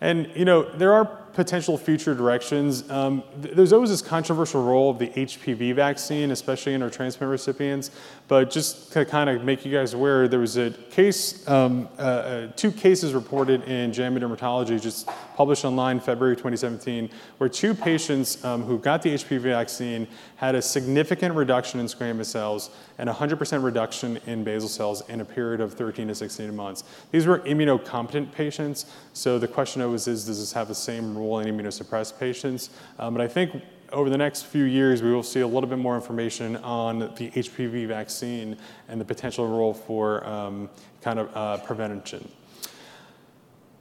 And 0.00 0.30
you 0.34 0.44
know, 0.46 0.62
there 0.62 0.94
are 0.94 1.04
potential 1.40 1.78
future 1.78 2.14
directions. 2.14 2.72
Um, 2.90 3.22
th 3.42 3.54
there's 3.56 3.72
always 3.72 3.88
this 3.88 4.02
controversial 4.02 4.62
role 4.62 4.90
of 4.90 4.98
the 4.98 5.08
HPV 5.26 5.74
vaccine, 5.74 6.28
especially 6.32 6.74
in 6.74 6.82
our 6.82 6.90
transplant 6.90 7.30
recipients. 7.30 7.90
But 8.28 8.50
just 8.56 8.92
to 8.92 9.00
kind 9.06 9.28
of 9.30 9.42
make 9.42 9.64
you 9.64 9.72
guys 9.72 9.94
aware, 9.94 10.28
there 10.28 10.44
was 10.48 10.56
a 10.58 10.70
case, 10.98 11.20
um, 11.48 11.88
uh, 11.98 12.02
uh, 12.02 12.46
two 12.62 12.70
cases 12.70 13.14
reported 13.14 13.62
in 13.64 13.90
JAMA 13.90 14.20
Dermatology, 14.20 14.78
just 14.80 15.08
published 15.34 15.64
online 15.64 15.98
February 15.98 16.36
2017, 16.36 17.08
where 17.38 17.48
two 17.48 17.72
patients 17.74 18.44
um, 18.44 18.62
who 18.62 18.78
got 18.78 19.00
the 19.00 19.14
HPV 19.14 19.40
vaccine 19.40 20.06
had 20.36 20.54
a 20.54 20.60
significant 20.60 21.34
reduction 21.34 21.80
in 21.80 21.86
squamous 21.86 22.26
cells 22.26 22.68
and 22.98 23.08
100% 23.08 23.64
reduction 23.64 24.18
in 24.26 24.44
basal 24.44 24.68
cells 24.68 25.02
in 25.08 25.22
a 25.22 25.24
period 25.24 25.62
of 25.62 25.72
13 25.72 26.08
to 26.08 26.14
16 26.14 26.54
months. 26.54 26.84
These 27.10 27.26
were 27.26 27.38
immunocompetent 27.40 28.30
patients, 28.32 28.84
so 29.14 29.38
the 29.38 29.48
question 29.48 29.80
always 29.80 30.06
is, 30.06 30.26
does 30.26 30.38
this 30.38 30.52
have 30.52 30.68
the 30.68 30.74
same 30.74 31.16
role 31.30 31.40
in 31.40 31.56
immunosuppressed 31.56 32.18
patients. 32.18 32.70
Um, 32.98 33.14
but 33.14 33.20
I 33.20 33.28
think 33.28 33.62
over 33.92 34.10
the 34.10 34.18
next 34.18 34.46
few 34.46 34.64
years, 34.64 35.02
we 35.02 35.12
will 35.12 35.22
see 35.22 35.40
a 35.40 35.46
little 35.46 35.68
bit 35.68 35.78
more 35.78 35.94
information 35.96 36.56
on 36.56 36.98
the 37.00 37.30
HPV 37.30 37.88
vaccine 37.88 38.56
and 38.88 39.00
the 39.00 39.04
potential 39.04 39.48
role 39.48 39.74
for 39.74 40.24
um, 40.26 40.68
kind 41.02 41.18
of 41.18 41.36
uh, 41.36 41.58
prevention. 41.58 42.28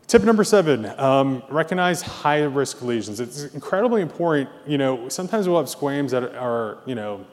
Tip 0.08 0.24
number 0.24 0.44
seven, 0.44 0.88
um, 1.00 1.44
recognize 1.50 2.02
high 2.02 2.42
risk 2.42 2.82
lesions. 2.82 3.20
It's 3.20 3.44
incredibly 3.54 4.02
important, 4.02 4.50
you 4.66 4.80
know, 4.80 5.08
sometimes 5.08 5.48
we'll 5.48 5.60
have 5.60 5.70
squames 5.70 6.12
that 6.12 6.36
are, 6.36 6.80
you 6.88 6.96
know, 6.96 7.28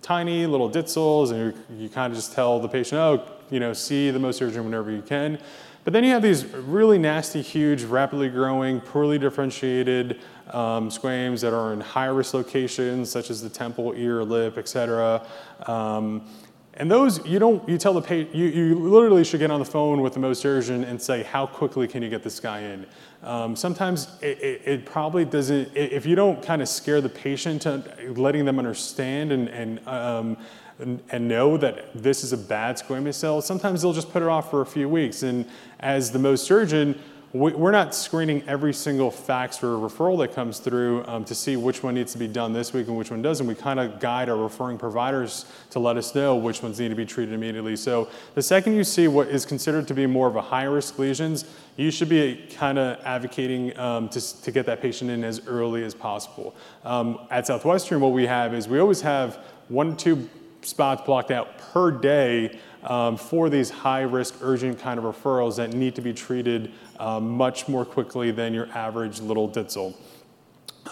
tiny 0.00 0.46
little 0.46 0.70
ditzels 0.70 1.30
and 1.30 1.54
you, 1.70 1.84
you 1.84 1.88
kind 1.90 2.10
of 2.10 2.16
just 2.16 2.32
tell 2.32 2.58
the 2.58 2.68
patient, 2.68 2.98
oh, 2.98 3.22
you 3.50 3.60
know, 3.60 3.74
see 3.74 4.10
the 4.10 4.18
Mohs 4.18 4.34
surgeon 4.36 4.64
whenever 4.64 4.90
you 4.90 5.02
can. 5.02 5.38
But 5.84 5.92
then 5.92 6.04
you 6.04 6.10
have 6.10 6.22
these 6.22 6.46
really 6.46 6.98
nasty, 6.98 7.42
huge, 7.42 7.82
rapidly 7.82 8.28
growing, 8.28 8.80
poorly 8.80 9.18
differentiated 9.18 10.20
um, 10.50 10.90
squames 10.90 11.40
that 11.40 11.52
are 11.52 11.72
in 11.72 11.80
high 11.80 12.06
risk 12.06 12.34
locations, 12.34 13.10
such 13.10 13.30
as 13.30 13.42
the 13.42 13.48
temple, 13.48 13.92
ear, 13.96 14.22
lip, 14.22 14.58
et 14.58 14.68
cetera. 14.68 15.26
Um, 15.66 16.28
and 16.74 16.90
those, 16.90 17.24
you 17.26 17.38
don't, 17.38 17.68
you 17.68 17.76
tell 17.76 17.92
the 17.92 18.00
patient, 18.00 18.34
you, 18.34 18.46
you 18.46 18.74
literally 18.78 19.24
should 19.24 19.40
get 19.40 19.50
on 19.50 19.58
the 19.58 19.66
phone 19.66 20.00
with 20.00 20.14
the 20.14 20.20
Mohs 20.20 20.36
surgeon 20.36 20.84
and 20.84 21.00
say, 21.00 21.22
how 21.22 21.46
quickly 21.46 21.86
can 21.86 22.02
you 22.02 22.08
get 22.08 22.22
this 22.22 22.40
guy 22.40 22.60
in? 22.60 22.86
Um, 23.22 23.56
sometimes 23.56 24.08
it, 24.22 24.38
it, 24.40 24.62
it, 24.64 24.86
probably 24.86 25.24
doesn't, 25.24 25.76
if 25.76 26.06
you 26.06 26.14
don't 26.14 26.42
kind 26.42 26.62
of 26.62 26.68
scare 26.68 27.00
the 27.00 27.10
patient 27.10 27.62
to 27.62 27.82
letting 28.16 28.46
them 28.46 28.58
understand 28.58 29.32
and, 29.32 29.48
and 29.48 29.86
um, 29.86 30.38
and, 30.78 31.28
know 31.28 31.56
that 31.56 31.90
this 31.94 32.24
is 32.24 32.32
a 32.32 32.36
bad 32.36 32.76
squamous 32.76 33.14
cell, 33.14 33.40
sometimes 33.40 33.82
they'll 33.82 33.92
just 33.92 34.10
put 34.10 34.22
it 34.22 34.28
off 34.28 34.50
for 34.50 34.60
a 34.60 34.66
few 34.66 34.88
weeks. 34.88 35.22
And 35.22 35.46
as 35.80 36.10
the 36.10 36.18
Mohs 36.18 36.40
surgeon, 36.40 36.98
we're 37.34 37.70
not 37.70 37.94
screening 37.94 38.46
every 38.46 38.74
single 38.74 39.10
fax 39.10 39.62
or 39.62 39.78
referral 39.78 40.18
that 40.18 40.34
comes 40.34 40.58
through 40.58 41.02
um, 41.06 41.24
to 41.24 41.34
see 41.34 41.56
which 41.56 41.82
one 41.82 41.94
needs 41.94 42.12
to 42.12 42.18
be 42.18 42.28
done 42.28 42.52
this 42.52 42.74
week 42.74 42.88
and 42.88 42.96
which 42.96 43.10
one 43.10 43.22
doesn't. 43.22 43.46
We 43.46 43.54
kind 43.54 43.80
of 43.80 44.00
guide 44.00 44.28
our 44.28 44.36
referring 44.36 44.76
providers 44.76 45.46
to 45.70 45.78
let 45.78 45.96
us 45.96 46.14
know 46.14 46.36
which 46.36 46.62
ones 46.62 46.78
need 46.78 46.90
to 46.90 46.94
be 46.94 47.06
treated 47.06 47.32
immediately. 47.32 47.74
So 47.76 48.10
the 48.34 48.42
second 48.42 48.74
you 48.74 48.84
see 48.84 49.08
what 49.08 49.28
is 49.28 49.46
considered 49.46 49.88
to 49.88 49.94
be 49.94 50.04
more 50.04 50.28
of 50.28 50.36
a 50.36 50.42
high 50.42 50.64
risk 50.64 50.98
lesions, 50.98 51.46
you 51.76 51.90
should 51.90 52.10
be 52.10 52.46
kind 52.54 52.78
of 52.78 53.00
advocating 53.02 53.78
um, 53.78 54.10
to, 54.10 54.42
to 54.42 54.52
get 54.52 54.66
that 54.66 54.82
patient 54.82 55.10
in 55.10 55.24
as 55.24 55.46
early 55.46 55.84
as 55.84 55.94
possible. 55.94 56.54
Um, 56.84 57.18
at 57.30 57.46
Southwestern, 57.46 58.02
what 58.02 58.12
we 58.12 58.26
have 58.26 58.52
is 58.52 58.68
we 58.68 58.78
always 58.78 59.00
have 59.00 59.38
one 59.68 59.96
two 59.96 60.28
spots 60.62 61.02
blocked 61.02 61.30
out 61.30 61.58
per 61.58 61.90
day 61.90 62.58
um, 62.84 63.16
for 63.16 63.48
these 63.48 63.70
high 63.70 64.02
risk 64.02 64.36
urgent 64.40 64.78
kind 64.78 64.98
of 64.98 65.04
referrals 65.04 65.56
that 65.56 65.72
need 65.72 65.94
to 65.94 66.00
be 66.00 66.12
treated 66.12 66.72
um, 66.98 67.30
much 67.30 67.68
more 67.68 67.84
quickly 67.84 68.30
than 68.30 68.52
your 68.54 68.68
average 68.72 69.20
little 69.20 69.48
ditzel. 69.48 69.94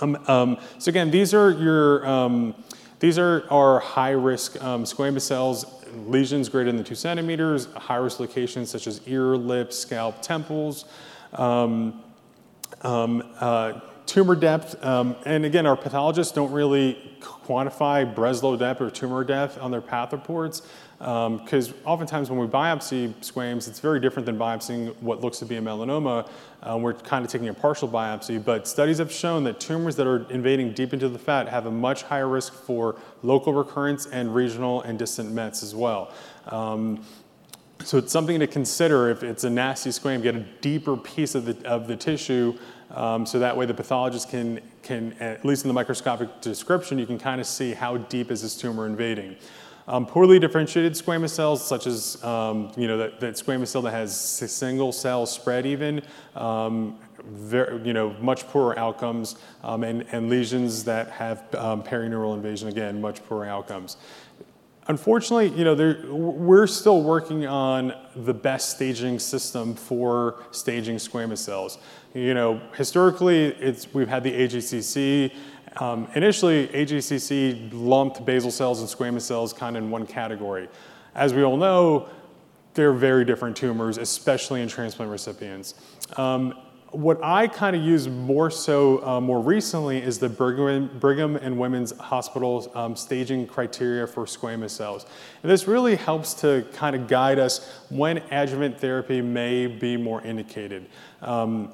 Um, 0.01 0.17
um 0.29 0.59
so 0.79 0.89
again, 0.89 1.11
these 1.11 1.35
are 1.35 1.51
your 1.51 2.07
um, 2.07 2.55
these 3.01 3.19
are 3.19 3.45
our 3.51 3.81
high 3.81 4.11
risk 4.11 4.63
um, 4.63 4.85
squamous 4.85 5.23
cells, 5.23 5.65
lesions 6.07 6.49
greater 6.49 6.71
than 6.71 6.85
two 6.85 6.95
centimeters, 6.95 7.67
high 7.75 7.97
risk 7.97 8.21
locations 8.21 8.71
such 8.71 8.87
as 8.87 9.01
ear, 9.07 9.37
lips, 9.37 9.79
scalp, 9.79 10.21
temples. 10.23 10.85
Uh, 12.83 13.81
tumor 14.11 14.35
depth, 14.35 14.85
um, 14.85 15.15
and 15.25 15.45
again, 15.45 15.67
our 15.67 15.77
pathologists 15.77 16.35
don't 16.35 16.51
really 16.51 17.17
quantify 17.21 18.13
Breslow 18.13 18.59
depth 18.59 18.81
or 18.81 18.91
tumor 18.91 19.23
depth 19.23 19.57
on 19.61 19.71
their 19.71 19.81
path 19.81 20.13
reports 20.13 20.63
because 20.99 21.69
um, 21.69 21.75
oftentimes 21.85 22.29
when 22.29 22.41
we 22.41 22.49
biopsy 22.49 23.15
squames, 23.25 23.69
it's 23.69 23.79
very 23.79 24.01
different 24.01 24.27
than 24.27 24.37
biopsying 24.37 24.97
what 25.01 25.21
looks 25.21 25.39
to 25.39 25.47
be 25.47 25.59
a 25.59 25.61
melanoma. 25.61 26.29
Um, 26.65 26.83
we're 26.83 26.95
kind 26.95 27.25
of 27.25 27.31
taking 27.31 27.51
a 27.51 27.55
partial 27.55 27.89
biopsy, 27.89 28.45
but 28.45 28.67
studies 28.67 28.99
have 28.99 29.13
shown 29.13 29.45
that 29.45 29.61
tumors 29.61 29.95
that 29.95 30.09
are 30.09 30.29
invading 30.29 30.73
deep 30.73 30.93
into 30.93 31.09
the 31.09 31.19
fat 31.19 31.49
have 31.49 31.67
a 31.67 31.71
much 31.71 32.03
higher 32.03 32.29
risk 32.29 32.53
for 32.53 32.97
local 33.23 33.53
recurrence 33.53 34.07
and 34.07 34.35
regional 34.35 34.83
and 34.83 34.99
distant 34.99 35.31
mets 35.31 35.63
as 35.63 35.73
well. 35.73 36.13
Um, 36.49 37.05
so 37.85 37.97
it's 37.97 38.13
something 38.13 38.41
to 38.41 38.49
consider 38.49 39.09
if 39.09 39.23
it's 39.23 39.45
a 39.45 39.51
nasty 39.51 39.93
squam, 39.93 40.21
get 40.21 40.35
a 40.35 40.41
deeper 40.61 40.97
piece 40.97 41.37
of 41.37 41.45
the, 41.45 41.67
of 41.67 41.87
the 41.87 41.97
tissue 41.97 42.59
um, 42.91 43.25
so 43.25 43.39
that 43.39 43.57
way 43.57 43.67
the 43.67 43.75
pathologist 43.75 44.29
can, 44.31 44.61
can, 44.83 45.13
at 45.21 45.45
least 45.45 45.65
in 45.65 45.69
the 45.69 45.75
microscopic 45.75 46.41
description, 46.41 46.99
you 46.99 47.07
can 47.07 47.19
kind 47.19 47.41
of 47.41 47.47
see 47.47 47.73
how 47.73 47.97
deep 47.97 48.31
is 48.31 48.43
this 48.43 48.57
tumor 48.57 48.87
invading. 48.87 49.37
Um, 49.89 50.07
poorly 50.07 50.39
differentiated 50.39 50.93
squamous 50.93 51.31
cells, 51.31 51.67
such 51.67 51.87
as 51.87 52.23
um, 52.23 52.71
you 52.77 52.87
know 52.87 52.97
that, 52.99 53.19
that, 53.21 53.35
squamous 53.35 53.69
cell 53.69 53.83
that 53.83 53.91
has 53.91 54.17
single 54.17 54.93
cell 54.93 55.27
spread, 55.27 55.67
even 55.67 56.03
um, 56.37 56.97
very, 57.25 57.85
you 57.85 57.93
know 57.93 58.11
much 58.21 58.47
poorer 58.49 58.79
outcomes, 58.79 59.37
um, 59.65 59.83
and, 59.83 60.07
and, 60.13 60.31
lesions 60.31 60.85
that 60.85 61.11
have 61.11 61.43
um, 61.57 61.83
perineural 61.83 62.35
invasion, 62.35 62.69
again 62.69 63.01
much 63.01 63.25
poorer 63.25 63.47
outcomes. 63.47 63.97
Unfortunately, 64.89 65.49
you 65.57 65.65
know, 65.65 65.75
we're 66.11 66.67
still 66.67 67.03
working 67.03 67.47
on 67.47 67.93
the 68.17 68.35
best 68.35 68.71
staging 68.71 69.19
system 69.19 69.75
for 69.75 70.43
staging 70.51 70.97
squamous 70.97 71.39
cells. 71.39 71.79
You 72.15 72.35
know, 72.35 72.61
historically, 72.77 73.55
we've 73.93 74.09
had 74.09 74.25
the 74.25 74.33
AJCC. 74.33 75.33
Um, 75.77 76.09
initially, 76.15 76.67
AJCC 76.69 77.71
lumped 77.73 78.25
basal 78.25 78.51
cells 78.51 78.81
and 78.81 78.89
squamous 78.89 79.23
cells 79.23 79.53
kind 79.53 79.77
of 79.77 79.85
in 79.85 79.91
one 79.91 80.07
category. 80.07 80.69
As 81.15 81.35
we 81.35 81.45
all 81.45 81.57
know, 81.57 82.09
they're 82.75 82.93
very 82.93 83.25
different 83.25 83.57
tumors, 83.57 83.99
especially 83.99 84.63
in 84.63 84.69
transplant 84.69 85.11
recipients. 85.11 85.75
Um, 86.17 86.55
what 86.93 87.23
I 87.23 87.47
kind 87.47 87.77
of 87.77 87.83
use 87.83 88.09
more 88.09 88.51
so 88.51 89.05
uh, 89.07 89.21
more 89.21 89.41
recently 89.41 90.03
is 90.03 90.19
the 90.19 90.29
Brigham, 90.29 90.91
Brigham 90.99 91.37
and 91.37 91.59
Women's 91.59 91.97
Hospital 91.99 92.71
um, 92.75 92.97
staging 92.97 93.47
criteria 93.47 94.07
for 94.07 94.25
squamous 94.25 94.71
cells. 94.71 95.07
And 95.43 95.51
this 95.51 95.69
really 95.69 95.95
helps 95.95 96.35
to 96.35 96.67
kind 96.73 96.97
of 96.97 97.07
guide 97.07 97.39
us 97.39 97.85
when 97.91 98.19
adjuvant 98.31 98.81
therapy 98.81 99.21
may 99.21 99.67
be 99.67 99.97
more 99.97 100.21
indicated. 100.23 100.89
Um, 101.23 101.73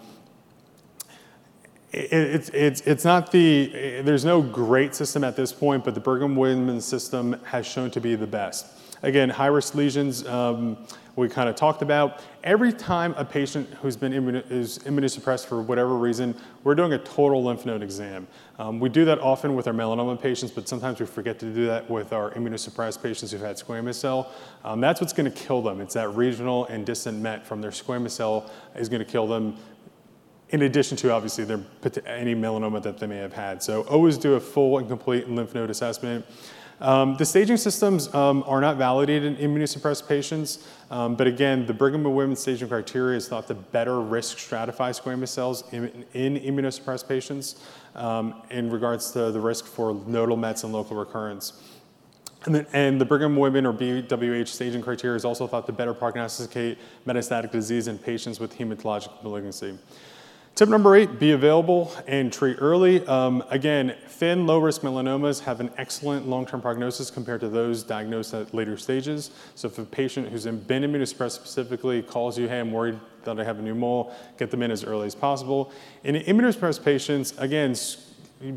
it, 1.93 2.13
it's, 2.13 2.49
it's, 2.51 2.81
it's 2.83 3.05
not 3.05 3.33
the, 3.33 4.03
there's 4.03 4.25
no 4.25 4.43
great 4.43 4.95
system 4.95 5.25
at 5.25 5.35
this 5.35 5.53
point, 5.53 5.85
but 5.85 5.95
the 5.95 6.01
Brigham 6.01 6.37
Women's 6.37 6.85
system 6.85 7.41
has 7.45 7.67
shown 7.67 7.91
to 7.93 8.01
be 8.01 8.17
the 8.17 8.27
best. 8.27 8.67
Again, 9.03 9.29
high 9.29 9.47
risk 9.47 9.75
lesions, 9.75 10.27
um, 10.27 10.79
we 11.17 11.29
kind 11.29 11.49
of 11.49 11.57
talked 11.57 11.81
about. 11.81 12.23
Every 12.45 12.73
time 12.73 13.15
a 13.17 13.25
patient 13.25 13.69
who's 13.81 13.97
been 13.97 14.13
is 14.13 14.79
immunosuppressed 14.81 15.47
for 15.47 15.63
whatever 15.63 15.97
reason, 15.97 16.35
we're 16.63 16.75
doing 16.75 16.93
a 16.93 16.99
total 16.99 17.43
lymph 17.43 17.65
node 17.65 17.83
exam. 17.83 18.27
Um, 18.59 18.79
we 18.81 18.89
do 18.91 19.05
that 19.07 19.19
often 19.21 19.55
with 19.55 19.67
our 19.67 19.73
melanoma 19.73 20.21
patients, 20.21 20.53
but 20.53 20.69
sometimes 20.69 21.01
we 21.01 21.07
forget 21.07 21.39
to 21.39 21.53
do 21.53 21.67
that 21.67 21.91
with 21.91 22.13
our 22.13 22.31
immunosuppressed 22.33 23.03
patients 23.03 23.33
who've 23.33 23.41
had 23.41 23.57
squamous 23.57 23.95
cell. 23.95 24.31
Um, 24.65 24.81
that's 24.81 25.01
what's 25.01 25.15
going 25.15 25.31
to 25.31 25.37
kill 25.37 25.63
them. 25.63 25.81
It's 25.81 25.95
that 25.95 26.11
regional 26.15 26.67
and 26.67 26.85
distant 26.85 27.19
met 27.19 27.47
from 27.47 27.63
their 27.63 27.71
squamous 27.71 28.11
cell 28.11 28.51
is 28.75 28.89
going 28.89 29.05
to 29.05 29.11
kill 29.11 29.27
them. 29.27 29.57
In 30.51 30.63
addition 30.63 30.97
to 30.99 31.11
obviously 31.11 31.45
their, 31.45 31.61
any 32.07 32.35
melanoma 32.35 32.81
that 32.83 32.99
they 32.99 33.07
may 33.07 33.17
have 33.17 33.33
had. 33.33 33.63
So 33.63 33.83
always 33.83 34.17
do 34.17 34.35
a 34.35 34.41
full 34.41 34.79
and 34.79 34.87
complete 34.87 35.29
lymph 35.29 35.55
node 35.55 35.71
assessment. 35.71 36.25
Um, 36.81 37.17
the 37.17 37.25
staging 37.25 37.57
systems 37.57 38.13
um, 38.15 38.45
are 38.47 38.61
not 38.61 38.77
validated 38.77 39.39
in 39.39 39.51
immunosuppressed 39.51 40.07
patients, 40.07 40.67
um, 40.91 41.15
but 41.15 41.27
again, 41.27 41.67
the 41.67 41.73
Brigham 41.73 42.05
and 42.05 42.15
Women's 42.15 42.41
staging 42.41 42.69
criteria 42.69 43.17
is 43.17 43.29
thought 43.29 43.47
to 43.47 43.55
better 43.55 44.01
risk 44.01 44.37
stratify 44.37 44.91
squamous 44.91 45.29
cells 45.29 45.65
in, 45.73 46.05
in 46.13 46.37
immunosuppressed 46.37 47.09
patients 47.09 47.57
um, 47.95 48.43
in 48.51 48.71
regards 48.71 49.11
to 49.13 49.33
the 49.33 49.41
risk 49.41 49.65
for 49.65 49.95
nodal 50.07 50.37
mets 50.37 50.65
and 50.65 50.73
local 50.73 50.97
recurrence. 50.97 51.63
And 52.45 52.55
the, 52.55 52.67
and 52.77 53.01
the, 53.01 53.05
Brigham 53.05 53.33
and 53.33 53.41
Women 53.41 53.67
or 53.67 53.73
BWH 53.73 54.49
staging 54.49 54.83
criteria 54.83 55.17
is 55.17 55.25
also 55.25 55.47
thought 55.47 55.67
to 55.67 55.73
better 55.73 55.95
prognosticate 55.95 56.79
metastatic 57.07 57.51
disease 57.51 57.89
in 57.89 57.99
patients 57.99 58.39
with 58.39 58.57
hematologic 58.57 59.11
malignancy. 59.25 59.77
Tip 60.57 60.71
number 60.71 60.97
eight, 60.97 61.19
be 61.19 61.33
available 61.33 61.93
and 62.07 62.33
treat 62.33 62.57
early. 62.63 63.07
Um, 63.07 63.45
again, 63.51 63.95
thin, 64.09 64.47
low-risk 64.47 64.81
melanomas 64.81 65.39
have 65.41 65.61
an 65.61 65.71
excellent 65.77 66.27
long-term 66.27 66.63
prognosis 66.63 67.11
compared 67.11 67.43
to 67.43 67.51
those 67.51 67.83
diagnosed 67.83 68.33
at 68.33 68.55
later 68.55 68.79
stages. 68.79 69.33
So 69.55 69.69
if 69.69 69.79
a 69.79 69.85
patient 69.85 70.31
who's 70.31 70.47
been 70.47 70.83
immunosuppressed 70.83 71.33
specifically 71.33 72.01
calls 72.01 72.39
you, 72.39 72.49
hey, 72.49 72.61
I'm 72.61 72.73
worried 72.73 72.99
that 73.25 73.39
I 73.39 73.45
have 73.45 73.59
a 73.59 73.63
new 73.63 73.75
mole, 73.75 74.15
get 74.39 74.51
them 74.51 74.63
in 74.63 74.71
as 74.71 74.83
early 74.83 75.07
as 75.07 75.15
possible. 75.15 75.73
In 76.05 76.15
immunosuppressed 76.15 76.83
patients, 76.83 77.37
again, 77.37 77.77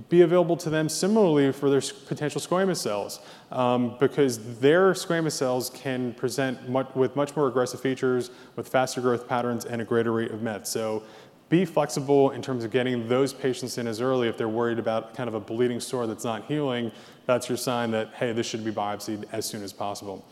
be 0.10 0.22
available 0.22 0.58
to 0.58 0.70
them 0.70 0.90
similarly 0.90 1.52
for 1.52 1.70
their 1.70 1.82
potential 2.08 2.42
squamous 2.42 2.78
cells 2.78 3.20
um, 3.52 3.96
because 4.00 4.60
their 4.60 4.92
squamous 4.92 5.32
cells 5.32 5.70
can 5.70 6.14
present 6.14 6.70
much, 6.70 6.94
with 6.96 7.16
much 7.16 7.36
more 7.36 7.48
aggressive 7.48 7.80
features, 7.80 8.30
with 8.56 8.68
faster 8.68 9.00
growth 9.00 9.28
patterns, 9.28 9.64
and 9.66 9.82
a 9.82 9.86
greater 9.86 10.12
rate 10.12 10.32
of 10.32 10.42
MET. 10.42 10.68
So 10.68 11.04
be 11.50 11.66
flexible 11.66 12.32
in 12.32 12.42
terms 12.42 12.64
of 12.64 12.72
getting 12.72 13.08
those 13.08 13.34
patients 13.34 13.78
in 13.78 13.88
as 13.88 14.02
early 14.02 14.28
if 14.28 14.38
they're 14.38 14.48
worried 14.48 14.80
about 14.80 15.16
kind 15.16 15.28
of 15.28 15.34
a 15.34 15.40
bleeding 15.40 15.80
sore 15.80 16.06
that's 16.06 16.24
not 16.24 16.46
healing. 16.46 16.92
That's 17.26 17.50
your 17.50 17.58
sign 17.58 17.92
that, 17.92 18.14
hey, 18.14 18.32
this 18.34 18.48
should 18.48 18.64
be 18.64 18.72
biopsied 18.72 19.26
as 19.32 19.46
soon 19.46 19.64
as 19.64 19.74
possible. 19.74 20.26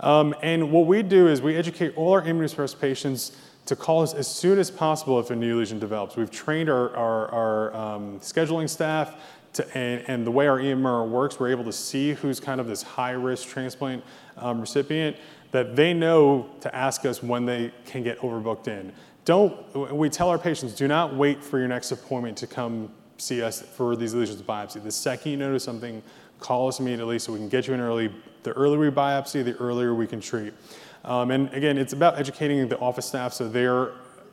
Um, 0.00 0.34
and 0.42 0.70
what 0.70 0.86
we 0.86 1.02
do 1.02 1.26
is 1.26 1.42
we 1.42 1.56
educate 1.56 1.96
all 1.96 2.12
our 2.12 2.22
immunosuppressed 2.22 2.80
patients 2.80 3.36
to 3.66 3.76
call 3.76 4.02
us 4.02 4.14
as 4.14 4.26
soon 4.26 4.58
as 4.58 4.70
possible 4.70 5.18
if 5.20 5.30
a 5.30 5.36
new 5.36 5.58
lesion 5.58 5.78
develops. 5.78 6.16
We've 6.16 6.30
trained 6.30 6.70
our, 6.70 6.94
our, 6.96 7.28
our 7.28 7.74
um, 7.74 8.20
scheduling 8.20 8.68
staff 8.68 9.14
to, 9.54 9.76
and, 9.76 10.04
and, 10.06 10.26
the 10.26 10.30
way 10.30 10.46
our 10.46 10.58
EMR 10.58 11.08
works, 11.08 11.40
we're 11.40 11.50
able 11.50 11.64
to 11.64 11.72
see 11.72 12.12
who's 12.12 12.38
kind 12.38 12.60
of 12.60 12.66
this 12.66 12.82
high 12.82 13.12
risk 13.12 13.48
transplant 13.48 14.04
um, 14.36 14.60
recipient 14.60 15.16
that 15.50 15.74
they 15.74 15.94
know 15.94 16.48
to 16.60 16.74
ask 16.74 17.04
us 17.04 17.22
when 17.22 17.46
they 17.46 17.72
can 17.86 18.02
get 18.02 18.18
overbooked 18.20 18.68
in. 18.68 18.92
Don't, 19.28 19.92
we 19.94 20.08
tell 20.08 20.30
our 20.30 20.38
patients, 20.38 20.72
do 20.72 20.88
not 20.88 21.14
wait 21.14 21.44
for 21.44 21.58
your 21.58 21.68
next 21.68 21.92
appointment 21.92 22.38
to 22.38 22.46
come 22.46 22.90
see 23.18 23.42
us 23.42 23.60
for 23.60 23.94
these 23.94 24.14
lesions 24.14 24.40
biopsy. 24.40 24.82
The 24.82 24.90
second 24.90 25.30
you 25.30 25.36
notice 25.36 25.62
something, 25.62 26.02
call 26.40 26.68
us 26.68 26.80
immediately 26.80 27.18
so 27.18 27.34
we 27.34 27.38
can 27.38 27.50
get 27.50 27.66
you 27.66 27.74
in 27.74 27.80
early. 27.80 28.10
The 28.42 28.52
earlier 28.52 28.78
we 28.78 28.88
biopsy, 28.88 29.44
the 29.44 29.54
earlier 29.56 29.94
we 29.94 30.06
can 30.06 30.22
treat. 30.22 30.54
Um, 31.04 31.30
and 31.30 31.52
again, 31.52 31.76
it's 31.76 31.92
about 31.92 32.18
educating 32.18 32.66
the 32.68 32.78
office 32.78 33.04
staff 33.04 33.34
so 33.34 33.46
they're 33.46 33.90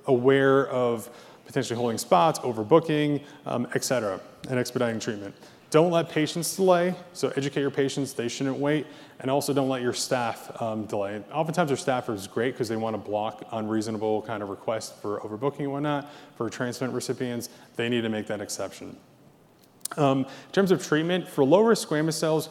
aware 0.08 0.70
of 0.70 1.10
potentially 1.46 1.78
holding 1.78 1.98
spots, 1.98 2.40
overbooking, 2.40 3.22
um, 3.46 3.68
et 3.76 3.84
cetera, 3.84 4.18
and 4.50 4.58
expediting 4.58 5.02
treatment. 5.02 5.36
Don't 5.76 5.92
let 5.92 6.08
patients 6.08 6.56
delay, 6.56 6.96
so 7.12 7.34
educate 7.36 7.60
your 7.60 7.70
patients, 7.70 8.14
they 8.14 8.30
shouldn't 8.30 8.56
wait, 8.56 8.88
and 9.20 9.30
also 9.30 9.52
don't 9.52 9.68
let 9.68 9.82
your 9.82 9.92
staff 9.92 10.50
um, 10.62 10.86
delay. 10.86 11.22
Oftentimes 11.34 11.70
our 11.70 11.76
staff 11.76 12.08
is 12.08 12.28
great 12.28 12.54
because 12.54 12.70
they 12.70 12.78
want 12.78 12.94
to 12.94 12.98
block 12.98 13.46
unreasonable 13.52 14.22
kind 14.22 14.42
of 14.42 14.48
requests 14.48 14.98
for 15.02 15.20
overbooking 15.20 15.64
and 15.64 15.74
whatnot. 15.74 16.10
For 16.38 16.50
transplant 16.50 16.94
recipients, 16.94 17.50
they 17.76 17.90
need 17.90 18.04
to 18.04 18.08
make 18.08 18.26
that 18.28 18.40
exception. 18.40 18.96
Um, 19.98 20.20
in 20.20 20.52
terms 20.54 20.72
of 20.72 20.82
treatment, 20.82 21.28
for 21.28 21.44
low 21.44 21.60
risk 21.60 21.90
squamous 21.90 22.14
cells, 22.14 22.48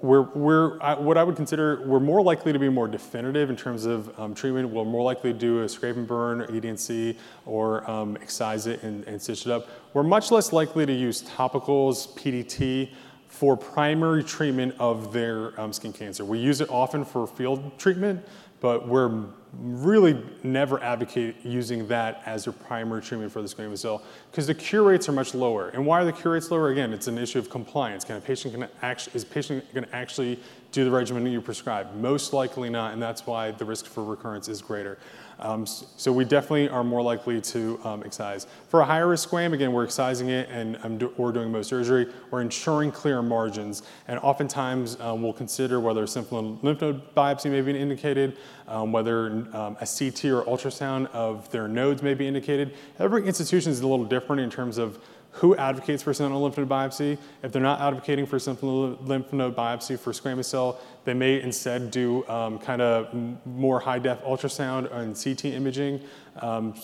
we're, 0.00 0.22
we're 0.22 0.78
what 0.98 1.18
I 1.18 1.24
would 1.24 1.34
consider 1.34 1.82
we're 1.84 1.98
more 1.98 2.22
likely 2.22 2.52
to 2.52 2.58
be 2.58 2.68
more 2.68 2.86
definitive 2.86 3.50
in 3.50 3.56
terms 3.56 3.84
of 3.84 4.18
um, 4.18 4.32
treatment. 4.32 4.68
We're 4.70 4.84
more 4.84 5.02
likely 5.02 5.32
to 5.32 5.38
do 5.38 5.62
a 5.62 5.68
scrape 5.68 5.96
and 5.96 6.06
burn, 6.06 6.40
or 6.40 6.46
EDNC, 6.46 7.16
or 7.46 7.88
um, 7.90 8.16
excise 8.16 8.68
it 8.68 8.82
and, 8.84 9.04
and 9.04 9.20
stitch 9.20 9.44
it 9.46 9.50
up. 9.50 9.68
We're 9.92 10.04
much 10.04 10.30
less 10.30 10.52
likely 10.52 10.86
to 10.86 10.92
use 10.92 11.22
topicals, 11.22 12.16
PDT, 12.16 12.90
for 13.26 13.56
primary 13.56 14.22
treatment 14.22 14.74
of 14.78 15.12
their 15.12 15.58
um, 15.60 15.72
skin 15.72 15.92
cancer. 15.92 16.24
We 16.24 16.38
use 16.38 16.60
it 16.60 16.70
often 16.70 17.04
for 17.04 17.26
field 17.26 17.76
treatment, 17.78 18.24
but 18.60 18.86
we're 18.86 19.24
really 19.60 20.22
never 20.42 20.82
advocate 20.82 21.36
using 21.44 21.86
that 21.88 22.22
as 22.24 22.46
your 22.46 22.54
primary 22.54 23.02
treatment 23.02 23.30
for 23.30 23.42
the 23.42 23.48
squamous 23.48 23.78
cell 23.78 24.02
because 24.30 24.46
the 24.46 24.54
cure 24.54 24.82
rates 24.82 25.08
are 25.08 25.12
much 25.12 25.34
lower. 25.34 25.68
And 25.70 25.84
why 25.84 26.00
are 26.00 26.04
the 26.04 26.12
cure 26.12 26.34
rates 26.34 26.50
lower? 26.50 26.70
Again, 26.70 26.92
it's 26.92 27.06
an 27.06 27.18
issue 27.18 27.38
of 27.38 27.50
compliance. 27.50 28.04
Can 28.04 28.16
a 28.16 28.20
patient 28.20 28.54
can 28.54 28.68
actually, 28.80 29.14
is 29.14 29.24
patient 29.24 29.72
going 29.74 29.84
to 29.84 29.94
actually 29.94 30.38
do 30.72 30.84
the 30.84 30.90
regimen 30.90 31.22
that 31.24 31.30
you 31.30 31.40
prescribe? 31.42 31.94
Most 31.96 32.32
likely 32.32 32.70
not, 32.70 32.94
and 32.94 33.02
that's 33.02 33.26
why 33.26 33.50
the 33.50 33.64
risk 33.64 33.84
for 33.86 34.02
recurrence 34.02 34.48
is 34.48 34.62
greater. 34.62 34.98
Um, 35.42 35.66
so 35.66 36.12
we 36.12 36.24
definitely 36.24 36.68
are 36.68 36.84
more 36.84 37.02
likely 37.02 37.40
to 37.40 37.78
um, 37.84 38.02
excise. 38.04 38.46
For 38.68 38.80
a 38.80 38.84
higher 38.84 39.08
risk 39.08 39.28
squam, 39.28 39.52
again, 39.52 39.72
we're 39.72 39.84
excising 39.84 40.30
it 40.30 40.48
and 40.48 40.78
um, 40.84 40.98
do, 40.98 41.12
we're 41.16 41.32
doing 41.32 41.50
Mohs 41.50 41.66
surgery. 41.66 42.06
We're 42.30 42.40
ensuring 42.40 42.92
clear 42.92 43.22
margins. 43.22 43.82
And 44.06 44.20
oftentimes 44.20 44.98
um, 45.00 45.20
we'll 45.20 45.32
consider 45.32 45.80
whether 45.80 46.06
sentinel 46.06 46.58
lymph 46.62 46.80
node 46.80 47.14
biopsy 47.16 47.50
may 47.50 47.60
be 47.60 47.76
indicated, 47.78 48.36
um, 48.68 48.92
whether 48.92 49.26
um, 49.26 49.76
a 49.80 49.86
CT 49.86 50.26
or 50.26 50.44
ultrasound 50.44 51.10
of 51.10 51.50
their 51.50 51.66
nodes 51.66 52.02
may 52.02 52.14
be 52.14 52.26
indicated. 52.26 52.74
Every 53.00 53.26
institution 53.26 53.72
is 53.72 53.80
a 53.80 53.86
little 53.86 54.06
different 54.06 54.40
in 54.42 54.48
terms 54.48 54.78
of 54.78 54.98
who 55.32 55.56
advocates 55.56 56.02
for 56.02 56.12
sentinel 56.12 56.42
lymph 56.42 56.58
node 56.58 56.68
biopsy. 56.68 57.18
If 57.42 57.52
they're 57.52 57.62
not 57.62 57.80
advocating 57.80 58.26
for 58.26 58.38
sentinel 58.38 58.98
lymph 59.00 59.32
node 59.32 59.56
biopsy 59.56 59.98
for 59.98 60.12
squamous 60.12 60.44
cell, 60.44 60.78
they 61.04 61.14
may 61.14 61.40
instead 61.40 61.90
do 61.90 62.26
um, 62.28 62.58
kind 62.58 62.80
of 62.80 63.12
more 63.46 63.80
high 63.80 63.98
def 63.98 64.22
ultrasound 64.22 64.92
and 64.92 65.14
CT 65.14 65.46
imaging. 65.46 66.00
Um, 66.40 66.74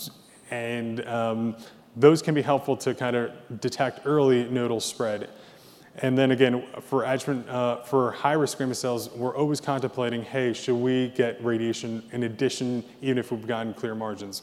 and 0.51 1.07
um, 1.07 1.57
those 1.97 2.23
can 2.23 2.35
be 2.35 2.43
helpful 2.43 2.77
to 2.79 2.95
kind 2.95 3.17
of 3.17 3.61
detect 3.61 4.01
early 4.05 4.49
nodal 4.49 4.81
spread. 4.81 5.31
And 6.01 6.17
then 6.17 6.31
again, 6.31 6.65
for 6.81 7.05
adjuvant, 7.05 7.49
uh, 7.49 7.83
for 7.83 8.13
high 8.13 8.35
risk 8.35 8.59
squamous 8.59 8.77
cells, 8.77 9.11
we're 9.11 9.37
always 9.37 9.61
contemplating, 9.61 10.23
hey, 10.23 10.53
should 10.53 10.77
we 10.77 11.09
get 11.17 11.43
radiation 11.45 12.05
in 12.13 12.23
addition, 12.23 12.85
even 13.03 13.19
if 13.19 13.33
we've 13.33 13.47
gotten 13.47 13.75
clear 13.75 13.97
margins? 13.97 14.43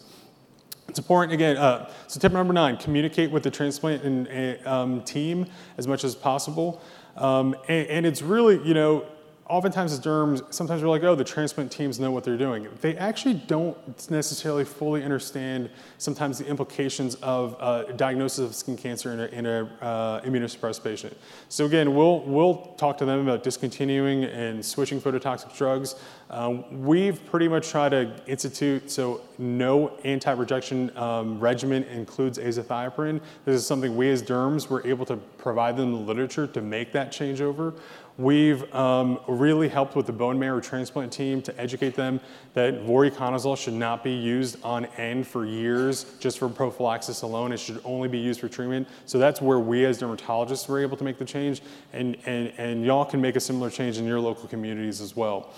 It's 0.90 1.00
important, 1.00 1.34
again, 1.34 1.58
uh, 1.58 1.90
so 2.08 2.20
tip 2.20 2.34
number 2.34 2.54
nine, 2.54 2.78
communicate 2.78 3.32
with 3.32 3.44
the 3.44 3.52
transplant 3.52 4.04
and, 4.04 4.68
um, 4.68 5.02
team 5.04 5.46
as 5.78 5.88
much 5.88 6.04
as 6.04 6.14
possible. 6.14 6.82
Um, 7.16 7.56
and, 7.70 7.88
and, 7.88 8.06
it's 8.06 8.22
really, 8.22 8.62
you 8.68 8.74
know, 8.74 9.06
oftentimes 9.48 9.92
as 9.92 10.00
derms, 10.00 10.42
sometimes 10.52 10.82
we're 10.82 10.90
like, 10.90 11.04
oh, 11.04 11.14
the 11.14 11.24
transplant 11.24 11.72
teams 11.72 12.00
know 12.00 12.10
what 12.10 12.24
they're 12.24 12.38
doing. 12.38 12.68
They 12.82 12.98
actually 12.98 13.36
don't 13.36 13.78
necessarily 14.10 14.66
fully 14.66 15.04
understand 15.04 15.70
sometimes 16.00 16.40
the 16.40 16.48
implications 16.48 17.16
of 17.16 17.56
uh, 17.60 17.84
diagnosis 17.94 18.40
of 18.40 18.56
skin 18.56 18.76
cancer 18.76 19.14
in 19.14 19.20
a, 19.20 19.26
in 19.26 19.46
a 19.46 19.66
uh, 19.82 20.22
immunosuppressed 20.22 20.84
patient. 20.84 21.16
So 21.50 21.66
again, 21.66 21.94
we'll, 21.94 22.22
we'll 22.22 22.74
talk 22.78 22.98
to 22.98 23.06
them 23.06 23.20
about 23.20 23.44
discontinuing 23.44 24.24
and 24.24 24.66
switching 24.66 25.00
phototoxic 25.00 25.56
drugs. 25.56 25.96
Uh, 26.28 26.64
we've 26.72 27.24
pretty 27.28 27.48
much 27.48 27.70
tried 27.70 27.90
to 27.90 28.12
institute, 28.26 28.90
so 28.90 29.22
no 29.38 29.90
anti-rejection 30.04 30.96
um, 30.98 31.40
regimen 31.40 31.84
includes 31.84 32.40
azathioprine. 32.40 33.22
This 33.46 33.56
is 33.56 33.68
something 33.68 33.96
we 33.96 34.10
as 34.10 34.24
derms 34.24 34.68
were 34.68 34.86
able 34.88 35.06
to 35.06 35.18
provide 35.38 35.78
them 35.78 35.92
the 35.92 36.00
literature 36.00 36.48
to 36.48 36.62
make 36.62 36.92
that 36.94 37.12
changeover. 37.12 37.76
We've 38.18 38.74
um, 38.74 39.20
really 39.28 39.68
helped 39.68 39.98
with 39.98 40.06
the 40.06 40.14
bone 40.14 40.40
marrow 40.40 40.62
transplant 40.62 41.12
team 41.12 41.42
to 41.42 41.60
educate 41.60 41.96
them 41.96 42.22
that 42.54 42.86
voriconazole 42.86 43.58
should 43.58 43.74
not 43.74 44.06
be 44.06 44.14
used 44.14 44.64
on 44.64 44.86
end 44.98 45.28
for 45.28 45.46
years 45.46 46.06
just 46.20 46.40
for 46.40 46.48
prophylaxis 46.48 47.24
alone. 47.24 47.52
It 47.52 47.60
should 47.60 47.82
only 47.84 48.08
be 48.08 48.18
used 48.18 48.40
for 48.40 48.48
treatment. 48.48 48.88
So 49.06 49.18
that's 49.18 49.42
where 49.42 49.60
we 49.60 49.84
as 49.84 50.02
dermatologists 50.02 50.70
were 50.70 50.80
able 50.80 50.96
to 50.96 51.04
make 51.04 51.18
the 51.18 51.26
change, 51.26 51.62
and, 51.92 52.16
and, 52.26 52.54
and 52.58 52.86
y'all 52.86 53.04
can 53.04 53.20
make 53.20 53.36
a 53.36 53.42
similar 53.42 53.70
change 53.70 53.98
in 53.98 54.06
your 54.06 54.22
local 54.22 54.48
communities 54.48 55.02
as 55.02 55.14
well. 55.18 55.54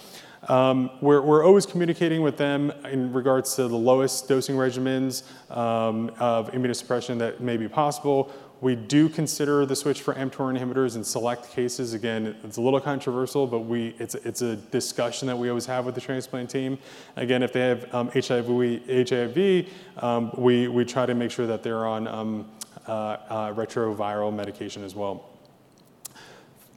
Um, 0.47 0.91
we're, 1.01 1.22
we're, 1.22 1.43
always 1.43 1.66
communicating 1.66 2.22
with 2.22 2.38
them 2.38 2.72
in 2.86 3.12
regards 3.12 3.55
to 3.55 3.68
the 3.68 3.76
lowest 3.76 4.28
dosing 4.28 4.55
regimens 4.55 5.24
um, 5.51 6.12
of 6.20 6.51
immunosuppression 6.51 7.18
that 7.20 7.41
may 7.41 7.58
be 7.58 7.68
possible. 7.68 8.32
We 8.60 8.76
do 8.76 9.08
consider 9.08 9.66
the 9.66 9.76
switch 9.76 10.01
for 10.01 10.14
mTOR 10.16 10.58
inhibitors 10.58 10.95
in 10.95 11.03
select 11.03 11.51
cases. 11.51 11.93
Again, 11.93 12.36
it's 12.43 12.58
a 12.58 12.62
little 12.62 12.80
controversial, 12.80 13.45
but 13.45 13.60
we, 13.60 13.95
it's, 13.99 14.16
it's 14.16 14.41
a 14.41 14.55
discussion 14.55 15.28
that 15.28 15.38
we 15.38 15.49
always 15.49 15.66
have 15.68 15.86
with 15.86 15.95
the 15.95 16.01
transplant 16.01 16.49
team. 16.49 16.80
Again, 17.16 17.43
if 17.43 17.53
they 17.53 17.62
have 17.62 17.93
um, 17.93 18.10
HIV, 18.10 19.10
HIV 19.10 19.68
um, 19.97 20.32
we, 20.38 20.68
we 20.68 20.86
try 20.86 21.05
to 21.05 21.14
make 21.14 21.32
sure 21.32 21.45
that 21.45 21.62
they're 21.62 21.86
on 21.86 22.08
um, 22.08 22.51
uh, 22.88 22.91
uh, 22.91 23.53
retroviral 23.53 24.34
medication 24.34 24.84
as 24.84 24.95
well 24.95 25.30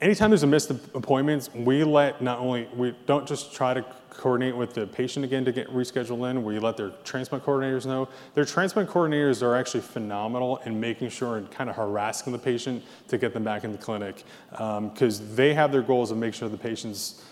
anytime 0.01 0.31
there's 0.31 0.43
a 0.43 0.47
missed 0.47 0.70
appointments, 0.70 1.51
we 1.55 1.85
let 1.85 2.22
not 2.22 2.39
only, 2.39 2.68
we 2.74 2.95
don't 3.07 3.26
just 3.26 3.53
try 3.53 3.74
to 3.74 3.85
coordinate 4.11 4.57
with 4.57 4.75
the 4.75 4.87
patient 4.87 5.25
again 5.25 5.45
to 5.45 5.53
get 5.53 5.69
rescheduled 5.69 6.31
in, 6.31 6.45
we 6.45 6.59
let 6.59 6.77
their 6.77 6.91
transplant 7.05 7.45
coordinators 7.45 7.87
know. 7.87 8.09
Their 8.35 8.45
transplant 8.45 8.89
coordinators 8.89 9.43
are 9.43 9.57
actually 9.57 9.81
phenomenal 9.81 10.59
in 10.65 10.79
making 10.79 11.11
sure 11.11 11.37
and 11.37 11.51
kind 11.51 11.71
of 11.71 11.77
harassing 11.77 12.33
the 12.33 12.39
patient 12.39 12.85
to 13.09 13.19
get 13.19 13.33
them 13.33 13.45
back 13.45 13.65
in 13.65 13.73
the 13.73 13.79
clinic 13.79 14.25
because 14.51 15.21
um, 15.21 15.37
they 15.37 15.55
have 15.55 15.73
their 15.73 15.83
goals 15.83 16.11
of 16.11 16.19
making 16.19 16.33
sure 16.33 16.49
the 16.49 16.59
patients 16.59 17.25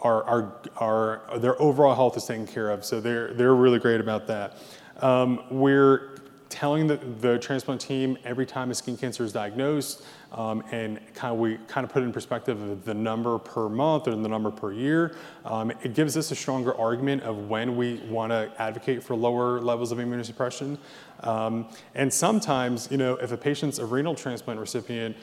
are, 0.00 0.24
are, 0.24 0.52
are, 0.76 1.38
their 1.38 1.60
overall 1.60 1.94
health 1.94 2.16
is 2.16 2.24
taken 2.24 2.46
care 2.46 2.70
of. 2.70 2.84
So 2.84 3.00
they're, 3.00 3.34
they're 3.34 3.54
really 3.54 3.78
great 3.78 4.00
about 4.00 4.26
that. 4.28 4.58
Um, 5.00 5.44
we're 5.50 6.14
telling 6.48 6.86
the, 6.86 6.96
the 6.96 7.38
transplant 7.38 7.80
team 7.80 8.16
every 8.24 8.46
time 8.46 8.70
a 8.70 8.74
skin 8.74 8.96
cancer 8.96 9.24
is 9.24 9.32
diagnosed, 9.32 10.04
um, 10.34 10.64
and 10.72 11.00
kind 11.14 11.32
of 11.32 11.38
we 11.38 11.58
kind 11.68 11.84
of 11.84 11.92
put 11.92 12.02
it 12.02 12.06
in 12.06 12.12
perspective 12.12 12.60
of 12.60 12.84
the 12.84 12.92
number 12.92 13.38
per 13.38 13.68
month 13.68 14.08
or 14.08 14.10
the 14.10 14.28
number 14.28 14.50
per 14.50 14.72
year. 14.72 15.16
Um, 15.44 15.70
it 15.70 15.94
gives 15.94 16.16
us 16.16 16.30
a 16.30 16.34
stronger 16.34 16.76
argument 16.76 17.22
of 17.22 17.48
when 17.48 17.76
we 17.76 17.96
want 18.08 18.32
to 18.32 18.50
advocate 18.58 19.02
for 19.02 19.14
lower 19.14 19.60
levels 19.60 19.92
of 19.92 19.98
immunosuppression. 19.98 20.76
Um, 21.20 21.68
and 21.94 22.12
sometimes, 22.12 22.88
you 22.90 22.96
know, 22.96 23.14
if 23.16 23.32
a 23.32 23.36
patient's 23.36 23.78
a 23.78 23.86
renal 23.86 24.14
transplant 24.14 24.58
recipient, 24.58 25.16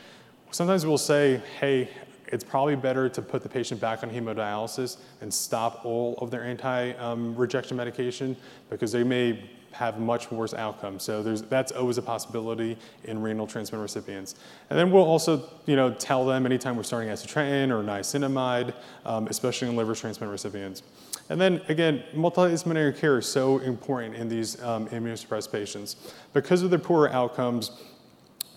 sometimes 0.51 0.85
we'll 0.85 0.97
say, 0.97 1.41
hey, 1.59 1.89
it's 2.27 2.43
probably 2.45 2.77
better 2.77 3.09
to 3.09 3.21
put 3.21 3.43
the 3.43 3.49
patient 3.49 3.81
back 3.81 4.03
on 4.03 4.09
hemodialysis 4.09 4.97
and 5.19 5.33
stop 5.33 5.85
all 5.85 6.15
of 6.19 6.31
their 6.31 6.43
anti-rejection 6.43 7.73
um, 7.73 7.77
medication 7.77 8.37
because 8.69 8.93
they 8.93 9.03
may 9.03 9.49
have 9.71 9.99
much 9.99 10.31
worse 10.31 10.53
outcomes. 10.53 11.03
So 11.03 11.23
that's 11.23 11.71
always 11.71 11.97
a 11.97 12.01
possibility 12.01 12.77
in 13.05 13.21
renal 13.21 13.47
transplant 13.47 13.81
recipients. 13.81 14.35
And 14.69 14.77
then 14.77 14.91
we'll 14.91 15.03
also 15.03 15.49
you 15.65 15.75
know, 15.75 15.93
tell 15.93 16.25
them 16.25 16.45
anytime 16.45 16.75
we're 16.75 16.83
starting 16.83 17.09
acitretin 17.09 17.69
or 17.69 17.83
niacinamide, 17.83 18.73
um, 19.05 19.27
especially 19.27 19.69
in 19.69 19.75
liver 19.75 19.95
transplant 19.95 20.31
recipients. 20.31 20.83
And 21.29 21.39
then 21.39 21.61
again, 21.69 22.03
multidisciplinary 22.13 22.97
care 22.97 23.19
is 23.19 23.27
so 23.27 23.59
important 23.59 24.15
in 24.15 24.27
these 24.27 24.61
um, 24.61 24.87
immunosuppressed 24.89 25.51
patients. 25.51 25.95
Because 26.33 26.61
of 26.61 26.69
their 26.69 26.79
poor 26.79 27.07
outcomes, 27.07 27.71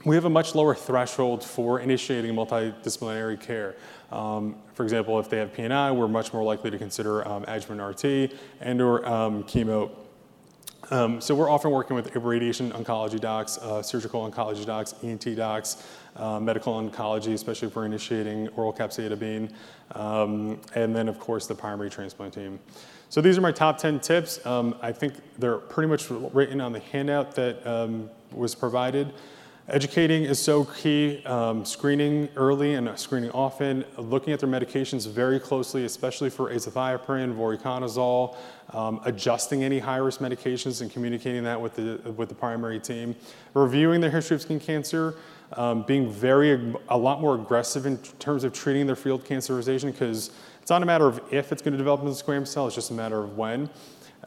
we 0.05 0.15
have 0.17 0.25
a 0.25 0.31
much 0.31 0.55
lower 0.55 0.75
threshold 0.75 1.43
for 1.43 1.81
initiating 1.81 2.35
multidisciplinary 2.35 3.41
care. 3.41 3.77
Um, 4.13 4.57
for 4.75 4.83
example, 4.83 5.19
if 5.19 5.31
they 5.31 5.39
have 5.39 5.53
PNI, 5.53 5.95
we're 5.97 6.09
much 6.09 6.33
more 6.33 6.43
likely 6.43 6.71
to 6.71 6.79
consider 6.79 7.27
um, 7.27 7.45
adjuvant 7.49 7.81
RT 7.81 8.39
and 8.61 8.83
or 8.83 9.07
um, 9.09 9.45
chemo 9.45 9.91
um, 10.91 11.21
so 11.21 11.35
we're 11.35 11.51
often 11.51 11.71
working 11.71 11.97
with 11.97 12.15
radiation 12.17 12.71
oncology 12.73 13.21
docs, 13.21 13.59
uh, 13.59 13.83
surgical 13.83 14.29
oncology 14.29 14.65
docs, 14.67 14.95
ENT 15.03 15.37
docs, 15.37 15.83
uh, 16.17 16.39
medical 16.39 16.75
oncology, 16.75 17.33
especially 17.33 17.69
if 17.69 17.77
we're 17.77 17.87
initiating 17.87 18.49
oral 18.49 18.73
capecitabine, 18.73 19.51
um, 19.93 20.61
and 20.75 20.95
then 20.95 21.09
of 21.09 21.19
course 21.19 21.47
the 21.47 21.55
primary 21.55 21.91
transplant 21.91 22.35
team. 22.35 22.59
So 23.09 23.21
these 23.21 23.39
are 23.39 23.41
my 23.41 23.53
top 23.53 23.79
10 23.79 24.01
tips. 24.01 24.45
Um, 24.45 24.75
I 24.83 24.91
think 24.91 25.15
they're 25.39 25.59
pretty 25.59 25.89
much 25.89 26.11
written 26.11 26.61
on 26.61 26.73
the 26.73 26.81
handout 26.81 27.35
that 27.37 27.65
um, 27.67 28.11
was 28.33 28.55
provided. 28.55 29.13
Educating 29.67 30.25
is 30.25 30.39
so 30.39 30.65
key. 30.65 31.25
Um, 31.25 31.65
screening 31.65 32.29
early 32.37 32.75
and 32.75 32.99
screening 32.99 33.31
often. 33.31 33.83
Looking 33.97 34.35
at 34.35 34.41
their 34.41 34.49
medications 34.49 35.09
very 35.09 35.41
closely, 35.41 35.87
especially 35.87 36.29
for 36.29 36.51
azathioprine, 36.51 37.35
voriconazole. 37.35 38.37
Um, 38.75 39.01
adjusting 39.07 39.65
any 39.65 39.79
high-risk 39.79 40.21
medications 40.21 40.83
and 40.83 40.91
communicating 40.91 41.45
that 41.45 41.59
with 41.59 41.77
the 41.77 42.13
with 42.13 42.29
the 42.29 42.35
primary 42.35 42.79
team. 42.79 43.17
Reviewing 43.55 44.03
their 44.03 44.11
history 44.11 44.35
of 44.35 44.43
skin 44.43 44.61
cancer. 44.61 45.15
Um, 45.55 45.83
being 45.85 46.11
very 46.11 46.75
a 46.91 46.99
lot 46.99 47.23
more 47.23 47.35
aggressive 47.35 47.87
in 47.87 47.97
terms 48.19 48.45
of 48.45 48.53
treating 48.53 48.87
their 48.87 48.97
field 48.97 49.25
cancerization 49.25 49.93
because 49.93 50.31
it's 50.61 50.71
not 50.71 50.83
a 50.83 50.87
matter 50.87 51.07
of 51.07 51.21
if 51.31 51.53
it's 51.53 51.63
going 51.63 51.73
to 51.73 51.79
develop 51.79 52.03
into 52.03 52.13
squamous 52.13 52.49
cell. 52.49 52.67
It's 52.67 52.75
just 52.75 52.91
a 52.91 52.95
matter 52.95 53.23
of 53.23 53.39
when. 53.39 53.71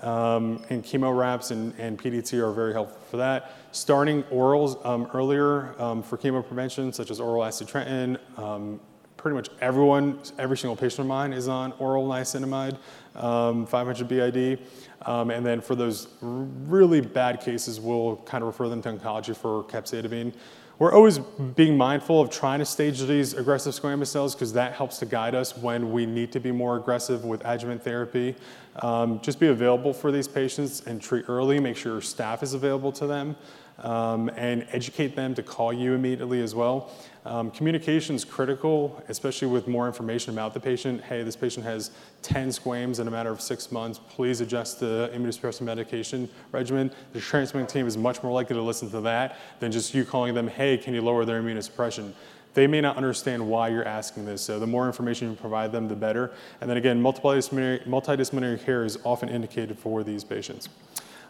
Um, 0.02 0.64
and 0.70 0.84
chemo 0.84 1.16
wraps 1.16 1.52
and, 1.52 1.74
and, 1.80 1.98
PDT 1.98 2.40
are 2.40 2.52
very 2.52 2.72
helpful 2.72 3.00
for 3.10 3.18
that. 3.18 3.57
Starting 3.72 4.24
orals 4.24 4.84
um, 4.86 5.08
earlier 5.14 5.80
um, 5.82 6.02
for 6.02 6.18
chemo 6.18 6.46
prevention, 6.46 6.92
such 6.92 7.12
as 7.12 7.20
oral 7.20 7.44
acitretin, 7.44 8.18
um, 8.40 8.80
pretty 9.18 9.36
much 9.36 9.50
everyone, 9.62 10.20
every 10.38 10.58
single 10.58 10.76
patient 10.76 11.00
of 11.00 11.08
mine 11.08 11.34
is 11.34 11.48
on 11.48 11.74
oral 11.74 12.08
niacinamide, 12.08 12.78
um, 13.16 13.66
500 13.66 14.08
BID. 14.08 14.60
Um, 15.02 15.32
and 15.32 15.46
then 15.46 15.60
for 15.60 15.76
those 15.76 16.08
really 16.22 17.02
bad 17.02 17.42
cases, 17.42 17.80
we'll 17.80 18.18
kind 18.26 18.42
of 18.42 18.48
refer 18.48 18.70
them 18.70 18.82
to 18.84 18.94
oncology 18.94 19.36
for 19.36 19.64
capecitabine. 19.64 20.34
We're 20.80 20.94
always 20.94 21.18
being 21.18 21.76
mindful 21.76 22.22
of 22.22 22.30
trying 22.30 22.60
to 22.60 22.66
stage 22.66 23.02
these 23.02 23.34
aggressive 23.34 23.74
squamous 23.74 24.08
cells 24.08 24.36
because 24.36 24.54
that 24.54 24.74
helps 24.74 25.00
to 25.00 25.08
guide 25.08 25.34
us 25.34 25.58
when 25.58 25.92
we 25.92 26.06
need 26.06 26.32
to 26.34 26.40
be 26.40 26.52
more 26.52 26.78
aggressive 26.78 27.26
with 27.26 27.44
adjuvant 27.44 27.84
therapy. 27.84 28.36
Um, 28.84 29.20
just 29.22 29.40
be 29.40 29.48
available 29.48 29.92
for 29.92 30.12
these 30.12 30.28
patients 30.28 30.86
and 30.86 31.02
treat 31.02 31.26
early. 31.30 31.60
Make 31.60 31.78
sure 31.78 31.94
your 31.94 32.02
staff 32.02 32.44
is 32.44 32.54
available 32.54 32.92
to 32.92 33.08
them 33.08 33.36
um, 33.80 34.30
and 34.36 34.68
educate 34.72 35.16
them 35.16 35.34
to 35.34 35.42
call 35.42 35.74
you 35.74 35.94
immediately 35.94 36.44
as 36.44 36.54
well. 36.54 36.92
Um, 37.28 37.52
communication 37.52 38.16
is 38.16 38.24
critical, 38.24 39.04
especially 39.10 39.50
with 39.50 39.68
more 39.68 39.86
information 39.86 40.34
about 40.34 40.54
the 40.54 40.62
patient. 40.62 41.04
Hey, 41.04 41.24
this 41.24 41.36
patient 41.36 41.66
has 41.66 41.92
10 42.22 42.54
squames 42.54 43.00
in 43.00 43.08
a 43.10 43.12
matter 43.12 43.30
of 43.30 43.42
six 43.42 43.70
months. 43.70 44.00
Please 44.10 44.40
adjust 44.40 44.80
the 44.80 45.12
immunosuppressive 45.14 45.60
medication 45.60 46.30
regimen. 46.54 46.90
The 47.12 47.20
transplant 47.20 47.68
team 47.68 47.86
is 47.86 47.98
much 47.98 48.24
more 48.24 48.32
likely 48.32 48.56
to 48.56 48.62
listen 48.62 48.90
to 48.92 49.02
that 49.02 49.40
than 49.60 49.74
just 49.74 49.94
you 49.94 50.06
calling 50.06 50.36
them, 50.36 50.48
hey, 50.48 50.78
can 50.78 50.94
you 50.94 51.02
lower 51.02 51.26
their 51.26 51.42
immunosuppression? 51.42 52.14
They 52.54 52.66
may 52.66 52.80
not 52.80 52.96
understand 52.96 53.46
why 53.46 53.68
you're 53.68 53.86
asking 53.86 54.26
this, 54.26 54.42
so 54.42 54.58
the 54.58 54.66
more 54.66 54.88
information 54.88 55.30
you 55.30 55.36
provide 55.36 55.74
them, 55.74 55.90
the 55.90 55.98
better. 55.98 56.32
And 56.62 56.70
then 56.70 56.78
again, 56.78 57.04
multidisciplinary, 57.04 57.86
multidisciplinary 57.86 58.64
care 58.64 58.86
is 58.86 58.98
often 59.04 59.28
indicated 59.28 59.78
for 59.78 60.02
these 60.02 60.24
patients. 60.24 60.70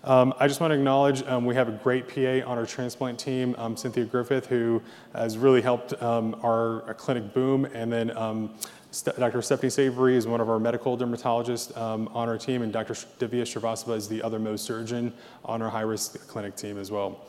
Um, 0.08 0.34
I 0.40 0.48
just 0.48 0.62
want 0.62 0.72
to 0.72 0.76
acknowledge 0.76 1.22
um, 1.24 1.44
we 1.44 1.54
have 1.56 1.68
a 1.68 1.74
great 1.74 2.08
PA 2.08 2.50
on 2.50 2.58
our 2.58 2.66
transplant 2.66 3.20
team, 3.20 3.54
um, 3.58 3.76
Cynthia 3.76 4.06
Griffith, 4.06 4.46
who 4.46 4.82
has 5.14 5.38
really 5.38 5.62
helped 5.62 6.02
um, 6.02 6.34
our, 6.44 6.84
our, 6.84 6.94
clinic 6.94 7.34
boom. 7.34 7.66
And 7.66 7.92
then 7.92 8.16
um, 8.16 8.56
Dr. 9.04 9.42
Stephanie 9.42 9.70
Savory 9.70 10.16
is 10.16 10.26
one 10.26 10.40
of 10.40 10.50
our 10.50 10.60
medical 10.60 10.98
dermatologists 10.98 11.76
um, 11.76 12.08
on 12.14 12.30
our 12.30 12.38
team, 12.38 12.62
and 12.62 12.72
Dr. 12.72 12.94
Divya 12.94 13.42
Srivastava 13.42 13.98
is 13.98 14.08
the 14.08 14.24
other 14.24 14.40
Mohs 14.40 14.60
surgeon 14.60 15.14
on 15.44 15.62
our 15.62 15.70
high 15.70 15.82
risk 15.82 16.26
clinic 16.30 16.56
team 16.56 16.78
as 16.78 16.90
well. 16.90 17.26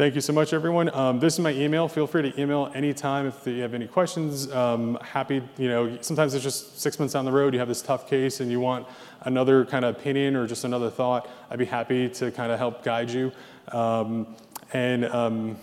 Thank 0.00 0.14
you 0.14 0.22
so 0.22 0.32
much, 0.32 0.54
everyone. 0.54 0.88
Um, 0.94 1.20
this 1.20 1.34
is 1.34 1.40
my 1.40 1.52
email. 1.52 1.86
Feel 1.86 2.06
free 2.06 2.22
to 2.22 2.40
email 2.40 2.72
anytime 2.74 3.26
if 3.26 3.46
you 3.46 3.60
have 3.60 3.74
any 3.74 3.86
questions. 3.86 4.50
Um, 4.50 4.98
happy, 5.02 5.42
you 5.58 5.68
know, 5.68 5.98
sometimes 6.00 6.32
it's 6.32 6.42
just 6.42 6.80
six 6.80 6.98
months 6.98 7.12
down 7.12 7.26
the 7.26 7.30
road, 7.32 7.52
you 7.52 7.58
have 7.58 7.68
this 7.68 7.82
tough 7.82 8.08
case 8.08 8.40
and 8.40 8.50
you 8.50 8.60
want 8.60 8.86
another 9.24 9.66
kind 9.66 9.84
of 9.84 9.94
opinion 9.94 10.36
or 10.36 10.46
just 10.46 10.64
another 10.64 10.88
thought. 10.88 11.28
I'd 11.50 11.58
be 11.58 11.66
happy 11.66 12.08
to 12.08 12.30
kind 12.30 12.50
of 12.50 12.58
help 12.58 12.82
guide 12.82 13.10
you. 13.10 13.30
Um, 13.72 14.36
and 14.72 15.04
um, 15.04 15.58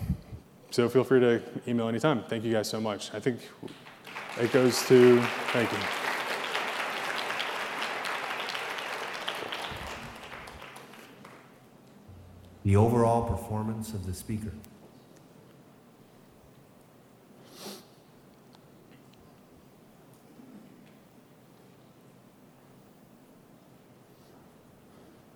so 0.70 0.88
feel 0.88 1.02
free 1.02 1.18
to 1.18 1.42
email 1.66 1.88
anytime. 1.88 2.22
Thank 2.22 2.44
you 2.44 2.52
guys 2.52 2.68
so 2.68 2.80
much. 2.80 3.12
I 3.12 3.18
think 3.18 3.40
it 4.40 4.52
goes 4.52 4.86
to, 4.86 5.20
thank 5.50 5.72
you. 5.72 6.07
The 12.68 12.76
overall 12.76 13.22
performance 13.22 13.94
of 13.94 14.04
the 14.04 14.12
speaker. 14.12 14.52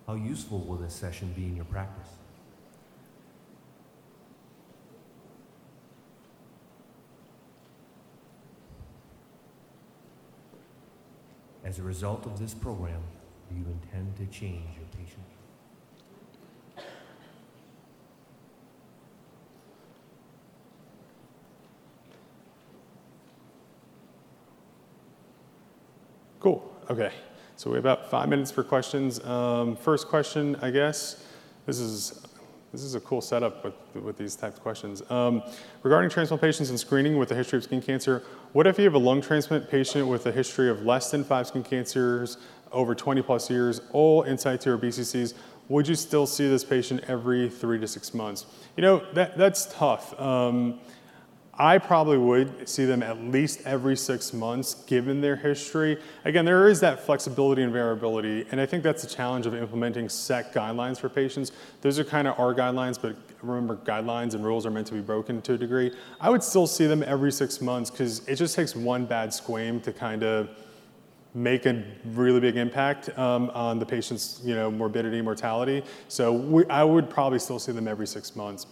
How 0.05 0.13
useful 0.13 0.59
will 0.59 0.75
this 0.75 0.93
session 0.93 1.33
be 1.35 1.45
in 1.45 1.55
your 1.55 1.65
practice? 1.65 2.11
As 11.65 11.79
a 11.79 11.81
result 11.81 12.27
of 12.27 12.37
this 12.37 12.53
program, 12.53 13.01
do 13.49 13.55
you 13.55 13.65
intend 13.65 14.15
to 14.17 14.27
change 14.27 14.77
your 14.77 14.85
patient 14.95 15.32
Cool. 26.43 26.61
Okay. 26.89 27.09
So 27.55 27.69
we 27.69 27.77
have 27.77 27.85
about 27.85 28.11
five 28.11 28.27
minutes 28.27 28.51
for 28.51 28.65
questions. 28.65 29.23
Um, 29.23 29.77
first 29.77 30.09
question, 30.09 30.57
I 30.61 30.71
guess. 30.71 31.25
This 31.65 31.79
is 31.79 32.27
this 32.73 32.81
is 32.81 32.95
a 32.95 32.99
cool 32.99 33.21
setup 33.21 33.63
with, 33.63 34.03
with 34.03 34.17
these 34.17 34.35
types 34.35 34.57
of 34.57 34.61
questions. 34.61 35.09
Um, 35.09 35.41
regarding 35.83 36.09
transplant 36.09 36.41
patients 36.41 36.69
and 36.69 36.77
screening 36.77 37.17
with 37.17 37.31
a 37.31 37.35
history 37.35 37.57
of 37.57 37.63
skin 37.63 37.81
cancer, 37.81 38.23
what 38.51 38.67
if 38.67 38.77
you 38.77 38.83
have 38.83 38.95
a 38.95 38.99
lung 38.99 39.21
transplant 39.21 39.69
patient 39.69 40.05
with 40.05 40.25
a 40.25 40.33
history 40.33 40.69
of 40.69 40.83
less 40.83 41.11
than 41.11 41.23
five 41.23 41.47
skin 41.47 41.63
cancers 41.63 42.37
over 42.73 42.93
20 42.93 43.21
plus 43.21 43.49
years, 43.49 43.79
all 43.93 44.23
in 44.23 44.37
situ 44.37 44.71
or 44.71 44.77
BCCs? 44.77 45.35
Would 45.69 45.87
you 45.87 45.95
still 45.95 46.25
see 46.25 46.49
this 46.49 46.65
patient 46.65 47.03
every 47.07 47.47
three 47.47 47.79
to 47.79 47.87
six 47.87 48.13
months? 48.13 48.47
You 48.75 48.81
know, 48.81 49.05
that, 49.13 49.37
that's 49.37 49.67
tough. 49.67 50.19
Um, 50.19 50.79
I 51.55 51.77
probably 51.77 52.17
would 52.17 52.67
see 52.67 52.85
them 52.85 53.03
at 53.03 53.19
least 53.21 53.61
every 53.65 53.95
six 53.95 54.33
months 54.33 54.73
given 54.73 55.21
their 55.21 55.35
history. 55.35 55.99
Again, 56.25 56.45
there 56.45 56.67
is 56.67 56.79
that 56.79 57.01
flexibility 57.01 57.61
and 57.61 57.71
variability, 57.71 58.47
and 58.49 58.59
I 58.59 58.65
think 58.65 58.81
that's 58.81 59.03
the 59.03 59.07
challenge 59.07 59.45
of 59.45 59.53
implementing 59.53 60.09
set 60.09 60.51
guidelines 60.51 60.99
for 60.99 61.09
patients. 61.09 61.51
Those 61.81 61.99
are 61.99 62.03
kind 62.03 62.27
of 62.27 62.39
our 62.39 62.55
guidelines, 62.55 62.99
but 62.99 63.15
remember, 63.43 63.75
guidelines 63.75 64.33
and 64.33 64.43
rules 64.43 64.65
are 64.65 64.71
meant 64.71 64.87
to 64.87 64.95
be 64.95 65.01
broken 65.01 65.43
to 65.43 65.53
a 65.53 65.57
degree. 65.57 65.91
I 66.19 66.31
would 66.31 66.41
still 66.41 66.65
see 66.65 66.87
them 66.87 67.03
every 67.03 67.31
six 67.31 67.61
months 67.61 67.91
because 67.91 68.27
it 68.27 68.37
just 68.37 68.55
takes 68.55 68.75
one 68.75 69.05
bad 69.05 69.31
squame 69.31 69.79
to 69.81 69.93
kind 69.93 70.23
of 70.23 70.49
make 71.35 71.67
a 71.67 71.83
really 72.05 72.39
big 72.39 72.57
impact 72.57 73.15
um, 73.17 73.51
on 73.53 73.77
the 73.77 73.85
patient's 73.85 74.41
you 74.43 74.55
know, 74.55 74.71
morbidity, 74.71 75.21
mortality. 75.21 75.83
So 76.07 76.31
we, 76.31 76.65
I 76.65 76.83
would 76.83 77.11
probably 77.11 77.39
still 77.39 77.59
see 77.59 77.71
them 77.71 77.87
every 77.87 78.07
six 78.07 78.35
months. 78.35 78.65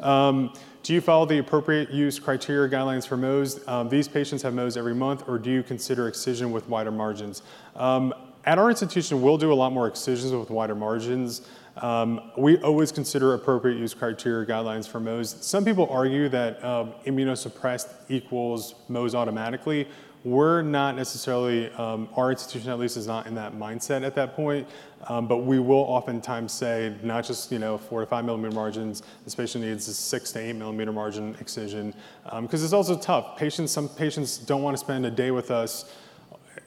Um, 0.00 0.54
do 0.82 0.94
you 0.94 1.00
follow 1.00 1.26
the 1.26 1.38
appropriate 1.38 1.90
use 1.90 2.18
criteria 2.18 2.68
guidelines 2.68 3.06
for 3.06 3.16
Mohs? 3.16 3.66
Um, 3.68 3.88
these 3.88 4.08
patients 4.08 4.42
have 4.42 4.54
Mohs 4.54 4.76
every 4.76 4.94
month, 4.94 5.28
or 5.28 5.38
do 5.38 5.50
you 5.50 5.62
consider 5.62 6.08
excision 6.08 6.52
with 6.52 6.68
wider 6.68 6.90
margins? 6.90 7.42
Um, 7.76 8.14
at 8.44 8.58
our 8.58 8.70
institution, 8.70 9.20
we'll 9.20 9.36
do 9.36 9.52
a 9.52 9.54
lot 9.54 9.72
more 9.72 9.86
excisions 9.86 10.32
with 10.32 10.48
wider 10.48 10.74
margins. 10.74 11.42
Um, 11.76 12.32
we 12.36 12.56
always 12.62 12.90
consider 12.92 13.34
appropriate 13.34 13.78
use 13.78 13.92
criteria 13.92 14.46
guidelines 14.46 14.88
for 14.88 15.00
Mohs. 15.00 15.42
Some 15.42 15.64
people 15.64 15.86
argue 15.90 16.28
that 16.30 16.62
um, 16.64 16.94
immunosuppressed 17.06 17.92
equals 18.08 18.74
Mohs 18.90 19.14
automatically. 19.14 19.86
We're 20.22 20.60
not 20.60 20.96
necessarily, 20.96 21.70
um, 21.72 22.08
our 22.14 22.30
institution 22.30 22.68
at 22.70 22.78
least 22.78 22.98
is 22.98 23.06
not 23.06 23.26
in 23.26 23.34
that 23.36 23.54
mindset 23.54 24.04
at 24.04 24.14
that 24.16 24.36
point, 24.36 24.68
um, 25.08 25.26
but 25.26 25.38
we 25.38 25.58
will 25.58 25.76
oftentimes 25.76 26.52
say 26.52 26.94
not 27.02 27.24
just 27.24 27.50
you 27.50 27.58
know 27.58 27.78
four 27.78 28.00
to 28.00 28.06
five 28.06 28.26
millimeter 28.26 28.54
margins, 28.54 29.02
this 29.24 29.34
patient 29.34 29.64
needs 29.64 29.88
a 29.88 29.94
six 29.94 30.30
to 30.32 30.38
eight 30.38 30.56
millimeter 30.56 30.92
margin 30.92 31.34
excision, 31.40 31.94
because 32.24 32.60
um, 32.60 32.64
it's 32.64 32.74
also 32.74 32.98
tough. 32.98 33.38
Patients, 33.38 33.72
some 33.72 33.88
patients 33.88 34.36
don't 34.36 34.62
want 34.62 34.76
to 34.76 34.78
spend 34.78 35.06
a 35.06 35.10
day 35.10 35.30
with 35.30 35.50
us 35.50 35.90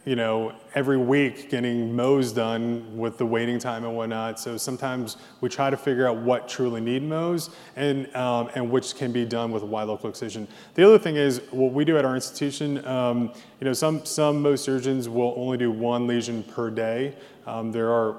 you 0.05 0.17
know, 0.17 0.53
every 0.75 0.97
week 0.97 1.49
getting 1.49 1.93
Mohs 1.93 2.35
done 2.35 2.97
with 2.97 3.17
the 3.17 3.25
waiting 3.25 3.57
time 3.57 3.85
and 3.85 3.95
whatnot. 3.95 4.37
So 4.37 4.57
sometimes 4.57 5.15
we 5.39 5.47
try 5.47 5.69
to 5.69 5.77
figure 5.77 6.05
out 6.07 6.17
what 6.17 6.49
truly 6.49 6.81
need 6.81 7.03
Mohs 7.03 7.51
and, 7.77 8.13
um, 8.15 8.49
and 8.53 8.69
which 8.69 8.95
can 8.95 9.13
be 9.13 9.23
done 9.23 9.51
with 9.51 9.63
a 9.63 9.65
wide 9.65 9.87
local 9.87 10.09
excision. 10.09 10.47
The 10.75 10.85
other 10.85 10.99
thing 10.99 11.15
is 11.15 11.41
what 11.51 11.71
we 11.71 11.85
do 11.85 11.97
at 11.97 12.03
our 12.03 12.15
institution, 12.15 12.85
um, 12.85 13.31
you 13.61 13.65
know, 13.65 13.73
some, 13.73 14.05
some 14.05 14.43
Mohs 14.43 14.59
surgeons 14.59 15.07
will 15.07 15.33
only 15.37 15.57
do 15.57 15.71
one 15.71 16.05
lesion 16.05 16.43
per 16.43 16.69
day. 16.69 17.15
Um, 17.45 17.71
there 17.71 17.89
are 17.89 18.17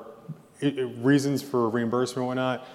reasons 0.63 1.43
for 1.43 1.69
reimbursement 1.69 2.19
and 2.19 2.27
whatnot 2.27 2.67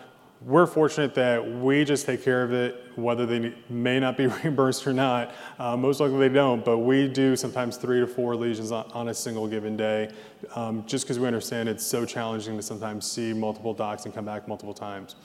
we're 0.41 0.65
fortunate 0.65 1.13
that 1.15 1.45
we 1.45 1.83
just 1.83 2.05
take 2.05 2.23
care 2.23 2.43
of 2.43 2.53
it, 2.53 2.81
whether 2.95 3.25
they 3.25 3.53
may 3.69 3.99
not 3.99 4.15
be 4.15 4.27
reimbursed 4.43 4.87
or 4.87 4.93
not. 4.93 5.33
Uh, 5.57 5.75
most 5.75 5.99
likely 5.99 6.17
they 6.17 6.33
don't, 6.33 6.63
but 6.63 6.79
we 6.79 7.07
do 7.07 7.35
sometimes 7.35 7.75
three 7.75 7.99
to 7.99 8.07
four 8.07 8.35
lesions 8.35 8.71
on, 8.71 8.89
on 8.93 9.09
a 9.09 9.13
single 9.13 9.47
given 9.47 9.75
day, 9.75 10.09
um, 10.55 10.85
just 10.85 11.05
because 11.05 11.19
we 11.19 11.27
understand 11.27 11.67
it's 11.67 11.85
so 11.85 12.05
challenging 12.05 12.55
to 12.55 12.63
sometimes 12.63 13.09
see 13.09 13.33
multiple 13.33 13.73
docs 13.73 14.05
and 14.05 14.13
come 14.13 14.25
back 14.25 14.47
multiple 14.47 14.73
times. 14.73 15.15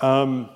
Um, 0.00 0.48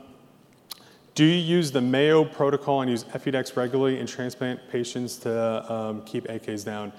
do 1.17 1.25
you 1.25 1.35
use 1.35 1.73
the 1.73 1.81
Mayo 1.81 2.25
protocol 2.25 2.83
and 2.83 2.91
use 2.91 3.05
Efudex 3.05 3.57
regularly 3.57 3.99
in 3.99 4.07
transplant 4.07 4.61
patients 4.71 5.17
to 5.19 5.73
um, 5.73 6.03
keep 6.03 6.29
AKs 6.29 6.65
down? 6.65 6.93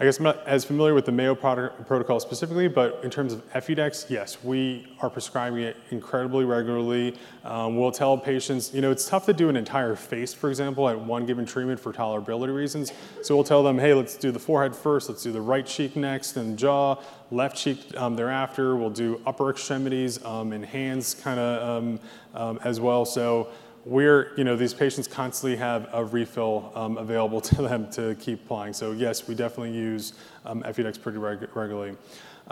I 0.00 0.04
guess 0.04 0.18
I'm 0.18 0.24
not 0.24 0.46
as 0.46 0.64
familiar 0.64 0.94
with 0.94 1.06
the 1.06 1.12
Mayo 1.12 1.34
protocol 1.34 2.20
specifically, 2.20 2.68
but 2.68 3.00
in 3.02 3.10
terms 3.10 3.32
of 3.32 3.44
Efudex, 3.52 4.08
yes, 4.08 4.38
we 4.44 4.86
are 5.00 5.10
prescribing 5.10 5.64
it 5.64 5.76
incredibly 5.90 6.44
regularly. 6.44 7.16
Um, 7.42 7.76
we'll 7.76 7.90
tell 7.90 8.16
patients, 8.16 8.72
you 8.72 8.80
know, 8.80 8.92
it's 8.92 9.08
tough 9.08 9.26
to 9.26 9.32
do 9.32 9.48
an 9.48 9.56
entire 9.56 9.96
face, 9.96 10.32
for 10.32 10.50
example, 10.50 10.88
at 10.88 10.96
one 10.96 11.26
given 11.26 11.44
treatment 11.44 11.80
for 11.80 11.92
tolerability 11.92 12.54
reasons. 12.54 12.92
So 13.22 13.34
we'll 13.34 13.42
tell 13.42 13.64
them, 13.64 13.76
hey, 13.76 13.92
let's 13.92 14.16
do 14.16 14.30
the 14.30 14.38
forehead 14.38 14.76
first, 14.76 15.08
let's 15.08 15.24
do 15.24 15.32
the 15.32 15.40
right 15.40 15.66
cheek 15.66 15.96
next, 15.96 16.36
and 16.36 16.56
jaw, 16.56 17.02
left 17.32 17.56
cheek 17.56 17.80
um, 17.96 18.14
thereafter. 18.14 18.76
We'll 18.76 18.90
do 18.90 19.20
upper 19.26 19.50
extremities 19.50 20.24
um, 20.24 20.52
and 20.52 20.64
hands 20.64 21.14
kind 21.14 21.40
of 21.40 21.68
um, 21.68 22.00
um, 22.34 22.60
as 22.62 22.78
well. 22.78 23.04
So 23.04 23.48
we're, 23.84 24.32
you 24.36 24.44
know, 24.44 24.56
these 24.56 24.74
patients 24.74 25.08
constantly 25.08 25.56
have 25.56 25.88
a 25.92 26.04
refill 26.04 26.72
um, 26.74 26.98
available 26.98 27.40
to 27.52 27.62
them 27.62 27.90
to 27.92 28.14
keep 28.16 28.44
applying. 28.44 28.72
So 28.72 28.92
yes, 28.92 29.26
we 29.26 29.34
definitely 29.34 29.72
use 29.72 30.14
um, 30.44 30.62
Efudex 30.62 31.00
pretty 31.00 31.18
reg- 31.18 31.48
regularly. 31.54 31.96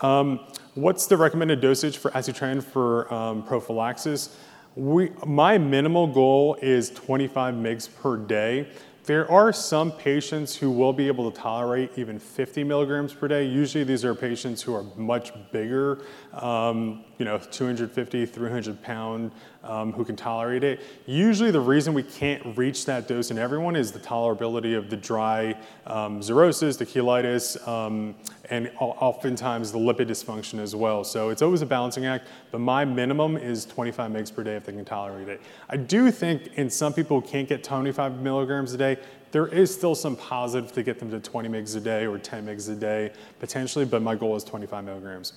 Um, 0.01 0.41
what's 0.75 1.07
the 1.07 1.17
recommended 1.17 1.61
dosage 1.61 1.97
for 1.97 2.11
acitretin 2.11 2.63
for 2.63 3.13
um, 3.13 3.43
prophylaxis? 3.43 4.37
We, 4.75 5.11
my 5.25 5.57
minimal 5.57 6.07
goal 6.07 6.59
is 6.61 6.91
25 6.91 7.55
mgs 7.55 7.89
per 8.03 8.19
day. 8.19 8.69
There 9.05 9.31
are 9.31 9.53
some 9.53 9.93
patients 9.93 10.57
who 10.57 10.71
will 10.71 10.93
be 10.93 11.07
able 11.07 11.31
to 11.31 11.41
tolerate 11.41 11.93
even 11.97 12.19
50 12.19 12.65
milligrams 12.65 13.15
per 13.15 13.29
day. 13.29 13.47
Usually, 13.47 13.85
these 13.85 14.05
are 14.05 14.17
patients 14.17 14.63
who 14.63 14.75
are 14.75 14.85
much 14.97 15.33
bigger, 15.53 16.01
um, 16.37 17.05
you 17.19 17.25
know, 17.25 17.39
250, 17.39 18.27
300 18.27 18.83
pound, 18.83 19.33
um, 19.65 19.93
who 19.93 20.05
can 20.05 20.17
tolerate 20.17 20.63
it. 20.63 20.81
Usually, 21.07 21.51
the 21.51 21.61
reason 21.61 21.95
we 21.95 22.03
can't 22.03 22.57
reach 22.57 22.85
that 22.87 23.09
dose 23.09 23.31
in 23.31 23.39
everyone 23.39 23.75
is 23.75 23.91
the 23.91 23.99
tolerability 23.99 24.77
of 24.77 24.91
the 24.91 24.97
dry 24.97 25.55
um, 25.87 26.21
xerosis, 26.21 26.79
the 26.79 26.87
cheilitis, 26.87 27.67
um, 27.67 28.15
and 28.51 28.71
oftentimes 28.79 29.73
the 29.73 29.79
lipid 29.79 30.09
dysfunction 30.09 30.59
as 30.61 30.77
well. 30.77 31.05
So 31.05 31.31
it's 31.31 31.43
always 31.43 31.63
a 31.63 31.67
balancing 31.67 32.07
act, 32.07 32.29
but 32.51 32.61
my 32.61 32.85
minimum 32.85 33.37
is 33.37 33.65
25 33.65 34.11
mg 34.11 34.35
per 34.35 34.45
day 34.45 34.57
if 34.57 34.67
they 34.67 34.73
can 34.73 34.85
tolerate 34.85 35.29
it. 35.29 35.41
I 35.69 35.77
do 35.77 36.11
think 36.11 36.49
in 36.55 36.71
some 36.71 36.93
people 36.93 37.21
who 37.21 37.27
can't 37.27 37.49
get 37.49 37.65
25 37.65 38.21
milligrams 38.21 38.73
a 38.73 38.77
day, 38.77 38.99
there 39.33 39.47
is 39.49 39.75
still 39.75 39.95
some 39.95 40.17
positive 40.17 40.73
to 40.73 40.83
get 40.83 40.99
them 40.99 41.11
to 41.11 41.21
20 41.21 41.49
mgs 41.49 41.77
a 41.77 41.81
day 41.81 42.07
or 42.07 42.19
10 42.19 42.47
mgs 42.47 42.71
a 42.71 42.75
day 42.75 43.13
potentially, 43.41 43.85
but 43.85 44.01
my 44.01 44.15
goal 44.15 44.37
is 44.37 44.45
25 44.45 44.85
milligrams. 44.85 45.33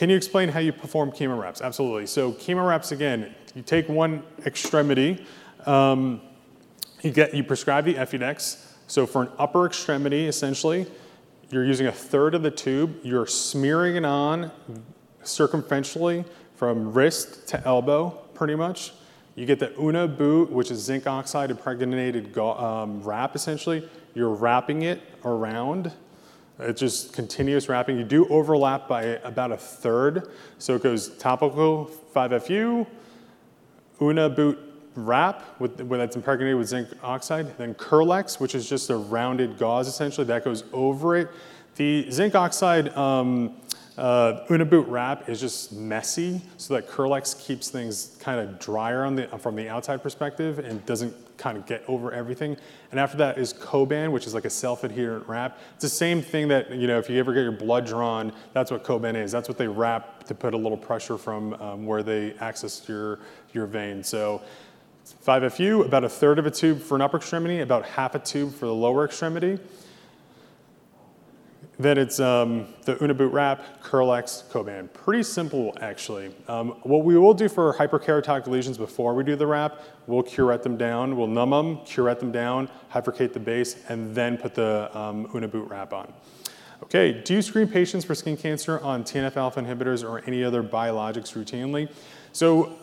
Can 0.00 0.08
you 0.08 0.16
explain 0.16 0.48
how 0.48 0.60
you 0.60 0.72
perform 0.72 1.12
chemo 1.12 1.38
wraps? 1.38 1.60
Absolutely. 1.60 2.06
So 2.06 2.32
chemo 2.32 2.66
wraps, 2.66 2.90
again, 2.90 3.34
you 3.54 3.60
take 3.60 3.86
one 3.86 4.22
extremity, 4.46 5.26
um, 5.66 6.22
you, 7.02 7.10
get, 7.10 7.34
you 7.34 7.44
prescribe 7.44 7.84
the 7.84 7.96
Efudex. 7.96 8.64
So 8.86 9.04
for 9.04 9.24
an 9.24 9.28
upper 9.38 9.66
extremity, 9.66 10.26
essentially, 10.26 10.86
you're 11.50 11.66
using 11.66 11.86
a 11.86 11.92
third 11.92 12.34
of 12.34 12.42
the 12.42 12.50
tube, 12.50 12.96
you're 13.02 13.26
smearing 13.26 13.96
it 13.96 14.06
on 14.06 14.50
circumferentially 15.22 16.24
from 16.56 16.94
wrist 16.94 17.46
to 17.48 17.62
elbow, 17.66 18.08
pretty 18.32 18.54
much. 18.54 18.94
You 19.34 19.44
get 19.44 19.58
the 19.58 19.78
Unna 19.78 20.08
boot, 20.08 20.50
which 20.50 20.70
is 20.70 20.82
zinc 20.82 21.06
oxide 21.06 21.50
impregnated 21.50 22.38
um, 22.38 23.02
wrap, 23.02 23.36
essentially. 23.36 23.86
You're 24.14 24.32
wrapping 24.32 24.80
it 24.80 25.02
around. 25.26 25.92
It's 26.62 26.80
just 26.80 27.12
continuous 27.12 27.68
wrapping. 27.68 27.96
You 27.96 28.04
do 28.04 28.26
overlap 28.28 28.88
by 28.88 29.02
about 29.24 29.52
a 29.52 29.56
third. 29.56 30.30
So 30.58 30.74
it 30.74 30.82
goes 30.82 31.08
topical 31.16 31.90
5FU, 32.14 32.86
Unna-Boot 34.00 34.58
wrap 34.94 35.60
with, 35.60 35.88
that's 35.88 36.16
impregnated 36.16 36.56
with 36.56 36.68
zinc 36.68 36.88
oxide, 37.02 37.56
then 37.58 37.74
Kerlix, 37.74 38.40
which 38.40 38.54
is 38.54 38.68
just 38.68 38.90
a 38.90 38.96
rounded 38.96 39.58
gauze 39.58 39.88
essentially, 39.88 40.26
that 40.26 40.44
goes 40.44 40.64
over 40.72 41.16
it. 41.16 41.28
The 41.76 42.10
zinc 42.10 42.34
oxide 42.34 42.94
um, 42.96 43.56
uh, 43.96 44.44
wrap 44.48 45.28
is 45.28 45.40
just 45.40 45.72
messy, 45.72 46.42
so 46.56 46.74
that 46.74 46.88
Kerlix 46.88 47.38
keeps 47.38 47.68
things 47.68 48.16
kind 48.20 48.40
of 48.40 48.58
drier 48.58 49.04
the, 49.16 49.28
from 49.38 49.56
the 49.56 49.68
outside 49.68 50.02
perspective 50.02 50.58
and 50.58 50.84
doesn't 50.86 51.14
kind 51.40 51.56
of 51.56 51.66
get 51.66 51.82
over 51.88 52.12
everything. 52.12 52.56
And 52.90 53.00
after 53.00 53.16
that 53.18 53.38
is 53.38 53.52
Coban, 53.52 54.12
which 54.12 54.26
is 54.26 54.34
like 54.34 54.44
a 54.44 54.50
self-adherent 54.50 55.26
wrap. 55.26 55.58
It's 55.74 55.82
the 55.82 55.88
same 55.88 56.20
thing 56.22 56.48
that, 56.48 56.70
you 56.70 56.86
know, 56.86 56.98
if 56.98 57.08
you 57.08 57.18
ever 57.18 57.32
get 57.32 57.42
your 57.42 57.52
blood 57.52 57.86
drawn, 57.86 58.32
that's 58.52 58.70
what 58.70 58.84
Coban 58.84 59.16
is. 59.16 59.32
That's 59.32 59.48
what 59.48 59.58
they 59.58 59.66
wrap 59.66 60.24
to 60.24 60.34
put 60.34 60.54
a 60.54 60.56
little 60.56 60.78
pressure 60.78 61.16
from 61.16 61.54
um, 61.54 61.86
where 61.86 62.02
they 62.02 62.34
access 62.34 62.86
your, 62.88 63.20
your 63.52 63.66
vein. 63.66 64.04
So 64.04 64.42
5FU, 65.26 65.86
about 65.86 66.04
a 66.04 66.08
third 66.08 66.38
of 66.38 66.46
a 66.46 66.50
tube 66.50 66.80
for 66.80 66.94
an 66.94 67.00
upper 67.00 67.16
extremity, 67.16 67.60
about 67.60 67.84
half 67.84 68.14
a 68.14 68.18
tube 68.18 68.52
for 68.52 68.66
the 68.66 68.74
lower 68.74 69.04
extremity. 69.04 69.58
Then 71.80 71.96
it's 71.96 72.20
um, 72.20 72.66
the 72.84 73.02
Unna-Boot 73.02 73.32
wrap, 73.32 73.82
Kerlix, 73.82 74.44
Coban. 74.50 74.92
Pretty 74.92 75.22
simple, 75.22 75.74
actually. 75.80 76.30
Um, 76.46 76.72
what 76.82 77.04
we 77.04 77.16
will 77.16 77.32
do 77.32 77.48
for 77.48 77.72
hyperkeratotic 77.72 78.46
lesions 78.48 78.76
before 78.76 79.14
we 79.14 79.24
do 79.24 79.34
the 79.34 79.46
wrap, 79.46 79.80
we'll 80.06 80.22
curette 80.22 80.62
them 80.62 80.76
down, 80.76 81.16
we'll 81.16 81.26
numb 81.26 81.48
them, 81.48 81.78
curette 81.86 82.20
them 82.20 82.32
down, 82.32 82.68
hyfrecate 82.92 83.32
the 83.32 83.40
base, 83.40 83.82
and 83.88 84.14
then 84.14 84.36
put 84.36 84.54
the 84.54 84.94
um, 84.96 85.26
Unna-Boot 85.32 85.70
wrap 85.70 85.94
on. 85.94 86.12
Okay, 86.82 87.22
do 87.22 87.32
you 87.32 87.40
screen 87.40 87.66
patients 87.66 88.04
for 88.04 88.14
skin 88.14 88.36
cancer 88.36 88.78
on 88.80 89.02
TNF-alpha 89.02 89.62
inhibitors 89.62 90.06
or 90.06 90.22
any 90.26 90.44
other 90.44 90.62
biologics 90.62 91.32
routinely? 91.32 91.90
So 92.32 92.76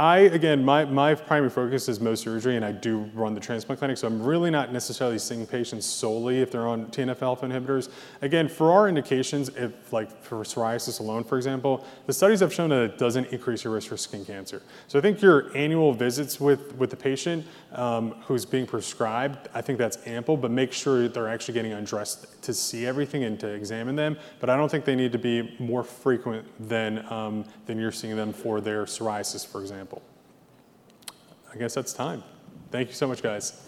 I, 0.00 0.20
again, 0.20 0.64
my, 0.64 0.86
my 0.86 1.14
primary 1.14 1.50
focus 1.50 1.86
is 1.86 1.98
Mohs 1.98 2.20
surgery, 2.20 2.56
and 2.56 2.64
I 2.64 2.72
do 2.72 3.00
run 3.12 3.34
the 3.34 3.40
transplant 3.40 3.80
clinic, 3.80 3.98
so 3.98 4.06
I'm 4.06 4.22
really 4.22 4.50
not 4.50 4.72
necessarily 4.72 5.18
seeing 5.18 5.46
patients 5.46 5.84
solely 5.84 6.40
if 6.40 6.50
they're 6.50 6.66
on 6.66 6.86
TNF-alpha 6.86 7.44
inhibitors. 7.44 7.90
Again, 8.22 8.48
for 8.48 8.72
our 8.72 8.88
indications, 8.88 9.50
if 9.50 9.92
like 9.92 10.10
for 10.22 10.38
psoriasis 10.38 11.00
alone, 11.00 11.22
for 11.22 11.36
example, 11.36 11.84
the 12.06 12.14
studies 12.14 12.40
have 12.40 12.50
shown 12.50 12.70
that 12.70 12.80
it 12.80 12.96
doesn't 12.96 13.26
increase 13.26 13.62
your 13.62 13.74
risk 13.74 13.88
for 13.88 13.98
skin 13.98 14.24
cancer. 14.24 14.62
So 14.88 14.98
I 14.98 15.02
think 15.02 15.20
your 15.20 15.54
annual 15.54 15.92
visits 15.92 16.40
with, 16.40 16.74
with 16.76 16.88
the 16.88 16.96
patient 16.96 17.44
um, 17.72 18.12
who's 18.22 18.46
being 18.46 18.66
prescribed, 18.66 19.50
I 19.52 19.60
think 19.60 19.78
that's 19.78 19.98
ample, 20.06 20.38
but 20.38 20.50
make 20.50 20.72
sure 20.72 21.08
they're 21.08 21.28
actually 21.28 21.52
getting 21.52 21.72
undressed 21.72 22.42
to 22.44 22.54
see 22.54 22.86
everything 22.86 23.24
and 23.24 23.38
to 23.40 23.48
examine 23.48 23.96
them. 23.96 24.16
But 24.38 24.48
I 24.48 24.56
don't 24.56 24.70
think 24.70 24.86
they 24.86 24.96
need 24.96 25.12
to 25.12 25.18
be 25.18 25.54
more 25.58 25.84
frequent 25.84 26.46
than, 26.70 27.04
um, 27.12 27.44
than 27.66 27.78
you're 27.78 27.92
seeing 27.92 28.16
them 28.16 28.32
for 28.32 28.62
their 28.62 28.86
psoriasis, 28.86 29.46
for 29.46 29.60
example. 29.60 29.89
I 31.52 31.56
guess 31.56 31.74
that's 31.74 31.92
time. 31.92 32.22
Thank 32.70 32.88
you 32.88 32.94
so 32.94 33.08
much, 33.08 33.22
guys. 33.22 33.60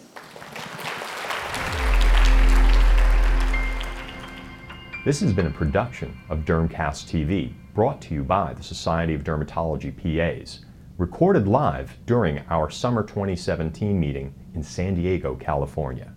This 5.03 5.19
has 5.19 5.33
been 5.33 5.47
a 5.47 5.51
production 5.51 6.17
of 6.29 6.45
Dermcast 6.45 7.09
TV, 7.11 7.53
brought 7.73 8.01
to 8.03 8.13
you 8.13 8.23
by 8.23 8.53
the 8.53 8.63
Society 8.63 9.13
of 9.13 9.23
Dermatology 9.25 9.91
PAs, 9.91 10.63
recorded 10.97 11.45
live 11.45 11.97
during 12.05 12.39
our 12.49 12.69
summer 12.69 13.03
2017 13.03 13.99
meeting 13.99 14.33
in 14.55 14.63
San 14.63 14.95
Diego, 14.95 15.35
California. 15.35 16.13